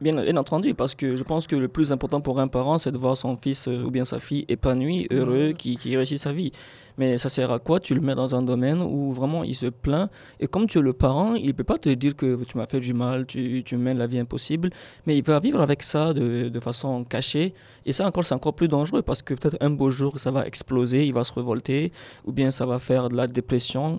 Bien, 0.00 0.14
bien 0.14 0.36
entendu, 0.38 0.74
parce 0.74 0.94
que 0.94 1.16
je 1.16 1.22
pense 1.22 1.46
que 1.46 1.56
le 1.56 1.68
plus 1.68 1.92
important 1.92 2.22
pour 2.22 2.40
un 2.40 2.48
parent, 2.48 2.78
c'est 2.78 2.90
de 2.90 2.96
voir 2.96 3.16
son 3.18 3.36
fils 3.36 3.68
euh, 3.68 3.84
ou 3.84 3.90
bien 3.90 4.06
sa 4.06 4.18
fille 4.18 4.46
épanoui, 4.48 5.06
heureux, 5.10 5.52
qui, 5.52 5.76
qui 5.76 5.94
réussit 5.94 6.18
sa 6.18 6.32
vie. 6.32 6.52
Mais 7.00 7.16
ça 7.16 7.30
sert 7.30 7.50
à 7.50 7.58
quoi? 7.58 7.80
Tu 7.80 7.94
le 7.94 8.02
mets 8.02 8.14
dans 8.14 8.34
un 8.34 8.42
domaine 8.42 8.82
où 8.82 9.10
vraiment 9.10 9.42
il 9.42 9.54
se 9.54 9.64
plaint. 9.64 10.10
Et 10.38 10.46
comme 10.46 10.66
tu 10.66 10.76
es 10.80 10.82
le 10.82 10.92
parent, 10.92 11.34
il 11.34 11.46
ne 11.46 11.52
peut 11.52 11.64
pas 11.64 11.78
te 11.78 11.88
dire 11.88 12.14
que 12.14 12.44
tu 12.44 12.58
m'as 12.58 12.66
fait 12.66 12.78
du 12.78 12.92
mal, 12.92 13.24
tu, 13.24 13.62
tu 13.64 13.78
mènes 13.78 13.96
la 13.96 14.06
vie 14.06 14.18
impossible. 14.18 14.68
Mais 15.06 15.16
il 15.16 15.24
va 15.24 15.40
vivre 15.40 15.62
avec 15.62 15.82
ça 15.82 16.12
de, 16.12 16.50
de 16.50 16.60
façon 16.60 17.02
cachée. 17.04 17.54
Et 17.86 17.94
ça 17.94 18.06
encore, 18.06 18.26
c'est 18.26 18.34
encore 18.34 18.52
plus 18.52 18.68
dangereux 18.68 19.00
parce 19.00 19.22
que 19.22 19.32
peut-être 19.32 19.56
un 19.62 19.70
beau 19.70 19.90
jour, 19.90 20.20
ça 20.20 20.30
va 20.30 20.46
exploser, 20.46 21.06
il 21.06 21.14
va 21.14 21.24
se 21.24 21.32
révolter, 21.32 21.90
ou 22.26 22.32
bien 22.32 22.50
ça 22.50 22.66
va 22.66 22.78
faire 22.78 23.08
de 23.08 23.16
la 23.16 23.26
dépression. 23.26 23.98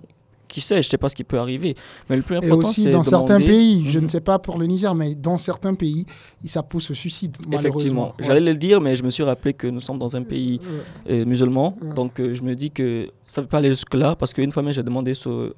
Qui 0.52 0.60
sait, 0.60 0.82
je 0.82 0.88
ne 0.88 0.90
sais 0.90 0.98
pas 0.98 1.08
ce 1.08 1.14
qui 1.14 1.24
peut 1.24 1.38
arriver. 1.38 1.74
Mais 2.10 2.16
le 2.16 2.20
plus 2.22 2.34
Et 2.34 2.38
important, 2.38 2.58
aussi 2.68 2.82
c'est 2.82 2.90
dans 2.90 3.02
certains 3.02 3.38
demander- 3.38 3.46
pays, 3.46 3.84
je 3.88 3.98
Mhm. 3.98 4.04
ne 4.04 4.08
sais 4.10 4.20
pas 4.20 4.38
pour 4.38 4.58
le 4.58 4.66
Niger, 4.66 4.94
mais 4.94 5.14
dans 5.14 5.38
certains 5.38 5.72
pays, 5.72 6.04
ça 6.44 6.62
pousse 6.62 6.90
au 6.90 6.94
suicide. 6.94 7.34
Effectivement. 7.50 8.08
Ouais. 8.18 8.26
J'allais 8.26 8.52
le 8.52 8.54
dire, 8.54 8.78
mais 8.80 8.94
je 8.94 9.02
me 9.02 9.08
suis 9.08 9.22
rappelé 9.22 9.54
que 9.54 9.66
nous 9.66 9.80
sommes 9.80 9.98
dans 9.98 10.14
un 10.14 10.22
pays 10.22 10.60
Euh, 11.08 11.22
euh, 11.22 11.24
musulman. 11.24 11.74
Ouais. 11.80 11.94
Donc, 11.94 12.20
euh, 12.20 12.34
je 12.34 12.42
me 12.42 12.54
dis 12.54 12.70
que 12.70 13.08
ça 13.24 13.40
ne 13.40 13.46
peut 13.46 13.50
pas 13.52 13.58
aller 13.58 13.70
jusque-là. 13.70 14.14
Parce 14.14 14.34
qu'une 14.34 14.52
fois 14.52 14.62
j'ai 14.72 14.82
demandé 14.82 15.14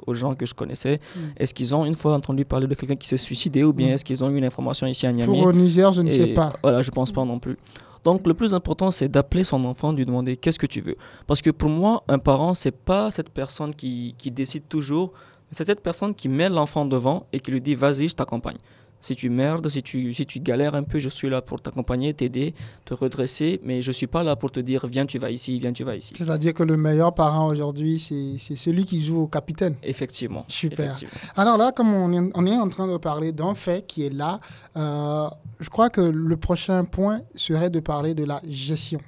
aux 0.07 0.15
gens 0.15 0.35
que 0.37 0.47
je 0.47 0.55
connaissais 0.55 1.01
Mm. 1.17 1.21
est-ce 1.39 1.53
qu'ils 1.53 1.75
ont 1.75 1.85
une 1.85 1.97
fois 1.97 2.15
entendu 2.15 2.45
parler 2.45 2.69
de 2.69 2.75
quelqu'un 2.77 2.95
qui 2.95 3.09
s'est 3.09 3.17
suicidé 3.17 3.65
ou 3.65 3.73
bien 3.73 3.89
Mm. 3.89 3.93
est-ce 3.95 4.05
qu'ils 4.05 4.23
ont 4.23 4.31
eu 4.31 4.37
une 4.39 4.45
information 4.45 4.87
ici 4.87 5.07
à 5.09 5.13
Niamey? 5.13 5.27
pour 5.37 5.47
au 5.49 5.53
Niger, 5.53 5.91
je 5.91 6.03
ne 6.03 6.09
sais 6.11 6.31
Et 6.31 6.35
pas. 6.35 6.53
Voilà, 6.63 6.83
je 6.83 6.91
pense 6.93 7.11
pas 7.11 7.25
non 7.25 7.41
plus. 7.41 7.57
Donc, 8.05 8.27
le 8.27 8.35
plus 8.35 8.55
important, 8.55 8.91
c'est 8.91 9.09
d'appeler 9.09 9.45
son 9.45 9.65
enfant, 9.65 9.93
de 9.93 9.99
lui 9.99 10.07
demander 10.07 10.37
qu'est-ce 10.37 10.59
que 10.59 10.67
tu 10.67 10.81
veux? 10.81 10.97
Parce 11.27 11.41
que 11.41 11.51
pour 11.51 11.71
moi, 11.71 12.05
un 12.09 12.19
parent, 12.19 12.55
c'est 12.55 12.77
pas 12.77 13.11
cette 13.11 13.31
personne 13.31 13.75
qui, 13.75 14.15
qui 14.19 14.31
décide 14.31 14.69
toujours, 14.69 15.13
c'est 15.51 15.65
cette 15.65 15.81
personne 15.81 16.15
qui 16.15 16.29
met 16.29 16.49
l'enfant 16.49 16.85
devant 16.85 17.27
et 17.33 17.41
qui 17.41 17.51
lui 17.51 17.61
dit 17.61 17.75
vas-y, 17.75 18.09
je 18.09 18.15
t'accompagne. 18.15 18.59
Si 19.05 19.15
tu 19.15 19.29
merdes, 19.29 19.69
si 19.69 19.83
tu, 19.83 20.15
si 20.15 20.25
tu 20.25 20.41
galères 20.41 20.75
un 20.75 20.83
peu, 20.83 20.99
je 20.99 21.11
suis 21.11 21.29
là 21.29 21.43
pour 21.43 21.61
t'accompagner, 21.61 22.15
t'aider, 22.15 22.55
te 22.87 22.95
redresser, 22.95 23.61
mais 23.63 23.83
je 23.83 23.93
suis 23.93 24.07
pas 24.07 24.23
là 24.23 24.35
pour 24.35 24.51
te 24.51 24.61
dire 24.61 24.87
viens, 24.87 25.05
tu 25.05 25.19
vas 25.19 25.31
ici, 25.31 25.59
viens, 25.59 25.75
tu 25.75 25.85
vas 25.85 25.95
ici. 25.95 26.15
C'est-à-dire 26.17 26.55
que 26.55 26.63
le 26.63 26.79
meilleur 26.79 27.15
parent 27.15 27.49
aujourd'hui, 27.49 27.99
c'est 27.99 28.39
c'est 28.39 28.57
celui 28.57 28.87
qui 28.87 29.05
joue 29.05 29.25
au 29.25 29.27
capitaine. 29.27 29.75
Effectivement. 29.83 30.47
Super. 30.49 30.87
effectivement. 30.87 31.13
Alors 31.37 31.59
là, 31.59 31.71
comme 31.71 31.93
on 31.93 32.15
est, 32.15 32.31
on 32.35 32.47
est 32.47 32.57
en 32.57 32.69
train 32.71 32.91
de 32.91 32.97
parler 32.97 33.33
d'un 33.33 33.53
fait 33.53 33.87
qui 33.87 34.07
est 34.07 34.15
là, 34.15 34.41
euh, 34.79 35.29
je 35.61 35.69
crois 35.69 35.91
que 35.91 36.01
le 36.01 36.37
prochain 36.39 36.87
point 36.87 37.21
serait 37.35 37.69
de 37.69 37.81
parler 37.81 38.15
de 38.15 38.25
la 38.25 38.41
gestion. 38.49 39.01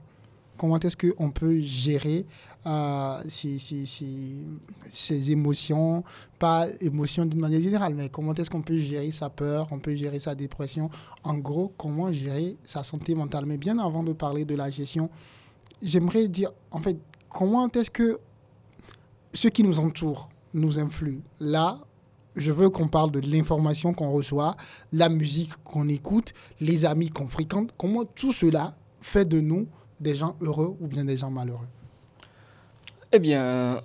Comment 0.58 0.78
est-ce 0.78 0.98
qu'on 0.98 1.30
peut 1.30 1.58
gérer 1.60 2.26
euh, 2.66 3.22
ces 3.28 5.30
émotions, 5.30 6.02
pas 6.38 6.66
émotions 6.80 7.24
d'une 7.24 7.40
manière 7.40 7.60
générale, 7.60 7.94
mais 7.94 8.08
comment 8.08 8.34
est-ce 8.34 8.50
qu'on 8.50 8.62
peut 8.62 8.78
gérer 8.78 9.10
sa 9.12 9.30
peur, 9.30 9.68
on 9.70 9.78
peut 9.78 9.94
gérer 9.94 10.18
sa 10.18 10.34
dépression? 10.34 10.90
En 11.22 11.34
gros, 11.34 11.72
comment 11.76 12.12
gérer 12.12 12.56
sa 12.64 12.82
santé 12.82 13.14
mentale? 13.14 13.46
Mais 13.46 13.56
bien 13.56 13.78
avant 13.78 14.02
de 14.02 14.12
parler 14.12 14.44
de 14.44 14.56
la 14.56 14.70
gestion, 14.70 15.10
j'aimerais 15.80 16.26
dire, 16.26 16.50
en 16.72 16.80
fait, 16.80 16.98
comment 17.28 17.70
est-ce 17.70 17.90
que 17.90 18.18
ceux 19.32 19.50
qui 19.50 19.62
nous 19.62 19.78
entourent 19.78 20.28
nous 20.52 20.80
influent 20.80 21.20
Là, 21.38 21.78
je 22.34 22.50
veux 22.50 22.68
qu'on 22.68 22.88
parle 22.88 23.12
de 23.12 23.20
l'information 23.20 23.94
qu'on 23.94 24.10
reçoit, 24.10 24.56
la 24.92 25.08
musique 25.08 25.52
qu'on 25.62 25.88
écoute, 25.88 26.34
les 26.60 26.84
amis 26.84 27.10
qu'on 27.10 27.28
fréquente. 27.28 27.70
Comment 27.78 28.04
tout 28.04 28.32
cela 28.32 28.76
fait 29.00 29.24
de 29.24 29.40
nous 29.40 29.68
des 30.00 30.16
gens 30.16 30.34
heureux 30.40 30.76
ou 30.80 30.88
bien 30.88 31.04
des 31.04 31.16
gens 31.16 31.30
malheureux? 31.30 31.68
Eh 33.16 33.18
bien, 33.18 33.80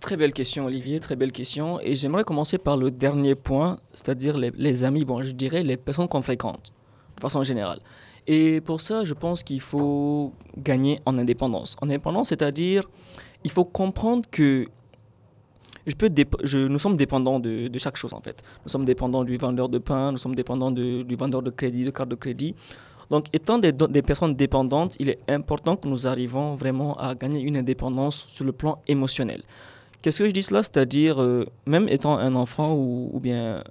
très 0.00 0.16
belle 0.16 0.32
question, 0.32 0.64
Olivier, 0.64 1.00
très 1.00 1.14
belle 1.14 1.32
question. 1.32 1.78
Et 1.82 1.94
j'aimerais 1.94 2.24
commencer 2.24 2.56
par 2.56 2.78
le 2.78 2.90
dernier 2.90 3.34
point, 3.34 3.78
c'est-à-dire 3.92 4.38
les, 4.38 4.84
amis, 4.84 5.04
bon, 5.04 5.20
je 5.20 5.32
dirais 5.32 5.62
les 5.62 5.76
personnes 5.76 6.08
qu'on 6.08 6.22
fréquente, 6.22 6.72
de 7.14 7.20
façon 7.20 7.42
générale. 7.42 7.80
Et 8.26 8.62
pour 8.62 8.80
ça, 8.80 9.04
je 9.04 9.12
pense 9.12 9.42
qu'il 9.42 9.60
faut 9.60 10.32
gagner 10.56 10.98
en 11.04 11.18
indépendance. 11.18 11.76
En 11.82 11.90
indépendance, 11.90 12.30
c'est-à-dire, 12.30 12.84
il 13.44 13.50
faut 13.50 13.66
comprendre 13.66 14.24
que 14.30 14.66
je 15.86 15.94
peux 15.94 16.10
je, 16.44 16.56
nous 16.66 16.78
sommes 16.78 16.96
dépendants 16.96 17.38
de, 17.38 17.68
de 17.68 17.78
chaque 17.78 17.96
chose, 17.96 18.14
en 18.14 18.22
fait. 18.22 18.42
Nous 18.64 18.70
sommes 18.70 18.86
dépendants 18.86 19.24
du 19.24 19.36
vendeur 19.36 19.68
de 19.68 19.76
pain, 19.76 20.10
nous 20.12 20.18
sommes 20.18 20.34
dépendants 20.34 20.70
du 20.70 21.16
vendeur 21.16 21.42
de 21.42 21.50
crédit, 21.50 21.84
de 21.84 21.90
carte 21.90 22.08
de 22.08 22.14
crédit. 22.14 22.54
Donc, 23.10 23.26
étant 23.32 23.58
des, 23.58 23.72
personnes 24.02 24.34
dépendantes, 24.34 24.96
il 25.00 25.08
est 25.08 25.18
important 25.28 25.76
que 25.76 25.88
nous 25.88 26.06
arrivons 26.06 26.54
vraiment 26.54 26.96
à 26.96 27.14
gagner 27.16 27.40
une 27.40 27.56
indépendance 27.56 28.26
sur 28.28 28.44
le 28.44 28.52
plan 28.52 28.78
émotionnel. 28.86 29.42
Qu'est-ce 30.00 30.20
que 30.20 30.26
je 30.26 30.30
dis 30.30 30.44
cela? 30.44 30.62
C'est-à-dire, 30.62 31.20
euh, 31.20 31.44
même 31.66 31.88
étant 31.88 32.16
un 32.16 32.34
enfant 32.36 32.74
ou, 32.74 33.18
bien, 33.20 33.64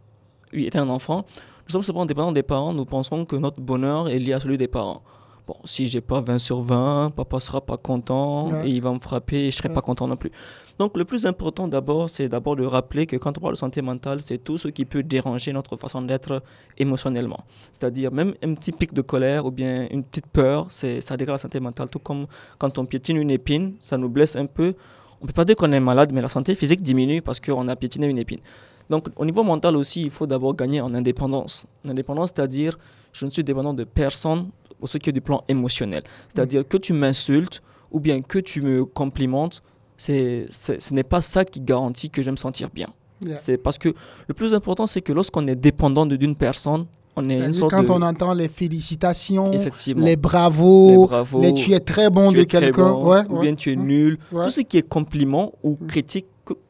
étant 0.52 0.82
un 0.82 0.90
enfant, 0.90 1.26
nous 1.68 1.72
sommes 1.72 1.84
souvent 1.84 2.06
dépendants 2.06 2.34
des 2.34 2.44
parents, 2.44 2.74
nous 2.74 2.86
pensons 2.86 3.26
que 3.26 3.38
notre 3.38 3.62
bonheur 3.62 4.10
est 4.10 4.20
lié 4.20 4.34
à 4.34 4.40
celui 4.40 4.58
des 4.58 4.68
parents. 4.68 5.02
Bon, 5.50 5.56
si 5.66 5.88
j'ai 5.88 6.00
pas 6.00 6.22
20 6.22 6.38
sur 6.38 6.62
20, 6.62 7.10
papa 7.16 7.40
sera 7.40 7.60
pas 7.60 7.76
content 7.78 8.52
Ouais. 8.52 8.68
et 8.68 8.70
il 8.70 8.84
va 8.84 8.94
me 8.94 9.00
frapper 9.00 9.48
et 9.48 9.50
je 9.52 9.58
serai 9.58 9.70
Ouais. 9.70 9.74
pas 9.74 9.82
content 9.82 10.06
non 10.08 10.16
plus. 10.16 10.32
Donc 10.78 10.96
le 10.96 11.06
plus 11.06 11.26
important 11.26 11.68
d'abord, 11.68 12.08
c'est 12.08 12.30
d'abord 12.30 12.56
de 12.56 12.64
rappeler 12.64 13.08
que 13.08 13.16
quand 13.18 13.36
on 13.36 13.42
parle 13.42 13.56
de 13.56 13.58
santé 13.58 13.82
mentale, 13.82 14.22
c'est 14.22 14.38
tout 14.38 14.60
ce 14.60 14.68
qui 14.68 14.86
peut 14.86 15.02
déranger 15.02 15.52
notre 15.52 15.76
façon 15.76 16.04
d'être 16.04 16.44
émotionnellement. 16.78 17.40
C'est-à-dire 17.72 18.12
même 18.12 18.36
un 18.44 18.54
petit 18.54 18.72
pic 18.72 18.94
de 18.94 19.02
colère 19.02 19.48
ou 19.48 19.50
bien 19.50 19.88
une 19.90 20.04
petite 20.04 20.28
peur, 20.28 20.68
c'est 20.70 21.02
ça 21.02 21.18
dégrade 21.18 21.34
la 21.36 21.40
santé 21.40 21.60
mentale. 21.60 21.90
Tout 21.90 21.98
comme 21.98 22.28
quand 22.60 22.78
on 22.78 22.86
piétine 22.86 23.18
une 23.18 23.32
épine, 23.32 23.74
ça 23.80 23.98
nous 23.98 24.08
blesse 24.10 24.36
un 24.36 24.46
peu. 24.46 24.76
On 25.20 25.26
peut 25.26 25.34
pas 25.34 25.46
dire 25.46 25.56
qu'on 25.56 25.72
est 25.72 25.80
malade, 25.80 26.12
mais 26.14 26.22
la 26.22 26.28
santé 26.30 26.54
physique 26.54 26.84
diminue 26.84 27.24
parce 27.24 27.40
qu'on 27.40 27.68
a 27.68 27.76
piétiné 27.76 28.06
une 28.06 28.20
épine. 28.20 28.40
Donc 28.88 29.08
au 29.16 29.26
niveau 29.26 29.42
mental 29.44 29.76
aussi, 29.76 30.04
il 30.04 30.12
faut 30.12 30.28
d'abord 30.28 30.56
gagner 30.56 30.80
en 30.80 30.94
indépendance. 30.94 31.66
En 31.84 31.90
indépendance, 31.90 32.34
c'est-à-dire 32.36 32.78
je 33.14 33.26
ne 33.26 33.32
suis 33.32 33.44
dépendant 33.44 33.74
de 33.74 33.84
personne 33.84 34.50
pour 34.80 34.90
ce 34.90 34.98
qui 34.98 35.10
est 35.10 35.14
du 35.14 35.22
plan 35.22 35.44
émotionnel. 35.48 36.04
C'est-à-dire 36.34 36.68
que 36.68 36.78
tu 36.78 36.94
m'insultes 36.94 37.62
ou 37.92 38.00
bien 38.00 38.22
que 38.22 38.40
tu 38.40 38.62
me 38.62 38.86
complimentes, 38.86 39.62
c'est, 39.98 40.46
ce 40.50 40.94
n'est 40.94 41.04
pas 41.04 41.22
ça 41.22 41.44
qui 41.46 41.60
garantit 41.62 42.10
que 42.10 42.22
je 42.22 42.28
vais 42.28 42.32
me 42.32 42.38
sentir 42.38 42.70
bien. 42.74 42.88
Yeah. 43.26 43.36
C'est 43.38 43.58
parce 43.58 43.78
que 43.78 43.90
le 44.28 44.34
plus 44.34 44.54
important, 44.54 44.88
c'est 44.88 45.02
que 45.02 45.12
lorsqu'on 45.12 45.46
est 45.48 45.56
dépendant 45.56 46.06
d'une 46.06 46.36
personne, 46.36 46.86
on 47.18 47.30
est 47.30 47.34
une 47.34 47.40
C'est-à-dire 47.54 47.56
sorte 47.60 47.72
quand 47.72 47.84
de... 47.84 47.90
on 47.92 48.02
entend 48.02 48.34
les 48.34 48.48
félicitations, 48.48 49.52
les 49.96 50.16
bravos, 50.16 50.90
Les 51.02 51.08
bravos, 51.08 51.42
les 51.42 51.54
tu 51.54 51.74
es 51.74 51.80
très 51.82 52.10
bon 52.10 52.32
de 52.32 52.44
quelqu'un, 52.44 52.92
bon, 52.92 53.10
ouais, 53.12 53.22
ou 53.30 53.36
ouais. 53.36 53.42
bien 53.42 53.56
tu 53.56 53.72
es 53.72 53.76
Mm. 53.76 53.86
nul. 53.86 54.18
Tout 54.32 54.50
ce 54.50 54.62
qui 54.62 54.78
est 54.78 54.88
compliment 54.88 55.52
ou 55.64 55.78
Mm. 55.82 55.88
critique, 55.88 56.26
que- 56.26 56.30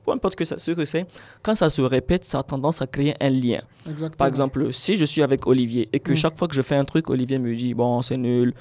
peu 0.10 0.16
importe 0.16 0.36
que 0.36 0.45
ça, 0.45 0.57
ce 0.57 0.72
que 0.72 0.86
c'est, 0.86 1.05
quand 1.43 1.55
ça 1.55 1.70
se 1.70 1.82
répète, 1.82 2.26
ça 2.26 2.39
a 2.39 2.43
tendance 2.43 2.82
à 2.82 2.88
créer 2.88 3.16
un 3.22 3.30
lien. 3.30 3.62
Exactement. 3.89 4.18
Par 4.18 4.28
exemple, 4.28 4.74
si 4.74 4.97
je 4.97 5.05
suis 5.05 5.22
avec 5.22 5.45
Olivier 5.47 5.88
et 5.93 5.99
que 5.99 6.14
Mm. 6.14 6.16
chaque 6.16 6.38
fois 6.38 6.47
que 6.47 6.55
je 6.55 6.62
fais 6.62 6.76
un 6.76 6.86
truc, 6.86 7.10
Olivier 7.10 7.38
me 7.39 7.55
dit 7.55 7.74
bon, 7.74 8.01
c'est 8.01 8.18
nul. 8.18 8.53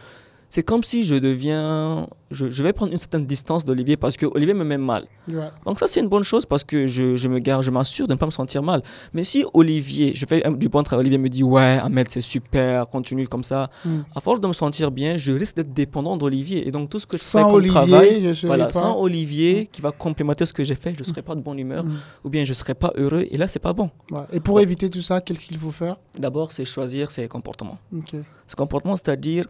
C'est 0.50 0.62
comme 0.62 0.82
si 0.82 1.04
je 1.04 1.14
deviens. 1.14 2.08
Je, 2.30 2.50
je 2.50 2.62
vais 2.62 2.72
prendre 2.72 2.92
une 2.92 2.98
certaine 2.98 3.24
distance 3.26 3.64
d'Olivier 3.64 3.96
parce 3.96 4.16
que 4.16 4.24
Olivier 4.26 4.54
me 4.54 4.64
met 4.64 4.78
mal. 4.78 5.06
Ouais. 5.30 5.48
Donc, 5.66 5.78
ça, 5.78 5.86
c'est 5.86 6.00
une 6.00 6.08
bonne 6.08 6.22
chose 6.22 6.44
parce 6.46 6.64
que 6.64 6.86
je, 6.86 7.16
je 7.16 7.28
me 7.28 7.38
garde, 7.38 7.62
je 7.62 7.70
m'assure 7.70 8.06
de 8.06 8.12
ne 8.14 8.18
pas 8.18 8.24
me 8.26 8.30
sentir 8.30 8.62
mal. 8.62 8.82
Mais 9.12 9.24
si 9.24 9.44
Olivier, 9.54 10.14
je 10.14 10.24
fais 10.26 10.42
du 10.56 10.68
bon 10.70 10.82
travail, 10.82 11.02
Olivier 11.02 11.18
me 11.18 11.28
dit 11.28 11.42
ouais, 11.42 11.78
Ahmed, 11.82 12.06
c'est 12.10 12.20
super, 12.22 12.88
continue 12.88 13.28
comme 13.28 13.42
ça. 13.42 13.70
Mm. 13.84 13.98
À 14.14 14.20
force 14.20 14.40
de 14.40 14.46
me 14.46 14.52
sentir 14.54 14.90
bien, 14.90 15.16
je 15.18 15.32
risque 15.32 15.56
d'être 15.56 15.72
dépendant 15.74 16.16
d'Olivier. 16.16 16.66
Et 16.66 16.70
donc, 16.70 16.88
tout 16.90 16.98
ce 16.98 17.06
que 17.06 17.16
je 17.18 17.22
fais 17.22 17.28
Sans 17.28 17.44
comme 17.44 17.54
Olivier, 17.56 17.72
travail. 17.72 18.34
je 18.34 18.46
Voilà, 18.46 18.72
sans 18.72 18.98
Olivier 18.98 19.68
qui 19.70 19.80
va 19.82 19.90
complémenter 19.90 20.44
ce 20.46 20.52
que 20.54 20.64
j'ai 20.64 20.74
fait, 20.76 20.94
je 20.94 21.00
ne 21.00 21.04
serai 21.04 21.22
pas 21.22 21.34
de 21.34 21.40
bonne 21.40 21.58
humeur 21.58 21.84
Mm. 21.84 21.92
ou 22.24 22.30
bien 22.30 22.44
je 22.44 22.50
ne 22.50 22.54
serai 22.54 22.74
pas 22.74 22.92
heureux. 22.96 23.26
Et 23.30 23.36
là, 23.36 23.48
c'est 23.48 23.58
pas 23.58 23.72
bon. 23.74 23.90
Ouais. 24.10 24.22
Et 24.32 24.40
pour 24.40 24.60
éviter 24.60 24.88
tout 24.90 25.02
ça, 25.02 25.20
qu'est-ce 25.20 25.40
qu'il 25.40 25.58
faut 25.58 25.70
faire? 25.70 25.96
D'abord, 26.18 26.52
c'est 26.52 26.64
choisir 26.64 27.10
ses 27.10 27.28
comportements. 27.28 27.78
Ok. 27.96 28.14
Ce 28.46 28.56
comportement, 28.56 28.96
c'est-à-dire 28.96 29.46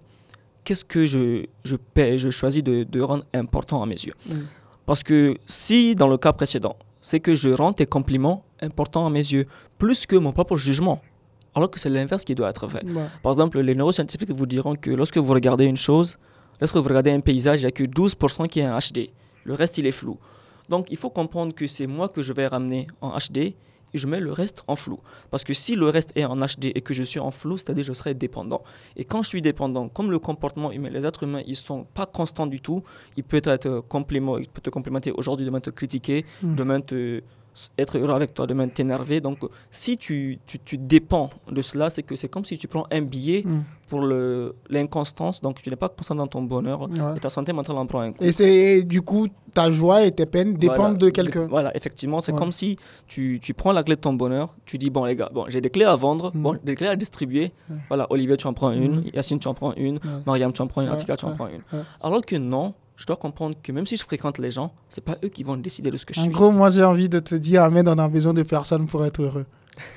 qu'est-ce 0.68 0.84
que 0.84 1.06
je, 1.06 1.46
je, 1.64 1.76
paie, 1.76 2.18
je 2.18 2.28
choisis 2.28 2.62
de, 2.62 2.84
de 2.84 3.00
rendre 3.00 3.24
important 3.32 3.82
à 3.82 3.86
mes 3.86 3.94
yeux. 3.94 4.12
Mm. 4.26 4.34
Parce 4.84 5.02
que 5.02 5.34
si, 5.46 5.94
dans 5.94 6.08
le 6.08 6.18
cas 6.18 6.34
précédent, 6.34 6.76
c'est 7.00 7.20
que 7.20 7.34
je 7.34 7.48
rends 7.48 7.72
tes 7.72 7.86
compliments 7.86 8.44
importants 8.60 9.06
à 9.06 9.10
mes 9.10 9.20
yeux, 9.20 9.46
plus 9.78 10.04
que 10.04 10.14
mon 10.14 10.32
propre 10.32 10.58
jugement, 10.58 11.00
alors 11.54 11.70
que 11.70 11.80
c'est 11.80 11.88
l'inverse 11.88 12.22
qui 12.26 12.34
doit 12.34 12.50
être 12.50 12.68
fait. 12.68 12.84
Ouais. 12.84 13.06
Par 13.22 13.32
exemple, 13.32 13.58
les 13.60 13.74
neuroscientifiques 13.74 14.30
vous 14.30 14.44
diront 14.44 14.74
que 14.74 14.90
lorsque 14.90 15.16
vous 15.16 15.32
regardez 15.32 15.64
une 15.64 15.78
chose, 15.78 16.18
lorsque 16.60 16.76
vous 16.76 16.82
regardez 16.82 17.12
un 17.12 17.20
paysage, 17.20 17.62
il 17.62 17.64
n'y 17.64 17.68
a 17.68 17.70
que 17.70 17.84
12% 17.84 18.46
qui 18.48 18.60
est 18.60 18.68
en 18.68 18.76
HD. 18.76 19.08
Le 19.44 19.54
reste, 19.54 19.78
il 19.78 19.86
est 19.86 19.92
flou. 19.92 20.18
Donc, 20.68 20.88
il 20.90 20.98
faut 20.98 21.08
comprendre 21.08 21.54
que 21.54 21.66
c'est 21.66 21.86
moi 21.86 22.10
que 22.10 22.20
je 22.20 22.34
vais 22.34 22.46
ramener 22.46 22.88
en 23.00 23.16
HD 23.16 23.54
et 23.94 23.98
je 23.98 24.06
mets 24.06 24.20
le 24.20 24.32
reste 24.32 24.62
en 24.66 24.76
flou. 24.76 24.98
Parce 25.30 25.44
que 25.44 25.54
si 25.54 25.76
le 25.76 25.88
reste 25.88 26.12
est 26.16 26.24
en 26.24 26.36
HD 26.36 26.66
et 26.74 26.80
que 26.80 26.94
je 26.94 27.02
suis 27.02 27.20
en 27.20 27.30
flou, 27.30 27.56
c'est-à-dire 27.56 27.84
je 27.84 27.92
serai 27.92 28.14
dépendant. 28.14 28.62
Et 28.96 29.04
quand 29.04 29.22
je 29.22 29.28
suis 29.28 29.42
dépendant, 29.42 29.88
comme 29.88 30.10
le 30.10 30.18
comportement 30.18 30.70
humain, 30.72 30.90
les 30.90 31.04
êtres 31.06 31.22
humains, 31.24 31.42
ils 31.46 31.56
sont 31.56 31.84
pas 31.94 32.06
constants 32.06 32.46
du 32.46 32.60
tout. 32.60 32.82
Il 33.16 33.24
peut 33.24 33.42
être 33.44 33.80
complément, 33.88 34.38
il 34.38 34.48
peut 34.48 34.60
te 34.60 34.70
complémenter 34.70 35.10
aujourd'hui, 35.12 35.46
demain 35.46 35.60
te 35.60 35.70
critiquer, 35.70 36.24
Mm. 36.42 36.54
demain 36.54 36.80
te 36.80 37.22
être 37.78 37.98
heureux 37.98 38.14
avec 38.14 38.34
toi, 38.34 38.46
demain 38.46 38.68
t'énerver. 38.68 39.20
Donc, 39.20 39.38
si 39.70 39.96
tu, 39.98 40.38
tu, 40.46 40.58
tu 40.60 40.78
dépends 40.78 41.30
de 41.50 41.62
cela, 41.62 41.90
c'est 41.90 42.02
que 42.02 42.16
c'est 42.16 42.28
comme 42.28 42.44
si 42.44 42.56
tu 42.58 42.68
prends 42.68 42.86
un 42.90 43.02
billet 43.02 43.42
Mm. 43.44 43.62
pour 43.88 44.02
l'inconstance, 44.68 45.40
donc 45.40 45.62
tu 45.62 45.70
n'es 45.70 45.76
pas 45.76 45.88
constant 45.88 46.14
dans 46.14 46.26
ton 46.26 46.42
bonheur 46.42 46.82
Ouais. 46.82 47.16
et 47.16 47.20
ta 47.20 47.28
santé 47.30 47.52
mentale 47.52 47.76
en 47.76 47.86
prend 47.86 48.00
un 48.00 48.12
coup. 48.12 48.22
Et 48.24 48.32
c'est 48.32 48.82
du 48.82 49.02
coup 49.02 49.28
ta 49.54 49.70
joie 49.70 50.04
et 50.04 50.12
tes 50.12 50.26
peines 50.26 50.54
dépendent 50.54 50.76
Voilà. 50.78 50.98
de 50.98 51.10
quelqu'un. 51.10 51.46
Voilà, 51.48 51.76
effectivement, 51.76 52.20
c'est 52.22 52.32
Ouais. 52.32 52.38
comme 52.38 52.52
si 52.52 52.76
tu, 53.06 53.38
tu 53.42 53.54
prends 53.54 53.72
la 53.72 53.82
clé 53.82 53.96
de 53.96 54.00
ton 54.00 54.12
bonheur, 54.12 54.54
tu 54.66 54.78
dis, 54.78 54.90
bon 54.90 55.04
les 55.04 55.16
gars, 55.16 55.30
bon, 55.32 55.46
j'ai 55.48 55.60
des 55.60 55.70
clés 55.70 55.84
à 55.86 55.96
vendre, 55.96 56.30
Mm. 56.34 56.42
bon, 56.42 56.58
des 56.62 56.74
clés 56.74 56.88
à 56.88 56.96
distribuer. 56.96 57.52
Ouais. 57.70 57.76
Voilà, 57.88 58.06
Olivier, 58.10 58.36
tu 58.36 58.46
en 58.46 58.52
prends 58.52 58.70
une, 58.72 59.00
Mm. 59.00 59.04
Yacine, 59.14 59.38
tu 59.38 59.48
en 59.48 59.54
prends 59.54 59.72
une. 59.74 59.98
Mariam, 60.26 60.52
tu 60.52 60.62
en 60.62 60.66
prends 60.66 60.82
une, 60.82 60.88
Atika, 60.88 61.16
tu 61.16 61.24
en 61.24 61.34
prends 61.34 61.48
une. 61.48 61.62
Alors 62.02 62.22
que 62.24 62.36
non, 62.36 62.74
je 62.98 63.06
dois 63.06 63.16
comprendre 63.16 63.54
que 63.62 63.72
même 63.72 63.86
si 63.86 63.96
je 63.96 64.02
fréquente 64.02 64.36
les 64.38 64.50
gens, 64.50 64.72
c'est 64.90 65.02
pas 65.04 65.16
eux 65.24 65.28
qui 65.28 65.44
vont 65.44 65.56
décider 65.56 65.90
de 65.90 65.96
ce 65.96 66.04
que 66.04 66.12
je 66.12 66.20
En 66.20 66.24
suis. 66.24 66.32
gros, 66.32 66.50
moi 66.50 66.68
j'ai 66.68 66.82
envie 66.84 67.08
de 67.08 67.20
te 67.20 67.34
dire, 67.36 67.62
Ahmed, 67.62 67.88
on 67.88 67.96
a 67.96 68.08
besoin 68.08 68.34
de 68.34 68.42
personne 68.42 68.86
pour 68.86 69.06
être 69.06 69.22
heureux. 69.22 69.46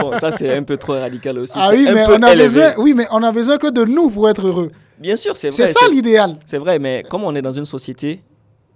Bon, 0.00 0.12
ça 0.18 0.32
c'est 0.32 0.54
un 0.54 0.62
peu 0.62 0.76
trop 0.76 0.92
radical 0.92 1.38
aussi. 1.38 1.54
Ah 1.56 1.70
oui, 1.72 1.86
mais 1.92 2.04
on 2.08 2.22
a 2.22 2.32
élevé. 2.32 2.44
besoin, 2.44 2.70
oui, 2.78 2.94
mais 2.94 3.06
on 3.10 3.22
a 3.22 3.32
besoin 3.32 3.58
que 3.58 3.70
de 3.70 3.84
nous 3.84 4.10
pour 4.10 4.28
être 4.28 4.46
heureux. 4.46 4.70
Bien 4.98 5.16
sûr, 5.16 5.36
c'est 5.36 5.50
vrai. 5.50 5.66
C'est 5.66 5.72
ça 5.72 5.88
l'idéal. 5.88 6.36
C'est 6.46 6.58
vrai, 6.58 6.78
mais 6.78 7.02
comme 7.08 7.24
on 7.24 7.34
est 7.34 7.42
dans 7.42 7.52
une 7.52 7.64
société, 7.64 8.22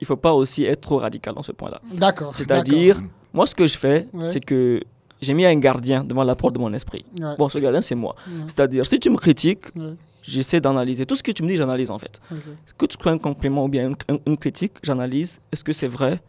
il 0.01 0.07
faut 0.07 0.17
pas 0.17 0.33
aussi 0.33 0.65
être 0.65 0.81
trop 0.81 0.99
radical 0.99 1.35
dans 1.35 1.43
ce 1.43 1.53
point-là. 1.53 1.81
D'accord. 1.93 2.35
C'est-à-dire, 2.35 3.01
moi, 3.33 3.47
ce 3.47 3.55
que 3.55 3.67
je 3.67 3.77
fais, 3.79 4.09
Ouais. 4.13 4.27
c'est 4.27 4.41
que 4.45 4.81
j'ai 5.21 5.35
mis 5.35 5.45
un 5.47 5.55
gardien 5.57 6.05
devant 6.05 6.25
la 6.25 6.35
porte 6.35 6.55
de 6.55 6.59
mon 6.59 6.73
esprit. 6.73 7.05
Ouais. 7.21 7.37
Bon, 7.39 7.49
ce 7.49 7.59
gardien, 7.59 7.81
c'est 7.83 7.95
moi. 7.95 8.15
Ouais. 8.27 8.45
C'est-à-dire, 8.47 8.85
si 8.87 8.99
tu 8.99 9.11
me 9.11 9.17
critiques. 9.17 9.65
J'essaie 10.27 10.61
d'analyser. 10.61 11.07
Tout 11.07 11.17
ce 11.17 11.23
que 11.23 11.33
tu 11.33 11.43
me 11.43 11.49
dis, 11.49 11.57
j'analyse 11.57 11.91
en 11.91 11.99
fait. 11.99 12.21
Que 12.79 12.87
tu 12.87 12.97
sois 13.01 13.13
un 13.13 13.19
compliment 13.19 13.65
ou 13.65 13.69
bien 13.69 13.93
une, 14.27 14.37
critique, 14.37 14.75
j'analyse. 14.83 15.41
Est-ce 15.53 15.65
que 15.65 15.73
c'est 15.73 15.89
vrai? 15.89 16.21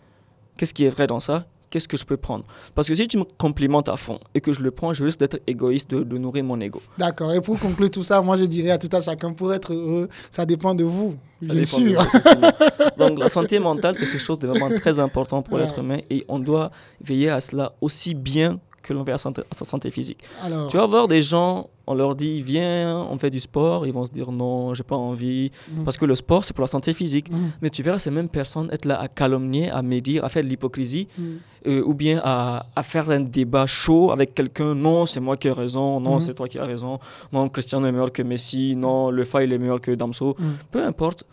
Qu'est-ce 0.57 0.73
qui 0.73 0.85
est 0.85 0.89
vrai 0.89 1.07
dans 1.07 1.19
ça? 1.19 1.45
Qu'est-ce 1.69 1.87
que 1.89 1.97
je 1.97 2.05
peux 2.05 2.15
prendre? 2.15 2.45
Parce 2.75 2.87
que 2.87 2.95
si 2.95 3.07
tu 3.09 3.17
me 3.17 3.25
complimentes 3.37 3.89
à 3.89 3.97
fond 3.97 4.19
et 4.33 4.39
que 4.39 4.53
je 4.53 4.61
le 4.61 4.71
prends, 4.71 4.93
je 4.93 5.03
risque 5.03 5.19
d'être 5.19 5.39
égoïste, 5.47 5.89
de, 5.89 6.01
de 6.01 6.17
nourrir 6.17 6.45
mon 6.45 6.57
ego. 6.61 6.81
D'accord. 6.97 7.33
Et 7.33 7.41
pour 7.41 7.59
conclure 7.59 7.91
tout 7.91 8.03
ça, 8.03 8.21
moi 8.21 8.37
je 8.37 8.45
dirais 8.45 8.69
à 8.71 8.77
tout 8.77 8.87
à 8.93 9.01
chacun, 9.01 9.33
pour 9.33 9.53
être 9.53 9.73
heureux, 9.73 10.07
ça 10.31 10.45
dépend 10.45 10.73
de 10.73 10.85
vous, 10.85 11.17
Ça 11.45 11.53
bien 11.53 11.65
sûr. 11.65 12.01
vous. 12.01 12.97
Donc 12.97 13.19
la 13.19 13.27
santé 13.27 13.59
mentale, 13.59 13.95
c'est 13.95 14.05
quelque 14.05 14.17
chose 14.19 14.39
de 14.39 14.47
vraiment 14.47 14.69
très 14.79 14.97
important 14.99 15.41
pour 15.41 15.55
Ouais. 15.55 15.61
l'être 15.63 15.77
humain 15.79 15.99
et 16.09 16.23
on 16.29 16.39
doit 16.39 16.71
veiller 17.01 17.29
à 17.29 17.41
cela 17.41 17.73
aussi 17.81 18.15
bien 18.15 18.59
que 18.81 18.93
l'on 18.93 19.03
veille 19.03 19.15
à, 19.15 19.27
à 19.27 19.53
sa 19.53 19.65
santé 19.65 19.91
physique. 19.91 20.19
Alors, 20.41 20.69
Tu 20.69 20.77
vas 20.77 20.85
voir 20.85 21.09
des 21.09 21.21
gens, 21.21 21.69
on 21.87 21.95
leur 21.95 22.15
dit 22.15 22.41
viens, 22.41 23.07
on 23.09 23.17
fait 23.17 23.29
du 23.31 23.39
sport, 23.39 23.87
ils 23.87 23.93
vont 23.93 24.05
se 24.05 24.11
dire 24.11 24.31
non, 24.31 24.73
j'ai 24.73 24.83
pas 24.83 24.97
envie, 24.97 25.51
Mm. 25.73 25.83
parce 25.85 25.97
que 25.97 26.05
le 26.05 26.15
sport 26.15 26.43
c'est 26.43 26.53
pour 26.53 26.61
la 26.61 26.67
santé 26.67 26.93
physique. 26.93 27.31
Mm. 27.31 27.35
Mais 27.61 27.69
tu 27.69 27.81
verras 27.83 27.99
ces 27.99 28.11
mêmes 28.11 28.29
personnes 28.29 28.69
être 28.71 28.85
là 28.85 28.99
à 28.99 29.07
calomnier, 29.07 29.69
à 29.71 29.81
médire, 29.81 30.23
à 30.25 30.29
faire 30.29 30.43
de 30.43 30.49
l'hypocrisie, 30.49 31.07
Mm. 31.17 31.23
euh, 31.67 31.83
ou 31.85 31.93
bien 31.93 32.21
à, 32.23 32.65
à 32.75 32.83
faire 32.83 33.09
un 33.09 33.21
débat 33.21 33.65
chaud 33.67 34.11
avec 34.11 34.35
quelqu'un. 34.35 34.75
Non, 34.75 35.05
c'est 35.05 35.19
moi 35.21 35.37
qui 35.37 35.47
ai 35.47 35.51
raison, 35.51 35.99
non, 35.99 36.19
c'est 36.19 36.33
toi 36.33 36.47
qui 36.47 36.59
as 36.59 36.65
raison, 36.65 36.99
non, 37.31 37.47
Cristiano 37.49 37.85
est 37.87 37.91
meilleur 37.91 38.11
que 38.11 38.21
Messi, 38.23 38.75
non, 38.75 39.09
le 39.09 39.23
Fa 39.25 39.43
il 39.43 39.51
est 39.53 39.57
meilleur 39.57 39.81
que 39.81 39.91
Damso. 39.91 40.35
Peu 40.71 40.83
importe. 40.83 41.23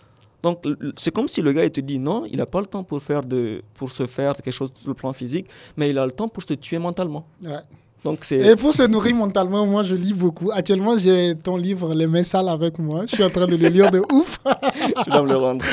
Donc, 0.42 0.62
c'est 0.98 1.10
comme 1.10 1.26
si 1.26 1.40
le 1.40 1.52
gars 1.54 1.64
il 1.64 1.70
te 1.70 1.80
dit 1.80 1.98
non, 1.98 2.26
il 2.30 2.36
n'a 2.36 2.44
pas 2.44 2.60
le 2.60 2.66
temps 2.66 2.84
pour, 2.84 3.02
faire 3.02 3.22
de, 3.24 3.62
pour 3.72 3.90
se 3.90 4.06
faire 4.06 4.34
quelque 4.34 4.52
chose 4.52 4.70
sur 4.76 4.88
le 4.88 4.94
plan 4.94 5.12
physique, 5.14 5.46
mais 5.76 5.88
il 5.88 5.98
a 5.98 6.04
le 6.04 6.12
temps 6.12 6.28
pour 6.28 6.42
se 6.42 6.52
tuer 6.54 6.78
mentalement. 6.78 7.24
ouais. 7.42 7.60
Donc. 8.04 8.30
Et 8.32 8.54
pour 8.56 8.72
se 8.74 8.82
nourrir 8.82 9.14
mentalement, 9.14 9.64
moi 9.66 9.82
je 9.82 9.94
lis 9.94 10.12
beaucoup. 10.12 10.50
Actuellement, 10.52 10.98
j'ai 10.98 11.34
ton 11.42 11.56
livre 11.56 11.94
Les 11.94 12.06
mains 12.06 12.22
sales 12.22 12.48
avec 12.48 12.78
moi. 12.78 13.04
Je 13.06 13.14
suis 13.14 13.24
en 13.24 13.30
train 13.30 13.46
de 13.46 13.56
le 13.56 13.68
lire 13.68 13.90
de 13.90 14.00
ouf. 14.12 14.38
tu 15.04 15.10
dois 15.10 15.22
me 15.22 15.28
le 15.28 15.36
rendre. 15.36 15.64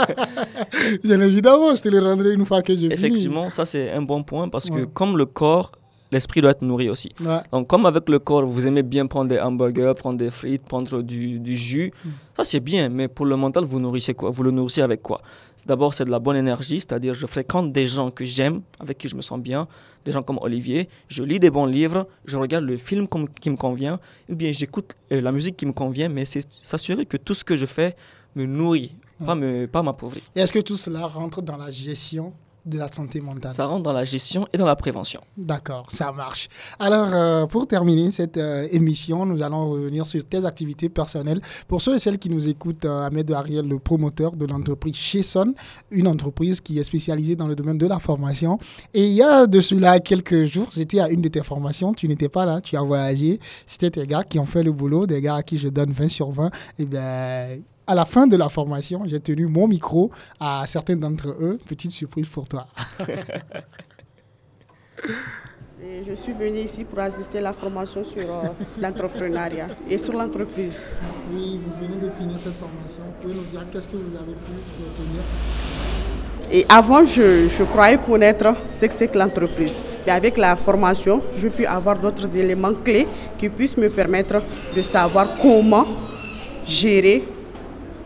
Bien 1.04 1.20
évidemment, 1.20 1.74
je 1.74 1.82
te 1.82 1.88
le 1.90 1.98
rendrai 2.00 2.32
une 2.32 2.46
fois 2.46 2.62
que 2.62 2.74
je. 2.74 2.86
Effectivement, 2.86 3.50
ça 3.50 3.66
c'est 3.66 3.90
un 3.90 4.02
bon 4.02 4.22
point 4.22 4.48
parce 4.48 4.70
que 4.70 4.84
comme 4.84 5.18
le 5.18 5.26
corps, 5.26 5.72
l'esprit 6.12 6.40
doit 6.40 6.50
être 6.52 6.62
nourri 6.62 6.88
aussi. 6.90 7.10
Ouais. 7.20 7.38
Donc 7.52 7.66
comme 7.68 7.86
avec 7.86 8.08
le 8.08 8.18
corps, 8.18 8.44
vous 8.44 8.66
aimez 8.66 8.82
bien 8.82 9.06
prendre 9.06 9.28
des 9.30 9.38
hamburgers, 9.40 9.92
prendre 9.96 10.18
des 10.18 10.30
frites, 10.30 10.62
prendre 10.62 11.02
du, 11.02 11.38
du 11.38 11.56
jus, 11.56 11.92
Mm. 12.04 12.08
ça 12.36 12.44
c'est 12.44 12.60
bien, 12.60 12.88
mais 12.88 13.08
pour 13.08 13.26
le 13.26 13.36
mental, 13.36 13.64
vous 13.64 13.78
nourrissez 13.80 14.14
quoi? 14.14 14.30
Vous 14.30 14.42
le 14.42 14.50
nourrissez 14.50 14.82
avec 14.82 15.02
quoi? 15.02 15.20
D'abord, 15.66 15.92
c'est 15.92 16.06
de 16.06 16.10
la 16.10 16.18
bonne 16.18 16.36
énergie, 16.36 16.80
c'est-à-dire 16.80 17.12
je 17.14 17.26
fréquente 17.26 17.70
des 17.72 17.86
gens 17.86 18.10
que 18.10 18.24
j'aime, 18.24 18.62
avec 18.78 18.96
qui 18.98 19.08
je 19.08 19.14
me 19.14 19.20
sens 19.20 19.38
bien, 19.38 19.68
des 20.04 20.12
gens 20.12 20.22
comme 20.22 20.38
Olivier, 20.42 20.88
je 21.08 21.22
lis 21.22 21.38
des 21.38 21.50
bons 21.50 21.66
livres, 21.66 22.06
je 22.24 22.38
regarde 22.38 22.64
le 22.64 22.76
film 22.78 23.06
comme- 23.06 23.28
qui 23.28 23.50
me 23.50 23.56
convient, 23.56 24.00
ou 24.30 24.34
bien 24.36 24.50
j'écoute 24.52 24.96
euh, 25.12 25.20
la 25.20 25.30
musique 25.32 25.56
qui 25.58 25.66
me 25.66 25.72
convient, 25.72 26.08
mais 26.08 26.24
c'est 26.24 26.46
s'assurer 26.62 27.04
que 27.04 27.18
tout 27.18 27.34
ce 27.34 27.44
que 27.44 27.56
je 27.56 27.66
fais 27.66 27.94
me 28.36 28.46
nourrit, 28.46 28.94
pas 29.26 29.34
me 29.34 29.66
pas 29.66 29.82
m'appauvrit. 29.82 30.22
Et 30.34 30.40
est-ce 30.40 30.52
que 30.52 30.60
tout 30.60 30.78
cela 30.78 31.06
rentre 31.06 31.42
dans 31.42 31.58
la 31.58 31.70
gestion 31.70 32.32
de 32.64 32.78
la 32.78 32.88
santé 32.88 33.20
mentale. 33.20 33.52
Ça 33.52 33.66
rentre 33.66 33.82
dans 33.82 33.92
la 33.92 34.04
gestion 34.04 34.46
et 34.52 34.58
dans 34.58 34.66
la 34.66 34.76
prévention. 34.76 35.20
D'accord, 35.36 35.86
ça 35.90 36.12
marche. 36.12 36.48
Alors, 36.78 37.10
euh, 37.14 37.46
pour 37.46 37.66
terminer 37.66 38.10
cette 38.10 38.36
euh, 38.36 38.66
émission, 38.70 39.26
nous 39.26 39.42
allons 39.42 39.70
revenir 39.70 40.06
sur 40.06 40.24
tes 40.24 40.44
activités 40.44 40.88
personnelles. 40.88 41.40
Pour 41.68 41.82
ceux 41.82 41.94
et 41.94 41.98
celles 41.98 42.18
qui 42.18 42.28
nous 42.28 42.48
écoutent, 42.48 42.84
euh, 42.84 43.06
Ahmed 43.06 43.30
Ariel, 43.32 43.66
le 43.66 43.78
promoteur 43.78 44.36
de 44.36 44.46
l'entreprise 44.46 44.94
Chesson, 44.94 45.54
une 45.90 46.08
entreprise 46.08 46.60
qui 46.60 46.78
est 46.78 46.84
spécialisée 46.84 47.36
dans 47.36 47.46
le 47.46 47.54
domaine 47.54 47.78
de 47.78 47.86
la 47.86 47.98
formation. 47.98 48.58
Et 48.94 49.06
il 49.06 49.14
y 49.14 49.22
a 49.22 49.46
de 49.46 49.60
cela 49.60 49.98
quelques 50.00 50.44
jours, 50.44 50.68
j'étais 50.74 51.00
à 51.00 51.08
une 51.08 51.20
de 51.20 51.28
tes 51.28 51.42
formations, 51.42 51.92
tu 51.94 52.08
n'étais 52.08 52.28
pas 52.28 52.44
là, 52.44 52.60
tu 52.60 52.76
as 52.76 52.82
voyagé. 52.82 53.38
C'était 53.66 53.90
tes 53.90 54.06
gars 54.06 54.24
qui 54.24 54.38
ont 54.38 54.46
fait 54.46 54.62
le 54.62 54.72
boulot, 54.72 55.06
des 55.06 55.20
gars 55.20 55.36
à 55.36 55.42
qui 55.42 55.58
je 55.58 55.68
donne 55.68 55.90
20 55.90 56.08
sur 56.08 56.30
20. 56.30 56.50
Et 56.78 56.84
bien, 56.84 57.58
à 57.90 57.94
la 57.96 58.04
fin 58.04 58.28
de 58.28 58.36
la 58.36 58.48
formation, 58.48 59.02
j'ai 59.04 59.18
tenu 59.18 59.46
mon 59.46 59.66
micro 59.66 60.12
à 60.38 60.62
certains 60.64 60.94
d'entre 60.94 61.30
eux. 61.40 61.58
Petite 61.66 61.90
surprise 61.90 62.28
pour 62.28 62.46
toi. 62.46 62.68
Et 65.82 66.04
je 66.08 66.14
suis 66.14 66.32
venue 66.32 66.60
ici 66.60 66.84
pour 66.84 67.00
assister 67.00 67.38
à 67.38 67.40
la 67.40 67.52
formation 67.52 68.04
sur 68.04 68.20
euh, 68.20 68.50
l'entrepreneuriat 68.80 69.66
et 69.88 69.98
sur 69.98 70.12
l'entreprise. 70.12 70.86
Oui, 71.32 71.58
vous 71.60 71.72
venez 71.84 72.00
de 72.00 72.10
finir 72.10 72.38
cette 72.38 72.52
formation. 72.52 73.00
Vous 73.06 73.22
pouvez 73.22 73.34
nous 73.34 73.44
dire 73.50 73.64
qu'est-ce 73.72 73.88
que 73.88 73.96
vous 73.96 74.14
avez 74.14 74.34
pu 74.34 74.52
retenir 74.78 75.22
Et 76.52 76.64
avant, 76.68 77.04
je, 77.04 77.48
je 77.48 77.64
croyais 77.64 77.98
connaître 77.98 78.54
ce 78.72 78.86
que 78.86 78.94
c'est 78.94 79.08
que 79.08 79.18
l'entreprise. 79.18 79.82
Et 80.06 80.10
avec 80.10 80.36
la 80.36 80.54
formation, 80.54 81.24
je 81.36 81.48
puis 81.48 81.66
avoir 81.66 81.98
d'autres 81.98 82.36
éléments 82.36 82.74
clés 82.84 83.08
qui 83.36 83.48
puissent 83.48 83.78
me 83.78 83.88
permettre 83.88 84.40
de 84.76 84.82
savoir 84.82 85.26
comment 85.42 85.86
gérer 86.64 87.24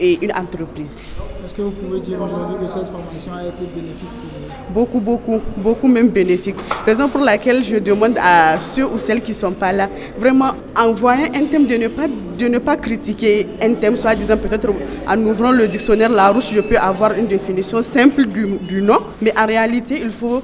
et 0.00 0.18
une 0.24 0.32
entreprise. 0.32 0.98
Est-ce 1.44 1.54
que 1.54 1.62
vous 1.62 1.70
pouvez 1.70 2.00
dire 2.00 2.18
aujourd'hui 2.22 2.56
que 2.56 2.66
cette 2.72 2.88
formation 2.88 3.32
a 3.36 3.42
été 3.46 3.64
bénéfique 3.74 4.08
pour 4.08 4.30
vous? 4.30 4.72
Beaucoup, 4.74 5.00
beaucoup, 5.00 5.40
beaucoup 5.58 5.88
même 5.88 6.08
bénéfique. 6.08 6.56
Raison 6.86 7.08
pour 7.08 7.20
laquelle 7.20 7.62
je 7.62 7.76
demande 7.76 8.16
à 8.20 8.58
ceux 8.60 8.86
ou 8.86 8.98
celles 8.98 9.20
qui 9.20 9.32
ne 9.32 9.36
sont 9.36 9.52
pas 9.52 9.72
là, 9.72 9.88
vraiment 10.18 10.52
envoyer 10.76 11.26
un 11.34 11.44
thème 11.44 11.66
de 11.66 11.76
ne 11.76 11.88
pas, 11.88 12.06
de 12.38 12.48
ne 12.48 12.58
pas 12.58 12.76
critiquer 12.76 13.46
un 13.62 13.74
thème, 13.74 13.96
soit 13.96 14.14
disant 14.14 14.36
peut-être 14.36 14.68
en 15.06 15.18
ouvrant 15.26 15.52
le 15.52 15.68
dictionnaire 15.68 16.10
Larousse, 16.10 16.50
je 16.52 16.60
peux 16.60 16.78
avoir 16.78 17.12
une 17.12 17.26
définition 17.26 17.82
simple 17.82 18.24
du, 18.26 18.46
du 18.58 18.82
nom, 18.82 18.98
mais 19.20 19.32
en 19.38 19.46
réalité, 19.46 20.00
il 20.02 20.10
faut 20.10 20.42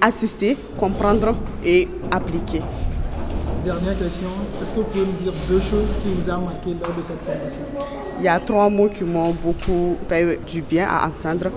assister, 0.00 0.56
comprendre 0.78 1.36
et 1.64 1.86
appliquer. 2.10 2.62
Dernière 3.64 3.98
question, 3.98 4.28
est-ce 4.62 4.70
que 4.70 4.76
vous 4.76 4.84
pouvez 4.84 5.04
nous 5.06 5.12
dire 5.12 5.32
deux 5.48 5.60
choses 5.60 5.98
qui 6.02 6.08
vous 6.14 6.30
ont 6.30 6.42
marqué 6.42 6.70
lors 6.70 6.94
de 6.94 7.02
cette 7.02 7.20
formation? 7.20 7.60
Il 8.18 8.24
y 8.24 8.28
a 8.28 8.38
trois 8.40 8.70
mots 8.70 8.88
qui 8.88 9.04
m'ont 9.04 9.32
beaucoup 9.32 9.96
fait 10.08 10.38
du 10.46 10.62
bien 10.62 10.86
à 10.88 11.08
entendre. 11.08 11.50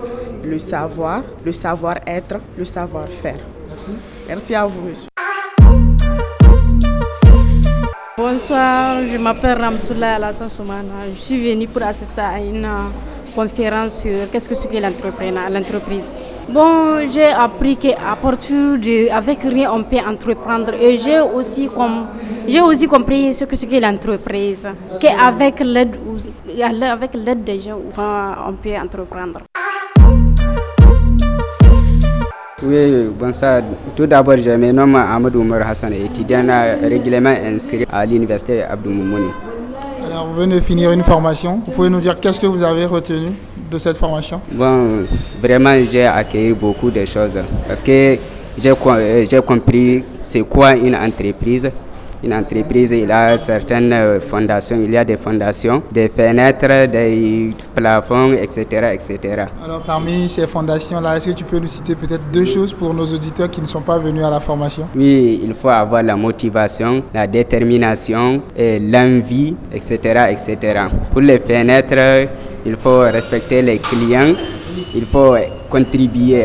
Le 0.44 0.58
savoir, 0.58 1.22
le 1.44 1.52
savoir-être, 1.52 2.40
le 2.58 2.64
savoir-faire. 2.64 3.38
Merci. 3.68 3.90
Merci 4.28 4.54
à 4.54 4.66
vous, 4.66 4.80
monsieur. 4.82 5.08
Bonsoir, 8.16 8.96
je 9.06 9.18
m'appelle 9.18 9.60
Ramtoula 9.60 10.16
Alassane 10.16 10.48
Soumana. 10.48 11.08
Je 11.14 11.20
suis 11.20 11.50
venue 11.50 11.68
pour 11.68 11.82
assister 11.82 12.20
à 12.20 12.38
une 12.40 12.68
conférence 13.34 14.02
sur 14.02 14.30
qu'est-ce 14.30 14.48
que 14.48 14.54
c'est 14.54 14.68
que 14.68 14.76
l'entreprise. 14.76 16.31
Bon, 16.48 16.98
j'ai 17.10 17.26
appris 17.30 17.76
qu'à 17.76 18.16
partir 18.20 18.78
avec 19.12 19.38
rien, 19.42 19.70
on 19.72 19.84
peut 19.84 19.96
entreprendre. 20.06 20.72
Et 20.80 20.98
j'ai 20.98 21.20
aussi, 21.20 21.68
compris 22.88 23.32
ce 23.34 23.44
que 23.44 23.54
c'est 23.56 23.66
que 23.66 23.76
l'entreprise. 23.80 24.68
Qu'avec 25.00 25.60
l'aide, 25.60 25.96
avec 26.82 27.14
l'aide 27.14 27.44
des 27.44 27.60
gens, 27.60 27.78
on 27.96 28.52
peut 28.54 28.76
entreprendre. 28.76 29.40
Oui, 32.64 33.08
bonsoir. 33.18 33.62
Tout 33.96 34.06
d'abord, 34.06 34.36
je 34.36 34.50
me 34.50 34.70
nomme 34.72 34.96
Amadou 34.96 35.40
Oumar 35.40 35.66
Hassan, 35.68 35.92
étudiant 35.94 36.44
régulièrement 36.82 37.34
inscrit 37.44 37.84
à 37.90 38.06
l'université 38.06 38.62
Abdou 38.62 38.90
Moumouni. 38.90 39.30
Vous 40.20 40.34
venez 40.34 40.56
de 40.56 40.60
finir 40.60 40.92
une 40.92 41.02
formation. 41.02 41.60
Vous 41.66 41.72
pouvez 41.72 41.88
nous 41.88 41.98
dire 42.00 42.18
qu'est-ce 42.20 42.38
que 42.38 42.46
vous 42.46 42.62
avez 42.62 42.84
retenu 42.84 43.28
de 43.70 43.78
cette 43.78 43.96
formation? 43.96 44.40
Bon, 44.52 45.04
vraiment, 45.40 45.74
j'ai 45.90 46.04
accueilli 46.04 46.52
beaucoup 46.52 46.90
de 46.90 47.04
choses 47.06 47.38
parce 47.66 47.80
que 47.80 48.18
j'ai 48.58 48.70
euh, 48.70 49.40
compris 49.42 50.04
c'est 50.22 50.42
quoi 50.42 50.76
une 50.76 50.94
entreprise. 50.96 51.70
Une 52.24 52.34
entreprise, 52.34 52.92
il 52.92 53.10
a 53.10 53.36
certaines 53.36 54.20
fondations, 54.20 54.76
il 54.80 54.92
y 54.92 54.96
a 54.96 55.04
des 55.04 55.16
fondations, 55.16 55.82
des 55.90 56.08
fenêtres, 56.08 56.86
des 56.90 57.52
plafonds, 57.74 58.32
etc. 58.34 58.90
etc. 58.92 59.46
Alors, 59.64 59.82
parmi 59.82 60.28
ces 60.28 60.46
fondations-là, 60.46 61.16
est-ce 61.16 61.30
que 61.30 61.34
tu 61.34 61.42
peux 61.44 61.58
nous 61.58 61.66
citer 61.66 61.96
peut-être 61.96 62.22
deux 62.32 62.44
choses 62.44 62.72
pour 62.72 62.94
nos 62.94 63.06
auditeurs 63.06 63.50
qui 63.50 63.60
ne 63.60 63.66
sont 63.66 63.80
pas 63.80 63.98
venus 63.98 64.22
à 64.22 64.30
la 64.30 64.38
formation? 64.38 64.86
Oui, 64.94 65.40
il 65.42 65.52
faut 65.54 65.68
avoir 65.68 66.02
la 66.04 66.14
motivation, 66.14 67.02
la 67.12 67.26
détermination, 67.26 68.42
et 68.56 68.78
l'envie, 68.78 69.56
etc., 69.74 70.26
etc. 70.30 70.82
Pour 71.10 71.22
les 71.22 71.40
fenêtres, 71.40 72.28
il 72.64 72.76
faut 72.76 73.00
respecter 73.00 73.62
les 73.62 73.78
clients, 73.78 74.32
il 74.94 75.06
faut 75.06 75.34
contribuer 75.68 76.44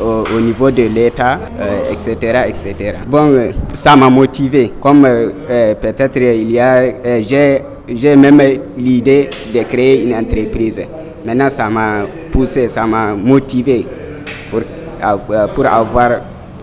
au, 0.00 0.24
au 0.36 0.40
niveau 0.40 0.70
de 0.70 0.82
l'État, 0.88 1.38
euh, 1.60 1.92
etc.. 1.92 2.98
Bon, 3.06 3.28
euh, 3.32 3.52
ça 3.72 3.96
m'a 3.96 4.10
motivé. 4.10 4.72
Comme 4.80 5.04
euh, 5.06 5.74
peut-être 5.74 6.16
il 6.18 6.50
y 6.50 6.58
a, 6.58 6.82
j'ai, 7.22 8.16
même 8.16 8.40
l'idée 8.76 9.30
de 9.54 9.62
créer 9.62 10.04
une 10.04 10.14
entreprise. 10.14 10.80
Maintenant, 11.24 11.50
ça 11.50 11.68
m'a 11.68 12.02
poussé, 12.30 12.68
ça 12.68 12.86
m'a 12.86 13.14
motivé 13.14 13.86
pour, 14.50 14.60
pour 15.54 15.66
avoir 15.66 16.20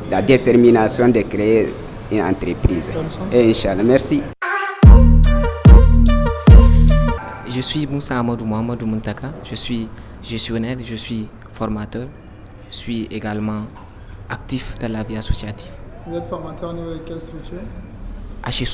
la 0.09 0.21
détermination 0.21 1.07
de 1.09 1.21
créer 1.21 1.67
une 2.11 2.21
entreprise. 2.21 2.89
Merci. 3.85 4.21
Je 7.55 7.61
suis 7.61 7.85
Moussa 7.85 8.17
Amadou 8.17 8.45
Mohamedou 8.45 8.85
Muntaka. 8.87 9.29
Je 9.43 9.53
suis 9.53 9.87
gestionnaire, 10.23 10.77
je 10.83 10.95
suis 10.95 11.27
formateur. 11.51 12.07
Je 12.71 12.75
suis 12.75 13.07
également 13.11 13.67
actif 14.29 14.75
dans 14.79 14.91
la 14.91 15.03
vie 15.03 15.17
associative. 15.17 15.71
Vous 16.07 16.15
êtes 16.15 16.25
formateur 16.25 16.71
au 16.71 16.73
niveau 16.73 16.93
de 16.93 16.99
quelle 17.05 17.19
structure? 17.19 17.59
À. 18.41 18.51
Super. 18.51 18.73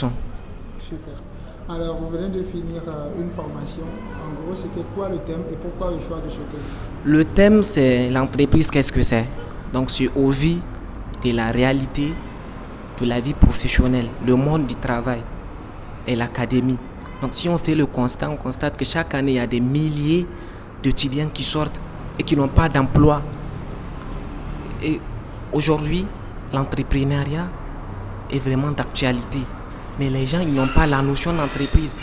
Alors, 1.67 1.97
vous 1.97 2.07
venez 2.07 2.29
de 2.29 2.43
finir 2.43 2.81
euh, 2.87 3.21
une 3.21 3.29
formation. 3.31 3.83
En 4.25 4.41
gros, 4.41 4.55
c'était 4.55 4.85
quoi 4.95 5.09
le 5.09 5.17
thème 5.19 5.41
et 5.51 5.55
pourquoi 5.55 5.91
le 5.91 5.99
choix 5.99 6.19
de 6.25 6.29
ce 6.29 6.37
thème? 6.37 6.59
Le 7.05 7.25
thème, 7.25 7.61
c'est 7.61 8.09
l'entreprise, 8.09 8.71
qu'est-ce 8.71 8.91
que 8.91 9.03
c'est? 9.03 9.25
Donc, 9.73 9.91
c'est 9.91 10.09
au 10.15 10.29
vu 10.29 10.55
de 11.23 11.31
la 11.31 11.51
réalité 11.51 12.13
de 12.99 13.05
la 13.05 13.19
vie 13.19 13.35
professionnelle, 13.35 14.07
le 14.25 14.35
monde 14.35 14.65
du 14.65 14.75
travail 14.75 15.21
et 16.07 16.15
l'académie. 16.15 16.77
Donc, 17.21 17.33
si 17.33 17.49
on 17.49 17.57
fait 17.57 17.75
le 17.75 17.85
constat, 17.85 18.29
on 18.29 18.37
constate 18.37 18.75
que 18.77 18.85
chaque 18.85 19.13
année, 19.13 19.33
il 19.33 19.35
y 19.35 19.39
a 19.39 19.45
des 19.45 19.59
milliers 19.59 20.25
d'étudiants 20.83 21.29
qui 21.29 21.43
sortent 21.43 21.79
et 22.17 22.23
qui 22.23 22.35
n'ont 22.35 22.47
pas 22.47 22.69
d'emploi. 22.69 23.21
Et 24.83 24.99
aujourd'hui, 25.51 26.05
l'entrepreneuriat 26.53 27.47
est 28.31 28.39
vraiment 28.39 28.71
d'actualité. 28.71 29.39
Mais 29.99 30.09
les 30.09 30.25
gens, 30.25 30.39
ils 30.39 30.53
n'ont 30.53 30.67
pas 30.67 30.87
la 30.87 31.01
notion 31.01 31.33
d'entreprise. 31.33 31.93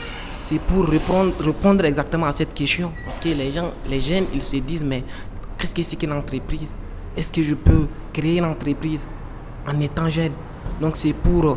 C'est 0.41 0.61
pour 0.61 0.87
répondre, 0.87 1.85
exactement 1.85 2.27
à 2.27 2.33
cette 2.33 2.53
question. 2.53 2.93
Parce 3.05 3.19
que 3.19 3.29
les 3.31 3.51
gens, 3.53 3.71
les 3.89 4.01
jeunes, 4.01 4.27
ils 4.35 4.43
se 4.43 4.57
disent, 4.57 4.85
mais 4.85 5.03
qu'est-ce 5.57 5.75
que 5.75 5.83
c'est 5.83 5.97
qu'une 5.97 6.13
entreprise? 6.13 6.77
Est-ce 7.17 7.33
que 7.33 7.43
je 7.43 7.55
peux 7.55 7.87
créer 8.13 8.39
une 8.39 8.45
entreprise 8.45 9.07
en 9.67 9.81
étant 9.81 10.11
jeune? 10.11 10.33
Donc 10.81 10.97
c'est 10.97 11.15
pour 11.15 11.57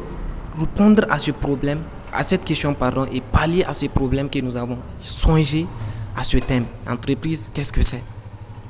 répondre 0.58 1.06
à 1.10 1.18
ce 1.18 1.32
problème, 1.32 1.82
à 2.14 2.24
cette 2.24 2.46
question, 2.46 2.74
pardon, 2.74 3.06
et 3.12 3.20
pallier 3.20 3.66
à 3.66 3.74
ces 3.74 3.90
problèmes 3.90 4.30
que 4.30 4.40
nous 4.40 4.56
avons 4.56 4.78
songé 5.02 5.68
à 6.20 6.24
ce 6.24 6.38
thème. 6.38 6.66
Entreprise, 6.86 7.50
qu'est-ce 7.54 7.72
que 7.72 7.82
c'est? 7.82 8.04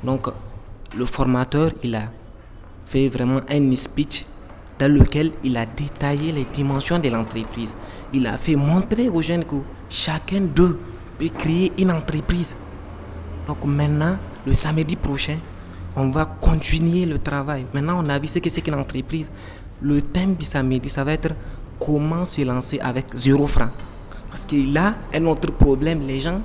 Donc 0.04 0.28
le 0.96 1.04
formateur, 1.04 1.72
il 1.82 1.96
a 1.96 2.04
fait 2.86 3.08
vraiment 3.08 3.40
un 3.50 3.74
speech 3.74 4.24
dans 4.78 4.90
lequel 4.90 5.32
il 5.42 5.56
a 5.56 5.66
détaillé 5.66 6.30
les 6.30 6.44
dimensions 6.44 7.00
de 7.00 7.08
l'entreprise. 7.08 7.76
Il 8.12 8.26
a 8.28 8.36
fait 8.36 8.54
montrer 8.54 9.08
aux 9.08 9.20
jeunes 9.20 9.44
que 9.44 9.56
chacun 9.88 10.42
d'eux 10.42 10.78
peut 11.18 11.28
créer 11.28 11.72
une 11.76 11.90
entreprise. 11.90 12.54
Donc 13.48 13.64
maintenant, 13.64 14.16
le 14.46 14.54
samedi 14.54 14.94
prochain, 14.94 15.36
on 15.96 16.08
va 16.08 16.24
continuer 16.24 17.04
le 17.04 17.18
travail. 17.18 17.66
Maintenant, 17.74 18.04
on 18.04 18.08
a 18.08 18.18
vu 18.20 18.28
ce 18.28 18.38
que 18.38 18.48
c'est 18.48 18.60
qu'une 18.60 18.74
entreprise. 18.74 19.28
Le 19.82 20.00
thème 20.00 20.34
du 20.36 20.44
samedi, 20.44 20.88
ça 20.88 21.02
va 21.02 21.12
être 21.14 21.34
comment 21.80 22.24
se 22.24 22.42
lancer 22.42 22.78
avec 22.78 23.06
zéro 23.14 23.48
franc. 23.48 23.70
Parce 24.30 24.46
qu'il 24.46 24.76
a 24.78 24.94
un 25.12 25.26
autre 25.26 25.50
problème. 25.50 26.06
Les 26.06 26.20
gens, 26.20 26.40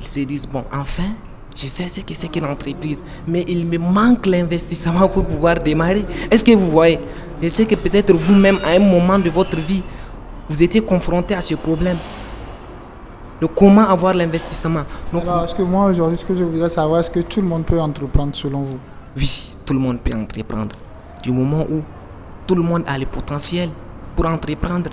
ils 0.00 0.06
se 0.06 0.20
disent, 0.20 0.46
bon, 0.46 0.64
enfin, 0.72 1.14
je 1.56 1.66
sais 1.66 1.88
ce 1.88 2.00
que 2.02 2.14
c'est 2.14 2.28
qu'une 2.28 2.44
entreprise, 2.44 3.02
mais 3.26 3.42
il 3.48 3.64
me 3.66 3.78
manque 3.78 4.26
l'investissement 4.26 5.08
pour 5.08 5.24
pouvoir 5.24 5.56
démarrer. 5.56 6.04
Est-ce 6.30 6.44
que 6.44 6.54
vous 6.54 6.70
voyez? 6.70 7.00
Je 7.42 7.48
sais 7.48 7.64
que 7.64 7.74
peut-être 7.74 8.12
vous-même, 8.12 8.58
à 8.64 8.70
un 8.76 8.78
moment 8.78 9.18
de 9.18 9.30
votre 9.30 9.56
vie, 9.56 9.82
vous 10.48 10.62
étiez 10.62 10.80
confronté 10.80 11.34
à 11.34 11.40
ce 11.42 11.54
problème. 11.54 11.96
De 13.40 13.46
comment 13.46 13.86
avoir 13.88 14.14
l'investissement. 14.14 14.84
Donc, 15.12 15.22
Alors, 15.24 15.44
est-ce 15.44 15.54
que 15.54 15.62
moi, 15.62 15.86
aujourd'hui, 15.86 16.16
ce 16.16 16.24
que 16.24 16.34
je 16.34 16.44
voudrais 16.44 16.70
savoir, 16.70 17.00
est-ce 17.00 17.10
que 17.10 17.20
tout 17.20 17.42
le 17.42 17.46
monde 17.46 17.64
peut 17.66 17.78
entreprendre 17.78 18.34
selon 18.34 18.62
vous? 18.62 18.78
Oui, 19.16 19.50
tout 19.64 19.74
le 19.74 19.78
monde 19.80 20.00
peut 20.00 20.16
entreprendre. 20.16 20.74
Du 21.22 21.32
moment 21.32 21.64
où 21.70 21.82
tout 22.46 22.54
le 22.54 22.62
monde 22.62 22.84
a 22.86 22.96
le 22.96 23.04
potentiel 23.04 23.68
pour 24.14 24.26
entreprendre, 24.26 24.90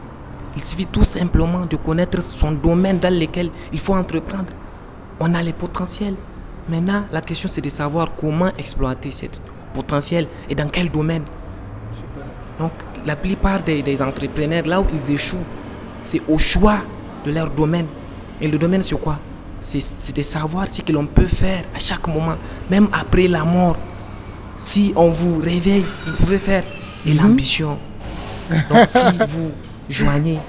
il 0.55 0.61
suffit 0.61 0.85
tout 0.85 1.03
simplement 1.03 1.61
de 1.69 1.75
connaître 1.77 2.21
son 2.21 2.51
domaine 2.51 2.99
dans 2.99 3.13
lequel 3.13 3.49
il 3.71 3.79
faut 3.79 3.93
entreprendre. 3.95 4.51
On 5.19 5.33
a 5.33 5.43
le 5.43 5.51
potentiel. 5.51 6.15
Maintenant, 6.69 7.03
la 7.11 7.21
question 7.21 7.49
c'est 7.49 7.61
de 7.61 7.69
savoir 7.69 8.15
comment 8.15 8.51
exploiter 8.57 9.11
ce 9.11 9.25
potentiel 9.73 10.27
et 10.49 10.55
dans 10.55 10.67
quel 10.69 10.89
domaine. 10.89 11.23
Donc, 12.59 12.71
la 13.05 13.15
plupart 13.15 13.61
des, 13.63 13.81
des 13.81 14.01
entrepreneurs, 14.01 14.65
là 14.65 14.79
où 14.79 14.85
ils 14.93 15.13
échouent, 15.13 15.43
c'est 16.03 16.21
au 16.27 16.37
choix 16.37 16.77
de 17.25 17.31
leur 17.31 17.49
domaine. 17.49 17.87
Et 18.39 18.47
le 18.47 18.57
domaine, 18.57 18.83
c'est 18.83 18.99
quoi? 18.99 19.17
C'est 19.59 19.79
c'est 19.79 20.15
de 20.15 20.21
savoir 20.21 20.67
ce 20.69 20.81
que 20.81 20.91
l'on 20.91 21.05
peut 21.05 21.27
faire 21.27 21.63
à 21.75 21.79
chaque 21.79 22.07
moment, 22.07 22.35
même 22.69 22.87
après 22.93 23.27
la 23.27 23.43
mort. 23.43 23.77
Si 24.57 24.93
on 24.95 25.09
vous 25.09 25.39
réveille, 25.39 25.83
vous 26.05 26.15
pouvez 26.17 26.37
faire. 26.37 26.63
Et 27.05 27.13
l'ambition. 27.13 27.77
Donc, 28.69 28.87
si 28.87 29.17
vous 29.29 29.51
joignez 29.89 30.39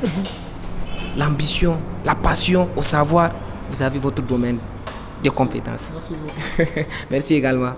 l'ambition, 1.16 1.78
la 2.04 2.14
passion 2.14 2.68
au 2.76 2.82
savoir, 2.82 3.30
vous 3.70 3.82
avez 3.82 3.98
votre 3.98 4.22
domaine 4.22 4.58
de 5.22 5.30
compétences. 5.30 5.90
Merci 5.92 6.14
beaucoup. 6.14 6.70
Merci 7.10 7.34
également. 7.34 7.72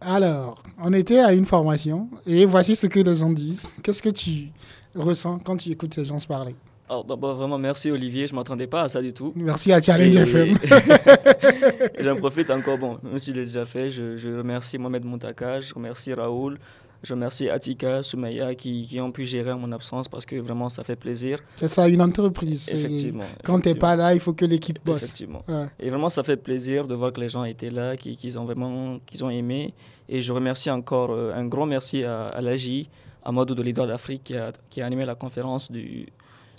Alors, 0.00 0.62
on 0.80 0.92
était 0.92 1.18
à 1.18 1.32
une 1.32 1.46
formation 1.46 2.08
et 2.26 2.44
voici 2.44 2.76
ce 2.76 2.86
que 2.86 3.00
les 3.00 3.16
gens 3.16 3.30
disent. 3.30 3.72
Qu'est-ce 3.82 4.02
que 4.02 4.08
tu 4.10 4.48
ressens 4.94 5.40
quand 5.40 5.56
tu 5.56 5.70
écoutes 5.70 5.94
ces 5.94 6.04
gens 6.04 6.18
se 6.18 6.26
parler? 6.26 6.54
Alors 6.90 7.04
d'abord, 7.04 7.36
vraiment 7.36 7.58
merci 7.58 7.90
Olivier, 7.90 8.26
je 8.26 8.32
ne 8.32 8.38
m'attendais 8.38 8.66
pas 8.66 8.82
à 8.82 8.88
ça 8.88 9.02
du 9.02 9.12
tout. 9.12 9.32
Merci 9.36 9.72
à 9.72 9.82
Challenge 9.82 10.14
Et- 10.16 10.20
FM. 10.20 10.56
J'en 12.00 12.16
profite 12.16 12.50
encore, 12.50 12.78
bon, 12.78 12.98
même 13.02 13.18
si 13.18 13.30
je 13.30 13.36
l'ai 13.36 13.44
déjà 13.44 13.66
fait, 13.66 13.90
je, 13.90 14.16
je 14.16 14.30
remercie 14.30 14.78
Mohamed 14.78 15.04
Moutaka, 15.04 15.60
je 15.60 15.74
remercie 15.74 16.14
Raoul, 16.14 16.58
je 17.02 17.14
remercie 17.14 17.48
Atika, 17.48 18.02
Soumaya 18.02 18.54
qui, 18.54 18.82
qui 18.82 19.00
ont 19.00 19.12
pu 19.12 19.24
gérer 19.24 19.54
mon 19.54 19.70
absence 19.72 20.08
parce 20.08 20.26
que 20.26 20.36
vraiment 20.36 20.68
ça 20.68 20.82
fait 20.82 20.96
plaisir. 20.96 21.38
C'est 21.58 21.68
ça, 21.68 21.88
une 21.88 22.02
entreprise. 22.02 22.68
Effectivement. 22.72 23.24
Quand 23.44 23.60
tu 23.60 23.68
n'es 23.68 23.74
pas 23.74 23.94
là, 23.94 24.14
il 24.14 24.20
faut 24.20 24.32
que 24.32 24.44
l'équipe 24.44 24.78
bosse. 24.84 25.04
Effectivement. 25.04 25.44
Ouais. 25.46 25.66
Et 25.78 25.90
vraiment, 25.90 26.08
ça 26.08 26.22
fait 26.22 26.36
plaisir 26.36 26.86
de 26.88 26.94
voir 26.94 27.12
que 27.12 27.20
les 27.20 27.28
gens 27.28 27.44
étaient 27.44 27.70
là, 27.70 27.96
qu'ils 27.96 28.38
ont 28.38 28.44
vraiment 28.44 28.98
qu'ils 29.06 29.24
ont 29.24 29.30
aimé. 29.30 29.74
Et 30.08 30.22
je 30.22 30.32
remercie 30.32 30.70
encore, 30.70 31.10
euh, 31.10 31.32
un 31.34 31.46
grand 31.46 31.66
merci 31.66 32.02
à, 32.02 32.28
à 32.28 32.40
l'AJ, 32.40 32.86
à 33.22 33.30
Modou 33.30 33.54
de 33.54 33.62
Leader 33.62 33.86
d'Afrique, 33.86 34.24
qui 34.24 34.36
a, 34.36 34.52
qui 34.70 34.80
a 34.80 34.86
animé 34.86 35.04
la 35.04 35.14
conférence 35.14 35.70
du, 35.70 36.06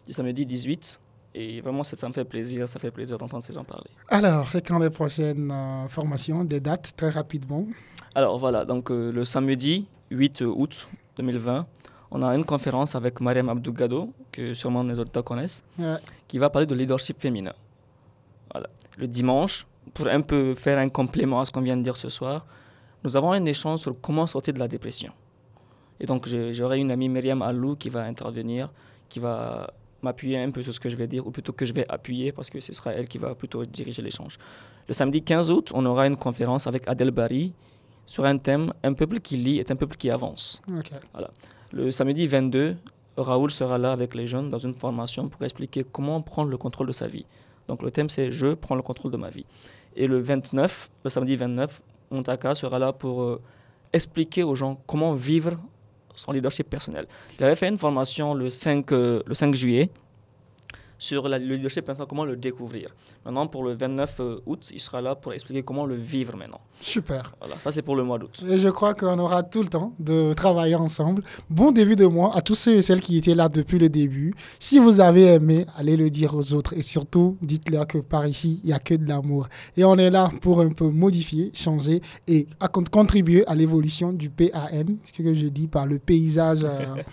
du 0.05 0.13
samedi 0.13 0.45
18. 0.45 1.01
Et 1.35 1.61
vraiment, 1.61 1.83
ça, 1.83 1.97
ça 1.97 2.07
me 2.07 2.13
fait 2.13 2.25
plaisir, 2.25 2.67
ça 2.67 2.79
fait 2.79 2.91
plaisir 2.91 3.17
d'entendre 3.17 3.43
ces 3.43 3.53
gens 3.53 3.63
parler. 3.63 3.89
Alors, 4.07 4.49
c'est 4.51 4.65
quand 4.65 4.79
les 4.79 4.89
prochaines 4.89 5.51
euh, 5.51 5.87
formations, 5.87 6.43
des 6.43 6.59
dates, 6.59 6.93
très 6.95 7.09
rapidement? 7.09 7.65
Alors 8.15 8.39
voilà, 8.39 8.65
donc 8.65 8.89
euh, 8.89 9.11
le 9.11 9.23
samedi 9.25 9.85
8 10.11 10.41
août 10.41 10.89
2020, 11.17 11.65
on 12.11 12.23
a 12.23 12.35
une 12.35 12.43
conférence 12.45 12.95
avec 12.95 13.21
Mariam 13.21 13.49
Abdougado, 13.49 14.11
que 14.31 14.53
sûrement 14.53 14.83
les 14.83 14.99
auditeurs 14.99 15.23
connaissent, 15.23 15.63
Ouais. 15.77 15.97
qui 16.27 16.39
va 16.39 16.49
parler 16.49 16.65
de 16.65 16.73
leadership 16.75 17.19
féminin. 17.19 17.53
Voilà. 18.51 18.67
Le 18.97 19.07
dimanche, 19.07 19.67
pour 19.93 20.07
un 20.07 20.21
peu 20.21 20.55
faire 20.55 20.79
un 20.79 20.89
complément 20.89 21.39
à 21.39 21.45
ce 21.45 21.51
qu'on 21.51 21.61
vient 21.61 21.77
de 21.77 21.83
dire 21.83 21.97
ce 21.97 22.09
soir, 22.09 22.45
nous 23.03 23.15
avons 23.15 23.31
un 23.31 23.45
échange 23.45 23.79
sur 23.79 23.99
comment 24.01 24.25
sortir 24.27 24.53
de 24.53 24.59
la 24.59 24.67
dépression. 24.67 25.11
Et 25.99 26.05
donc 26.05 26.27
j'aurai 26.53 26.79
une 26.79 26.91
amie 26.91 27.09
Myriam 27.09 27.41
Allou 27.41 27.75
qui 27.75 27.89
va 27.89 28.03
intervenir, 28.03 28.71
qui 29.09 29.19
va 29.19 29.71
m'appuyer 30.01 30.39
un 30.39 30.49
peu 30.49 30.63
sur 30.63 30.73
ce 30.73 30.79
que 30.79 30.89
je 30.89 30.95
vais 30.95 31.07
dire, 31.07 31.27
ou 31.27 31.31
plutôt 31.31 31.51
que 31.53 31.65
je 31.65 31.73
vais 31.73 31.85
appuyer 31.89 32.31
parce 32.31 32.49
que 32.49 32.59
ce 32.61 32.71
sera 32.73 32.93
elle 32.93 33.07
qui 33.07 33.17
va 33.17 33.35
plutôt 33.35 33.65
diriger 33.65 34.01
l'échange. 34.01 34.37
Le 34.87 34.93
samedi 34.93 35.21
15 35.21 35.51
août, 35.51 35.71
on 35.75 35.85
aura 35.85 36.07
une 36.07 36.15
conférence 36.17 36.67
avec 36.67 36.87
Adel 36.87 37.11
Bari 37.11 37.53
sur 38.09 38.25
un 38.25 38.39
thème 38.39 38.73
Un 38.81 38.93
peuple 38.93 39.19
qui 39.19 39.37
lit 39.37 39.59
est 39.59 39.69
un 39.69 39.75
peuple 39.75 39.95
qui 39.95 40.09
avance. 40.09 40.63
Voilà. 41.13 41.29
Le 41.71 41.91
samedi 41.91 42.25
22, 42.25 42.75
Raoul 43.17 43.51
sera 43.51 43.77
là 43.77 43.91
avec 43.91 44.15
les 44.15 44.25
jeunes 44.25 44.49
dans 44.49 44.57
une 44.57 44.73
formation 44.73 45.29
pour 45.29 45.43
expliquer 45.43 45.85
comment 45.89 46.19
prendre 46.23 46.49
le 46.49 46.57
contrôle 46.57 46.87
de 46.87 46.91
sa 46.91 47.07
vie. 47.07 47.27
Donc 47.67 47.83
le 47.83 47.91
thème 47.91 48.09
c'est 48.09 48.31
Je 48.31 48.55
prends 48.55 48.73
le 48.73 48.81
contrôle 48.81 49.11
de 49.11 49.17
ma 49.17 49.29
vie. 49.29 49.45
Et 49.95 50.07
le 50.07 50.19
29, 50.19 50.89
le 51.03 51.09
samedi 51.11 51.35
29, 51.35 51.83
Montaka 52.09 52.55
sera 52.55 52.79
là 52.79 52.93
pour 52.93 53.21
euh, 53.21 53.39
expliquer 53.93 54.41
aux 54.41 54.55
gens 54.55 54.81
comment 54.87 55.13
vivre 55.13 55.59
son 56.15 56.31
leadership 56.31 56.67
personnel. 56.67 57.05
Il 57.37 57.45
avait 57.45 57.55
fait 57.55 57.69
une 57.69 57.77
formation 57.77 58.33
le 58.33 58.49
5, 58.49 58.91
euh, 58.91 59.21
le 59.27 59.35
5 59.35 59.53
juillet 59.53 59.91
sur 60.99 61.27
la- 61.27 61.39
le 61.39 61.55
leadership 61.55 61.85
personnel, 61.85 62.07
comment 62.07 62.25
le 62.25 62.35
découvrir. 62.35 62.93
Maintenant, 63.25 63.47
pour 63.47 63.63
le 63.63 63.73
29 63.73 64.19
euh, 64.19 64.39
août, 64.45 64.69
il 64.71 64.79
sera 64.79 65.01
là 65.01 65.15
pour 65.15 65.33
expliquer 65.33 65.63
comment 65.63 65.85
le 65.87 65.95
vivre 65.95 66.35
maintenant. 66.37 66.61
Super. 66.79 67.33
Voilà, 67.39 67.55
ça 67.63 67.71
c'est 67.71 67.81
pour 67.81 67.95
le 67.95 68.03
mois 68.03 68.19
d'août. 68.19 68.43
Et 68.47 68.57
je 68.59 68.67
crois 68.69 68.93
qu'on 68.93 69.17
aura 69.17 69.41
tout 69.43 69.63
le 69.63 69.69
temps 69.69 69.93
de 69.99 70.33
travailler 70.33 70.75
ensemble. 70.75 71.23
Bon 71.49 71.71
début 71.71 71.95
de 71.95 72.05
mois 72.05 72.35
à 72.35 72.41
tous 72.41 72.55
ceux 72.55 72.75
et 72.75 72.81
celles 72.83 73.01
qui 73.01 73.17
étaient 73.17 73.33
là 73.35 73.49
depuis 73.49 73.79
le 73.79 73.89
début. 73.89 74.33
Si 74.59 74.77
vous 74.77 74.99
avez 74.99 75.23
aimé, 75.33 75.65
allez 75.75 75.97
le 75.97 76.09
dire 76.09 76.35
aux 76.35 76.53
autres. 76.53 76.73
Et 76.77 76.81
surtout, 76.81 77.37
dites-leur 77.41 77.87
que 77.87 77.97
par 77.97 78.27
ici, 78.27 78.59
il 78.63 78.67
n'y 78.67 78.73
a 78.73 78.79
que 78.79 78.93
de 78.93 79.07
l'amour. 79.07 79.47
Et 79.77 79.83
on 79.83 79.95
est 79.97 80.09
là 80.11 80.29
pour 80.41 80.61
un 80.61 80.69
peu 80.69 80.89
modifier, 80.89 81.51
changer 81.53 82.01
et 82.27 82.45
à 82.59 82.67
con- 82.67 82.83
contribuer 82.91 83.45
à 83.47 83.55
l'évolution 83.55 84.11
du 84.13 84.29
PAN, 84.29 84.47
ce 85.03 85.21
que 85.23 85.33
je 85.33 85.47
dis 85.47 85.67
par 85.67 85.85
le 85.87 85.97
paysage. 85.99 86.59
euh, 86.63 86.77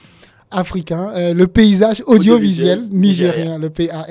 africain, 0.51 1.11
euh, 1.15 1.35
le 1.35 1.47
paysage 1.47 2.03
audiovisuel 2.07 2.81
Audiovisuel 2.81 2.89
nigérien, 2.91 3.59
le 3.59 3.71
PAN. 3.71 4.05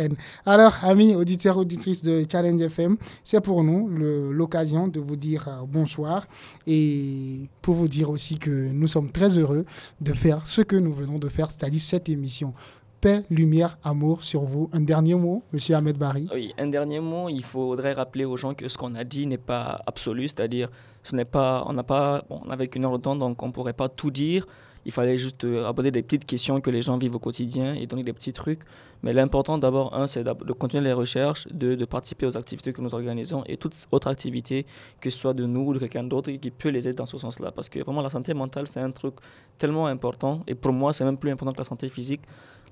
Alors, 0.46 0.76
amis 0.84 1.16
auditeurs, 1.16 1.58
auditrices 1.58 2.04
de 2.04 2.24
Challenge 2.30 2.62
FM, 2.62 2.98
c'est 3.24 3.42
pour 3.42 3.64
nous 3.64 3.88
l'occasion 4.32 4.88
de 4.88 5.00
vous 5.00 5.16
dire 5.16 5.48
euh, 5.48 5.66
bonsoir 5.68 6.28
et 6.68 7.48
pour 7.62 7.76
vous 7.76 7.88
dire 7.88 8.10
aussi 8.10 8.38
que 8.38 8.70
nous 8.72 8.88
sommes 8.88 9.12
très 9.12 9.38
heureux 9.38 9.66
de 10.02 10.14
faire 10.14 10.46
ce 10.46 10.62
que 10.62 10.76
nous 10.76 10.94
venons 10.94 11.20
de 11.20 11.30
faire, 11.30 11.50
c'est-à-dire 11.52 11.82
cette 11.82 12.10
émission. 12.10 12.54
Paix, 13.02 13.24
lumière, 13.30 13.78
amour 13.84 14.24
sur 14.24 14.44
vous. 14.46 14.70
Un 14.74 14.82
dernier 14.82 15.16
mot, 15.16 15.44
Monsieur 15.54 15.76
Ahmed 15.76 15.98
Barry. 15.98 16.28
Oui, 16.34 16.54
un 16.58 16.68
dernier 16.68 17.00
mot, 17.00 17.30
il 17.30 17.44
faudrait 17.44 17.94
rappeler 17.94 18.26
aux 18.26 18.38
gens 18.38 18.54
que 18.54 18.68
ce 18.68 18.78
qu'on 18.78 18.96
a 18.96 19.04
dit 19.04 19.28
n'est 19.28 19.38
pas 19.38 19.82
absolu, 19.86 20.24
c'est-à-dire 20.28 20.70
ce 21.06 21.16
n'est 21.16 21.26
pas, 21.26 21.64
on 21.68 21.74
n'a 21.74 21.84
pas, 21.84 22.24
bon, 22.30 22.42
on 22.44 22.50
avait 22.50 22.68
qu'une 22.68 22.84
heure 22.84 22.98
de 22.98 23.04
temps, 23.04 23.16
donc 23.16 23.42
on 23.44 23.48
ne 23.48 23.52
pourrait 23.52 23.74
pas 23.74 23.90
tout 23.90 24.10
dire. 24.10 24.48
Il 24.88 24.92
fallait 24.92 25.18
juste 25.18 25.44
euh, 25.44 25.68
aborder 25.68 25.92
des 25.92 26.02
petites 26.02 26.26
questions 26.26 26.62
que 26.62 26.70
les 26.72 26.82
gens 26.82 26.98
vivent 26.98 27.16
au 27.16 27.20
quotidien 27.20 27.76
et 27.76 27.86
donner 27.86 28.04
des 28.04 28.14
petits 28.14 28.34
trucs. 28.34 28.62
Mais 29.04 29.14
l'important 29.14 29.58
d'abord, 29.60 29.96
un, 29.96 30.08
c'est 30.08 30.24
de 30.24 30.54
continuer 30.54 30.84
les 30.84 30.94
recherches, 30.94 31.48
deux, 31.52 31.76
de 31.76 31.86
participer 31.86 32.26
aux 32.26 32.38
activités 32.38 32.74
que 32.74 32.82
nous 32.82 32.94
organisons 32.94 33.44
et 33.46 33.58
toute 33.58 33.76
autre 33.92 34.08
activité, 34.08 34.66
que 35.00 35.12
ce 35.12 35.18
soit 35.20 35.34
de 35.34 35.46
nous 35.46 35.62
ou 35.62 35.74
de 35.74 35.80
quelqu'un 35.80 36.04
d'autre, 36.04 36.32
qui 36.32 36.52
peut 36.52 36.70
les 36.70 36.88
aider 36.88 36.94
dans 36.96 37.06
ce 37.06 37.20
sens-là. 37.20 37.52
Parce 37.52 37.70
que 37.70 37.80
vraiment, 37.80 38.02
la 38.02 38.10
santé 38.10 38.34
mentale, 38.34 38.68
c'est 38.68 38.80
un 38.80 38.92
truc 38.92 39.16
tellement 39.60 39.86
important. 39.88 40.42
Et 40.48 40.56
pour 40.56 40.74
moi, 40.74 40.92
c'est 40.92 41.06
même 41.06 41.18
plus 41.18 41.30
important 41.30 41.52
que 41.52 41.60
la 41.60 41.64
santé 41.64 41.90
physique. 41.90 42.22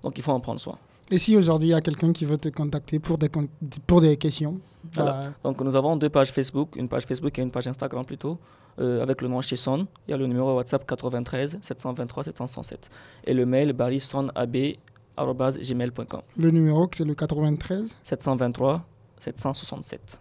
Donc, 0.02 0.18
il 0.18 0.24
faut 0.24 0.32
en 0.32 0.40
prendre 0.40 0.60
soin. 0.60 0.78
Et 1.12 1.18
si 1.20 1.36
aujourd'hui 1.38 1.70
il 1.70 1.72
y 1.72 1.76
a 1.76 1.82
quelqu'un 1.82 2.12
qui 2.14 2.26
veut 2.26 2.38
te 2.38 2.50
contacter 2.50 3.00
pour 3.00 3.18
des, 3.18 3.30
con- 3.30 3.48
pour 3.86 4.02
des 4.02 4.18
questions, 4.18 4.60
Voilà. 4.94 5.12
bah, 5.20 5.34
Donc 5.44 5.62
nous 5.62 5.76
avons 5.76 5.96
deux 5.96 6.10
pages 6.10 6.32
Facebook, 6.32 6.76
une 6.76 6.88
page 6.88 7.06
Facebook 7.06 7.38
et 7.38 7.42
une 7.42 7.52
page 7.52 7.68
Instagram 7.68 8.06
plutôt, 8.06 8.38
euh, 8.80 9.02
avec 9.04 9.22
le 9.22 9.28
nom 9.28 9.42
Chesson. 9.42 9.86
Il 10.08 10.12
y 10.12 10.14
a 10.14 10.18
le 10.18 10.26
numéro 10.28 10.56
WhatsApp 10.56 10.86
93 10.88 11.58
723 11.62 12.24
707 12.24 12.90
et 13.26 13.34
le 13.34 13.46
mail 13.46 13.74
barissonab@gmail.com. 13.74 16.22
le 16.38 16.52
numéro 16.52 16.90
c'est 16.94 17.04
le 17.06 17.14
93. 17.16 17.98
723 18.04 18.86
767. 19.20 20.20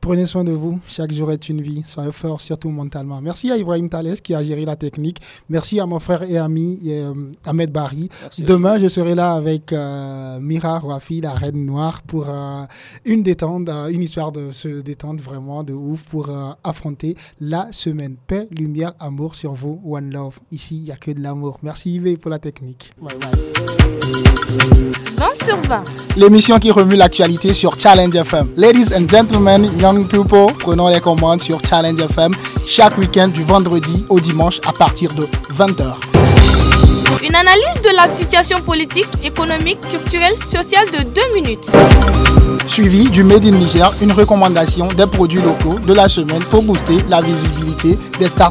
Prenez 0.00 0.24
soin 0.24 0.44
de 0.44 0.52
vous. 0.52 0.80
Chaque 0.86 1.12
jour 1.12 1.30
est 1.30 1.48
une 1.50 1.60
vie. 1.60 1.82
Soyez 1.86 2.10
fort, 2.10 2.40
surtout 2.40 2.70
mentalement. 2.70 3.20
Merci 3.20 3.50
à 3.50 3.58
Ibrahim 3.58 3.90
Thales 3.90 4.20
qui 4.22 4.34
a 4.34 4.42
géré 4.42 4.64
la 4.64 4.74
technique. 4.76 5.18
Merci 5.50 5.78
à 5.78 5.84
mon 5.84 5.98
frère 5.98 6.22
et 6.22 6.38
ami 6.38 6.80
euh, 6.86 7.12
Ahmed 7.44 7.70
Barry. 7.70 8.08
Merci. 8.22 8.42
Demain, 8.44 8.78
je 8.78 8.88
serai 8.88 9.14
là 9.14 9.34
avec 9.34 9.72
euh, 9.74 10.38
Mira 10.40 10.78
Rafi, 10.78 11.20
la 11.20 11.32
reine 11.32 11.66
noire, 11.66 12.00
pour 12.02 12.26
euh, 12.30 12.62
une 13.04 13.22
détente, 13.22 13.68
euh, 13.68 13.88
une 13.88 14.02
histoire 14.02 14.32
de 14.32 14.52
se 14.52 14.68
détendre 14.80 15.22
vraiment 15.22 15.62
de 15.62 15.74
ouf 15.74 16.04
pour 16.06 16.30
euh, 16.30 16.50
affronter 16.64 17.14
la 17.40 17.68
semaine. 17.70 18.16
Paix, 18.26 18.48
lumière, 18.58 18.94
amour 19.00 19.34
sur 19.34 19.52
vous. 19.52 19.80
One 19.84 20.10
love. 20.12 20.38
Ici, 20.50 20.76
il 20.76 20.82
n'y 20.84 20.92
a 20.92 20.96
que 20.96 21.10
de 21.10 21.20
l'amour. 21.20 21.58
Merci 21.62 21.94
Yves 21.96 22.16
pour 22.18 22.30
la 22.30 22.38
technique. 22.38 22.92
Bye 23.00 23.16
bye. 23.20 23.30
20 25.20 25.44
sur 25.44 25.56
20. 25.68 25.84
L'émission 26.16 26.58
qui 26.58 26.70
remue 26.70 26.96
l'actualité 26.96 27.52
sur 27.52 27.78
Challenge 27.78 28.14
FM. 28.16 28.48
Ladies 28.56 28.94
and 28.94 29.06
gentlemen, 29.06 29.68
young 29.92 30.06
people, 30.06 30.46
prenons 30.58 30.88
les 30.88 31.00
commandes 31.00 31.42
sur 31.42 31.58
Challenge 31.68 32.00
FM 32.00 32.32
chaque 32.66 32.96
week-end 32.98 33.28
du 33.28 33.42
vendredi 33.42 34.04
au 34.08 34.20
dimanche 34.20 34.60
à 34.66 34.72
partir 34.72 35.12
de 35.14 35.22
20h. 35.56 35.94
Une 37.26 37.34
analyse 37.34 37.82
de 37.82 37.94
la 37.96 38.08
situation 38.14 38.60
politique, 38.60 39.08
économique, 39.24 39.78
culturelle, 39.90 40.34
sociale 40.50 40.86
de 40.96 41.02
2 41.02 41.20
minutes. 41.34 41.66
Suivi 42.66 43.10
du 43.10 43.24
Made 43.24 43.44
in 43.44 43.50
Niger, 43.50 43.92
une 44.00 44.12
recommandation 44.12 44.86
des 44.86 45.06
produits 45.06 45.40
locaux 45.42 45.78
de 45.84 45.92
la 45.92 46.08
semaine 46.08 46.42
pour 46.50 46.62
booster 46.62 46.98
la 47.08 47.20
visibilité 47.20 47.98
des 48.18 48.28
stars 48.28 48.48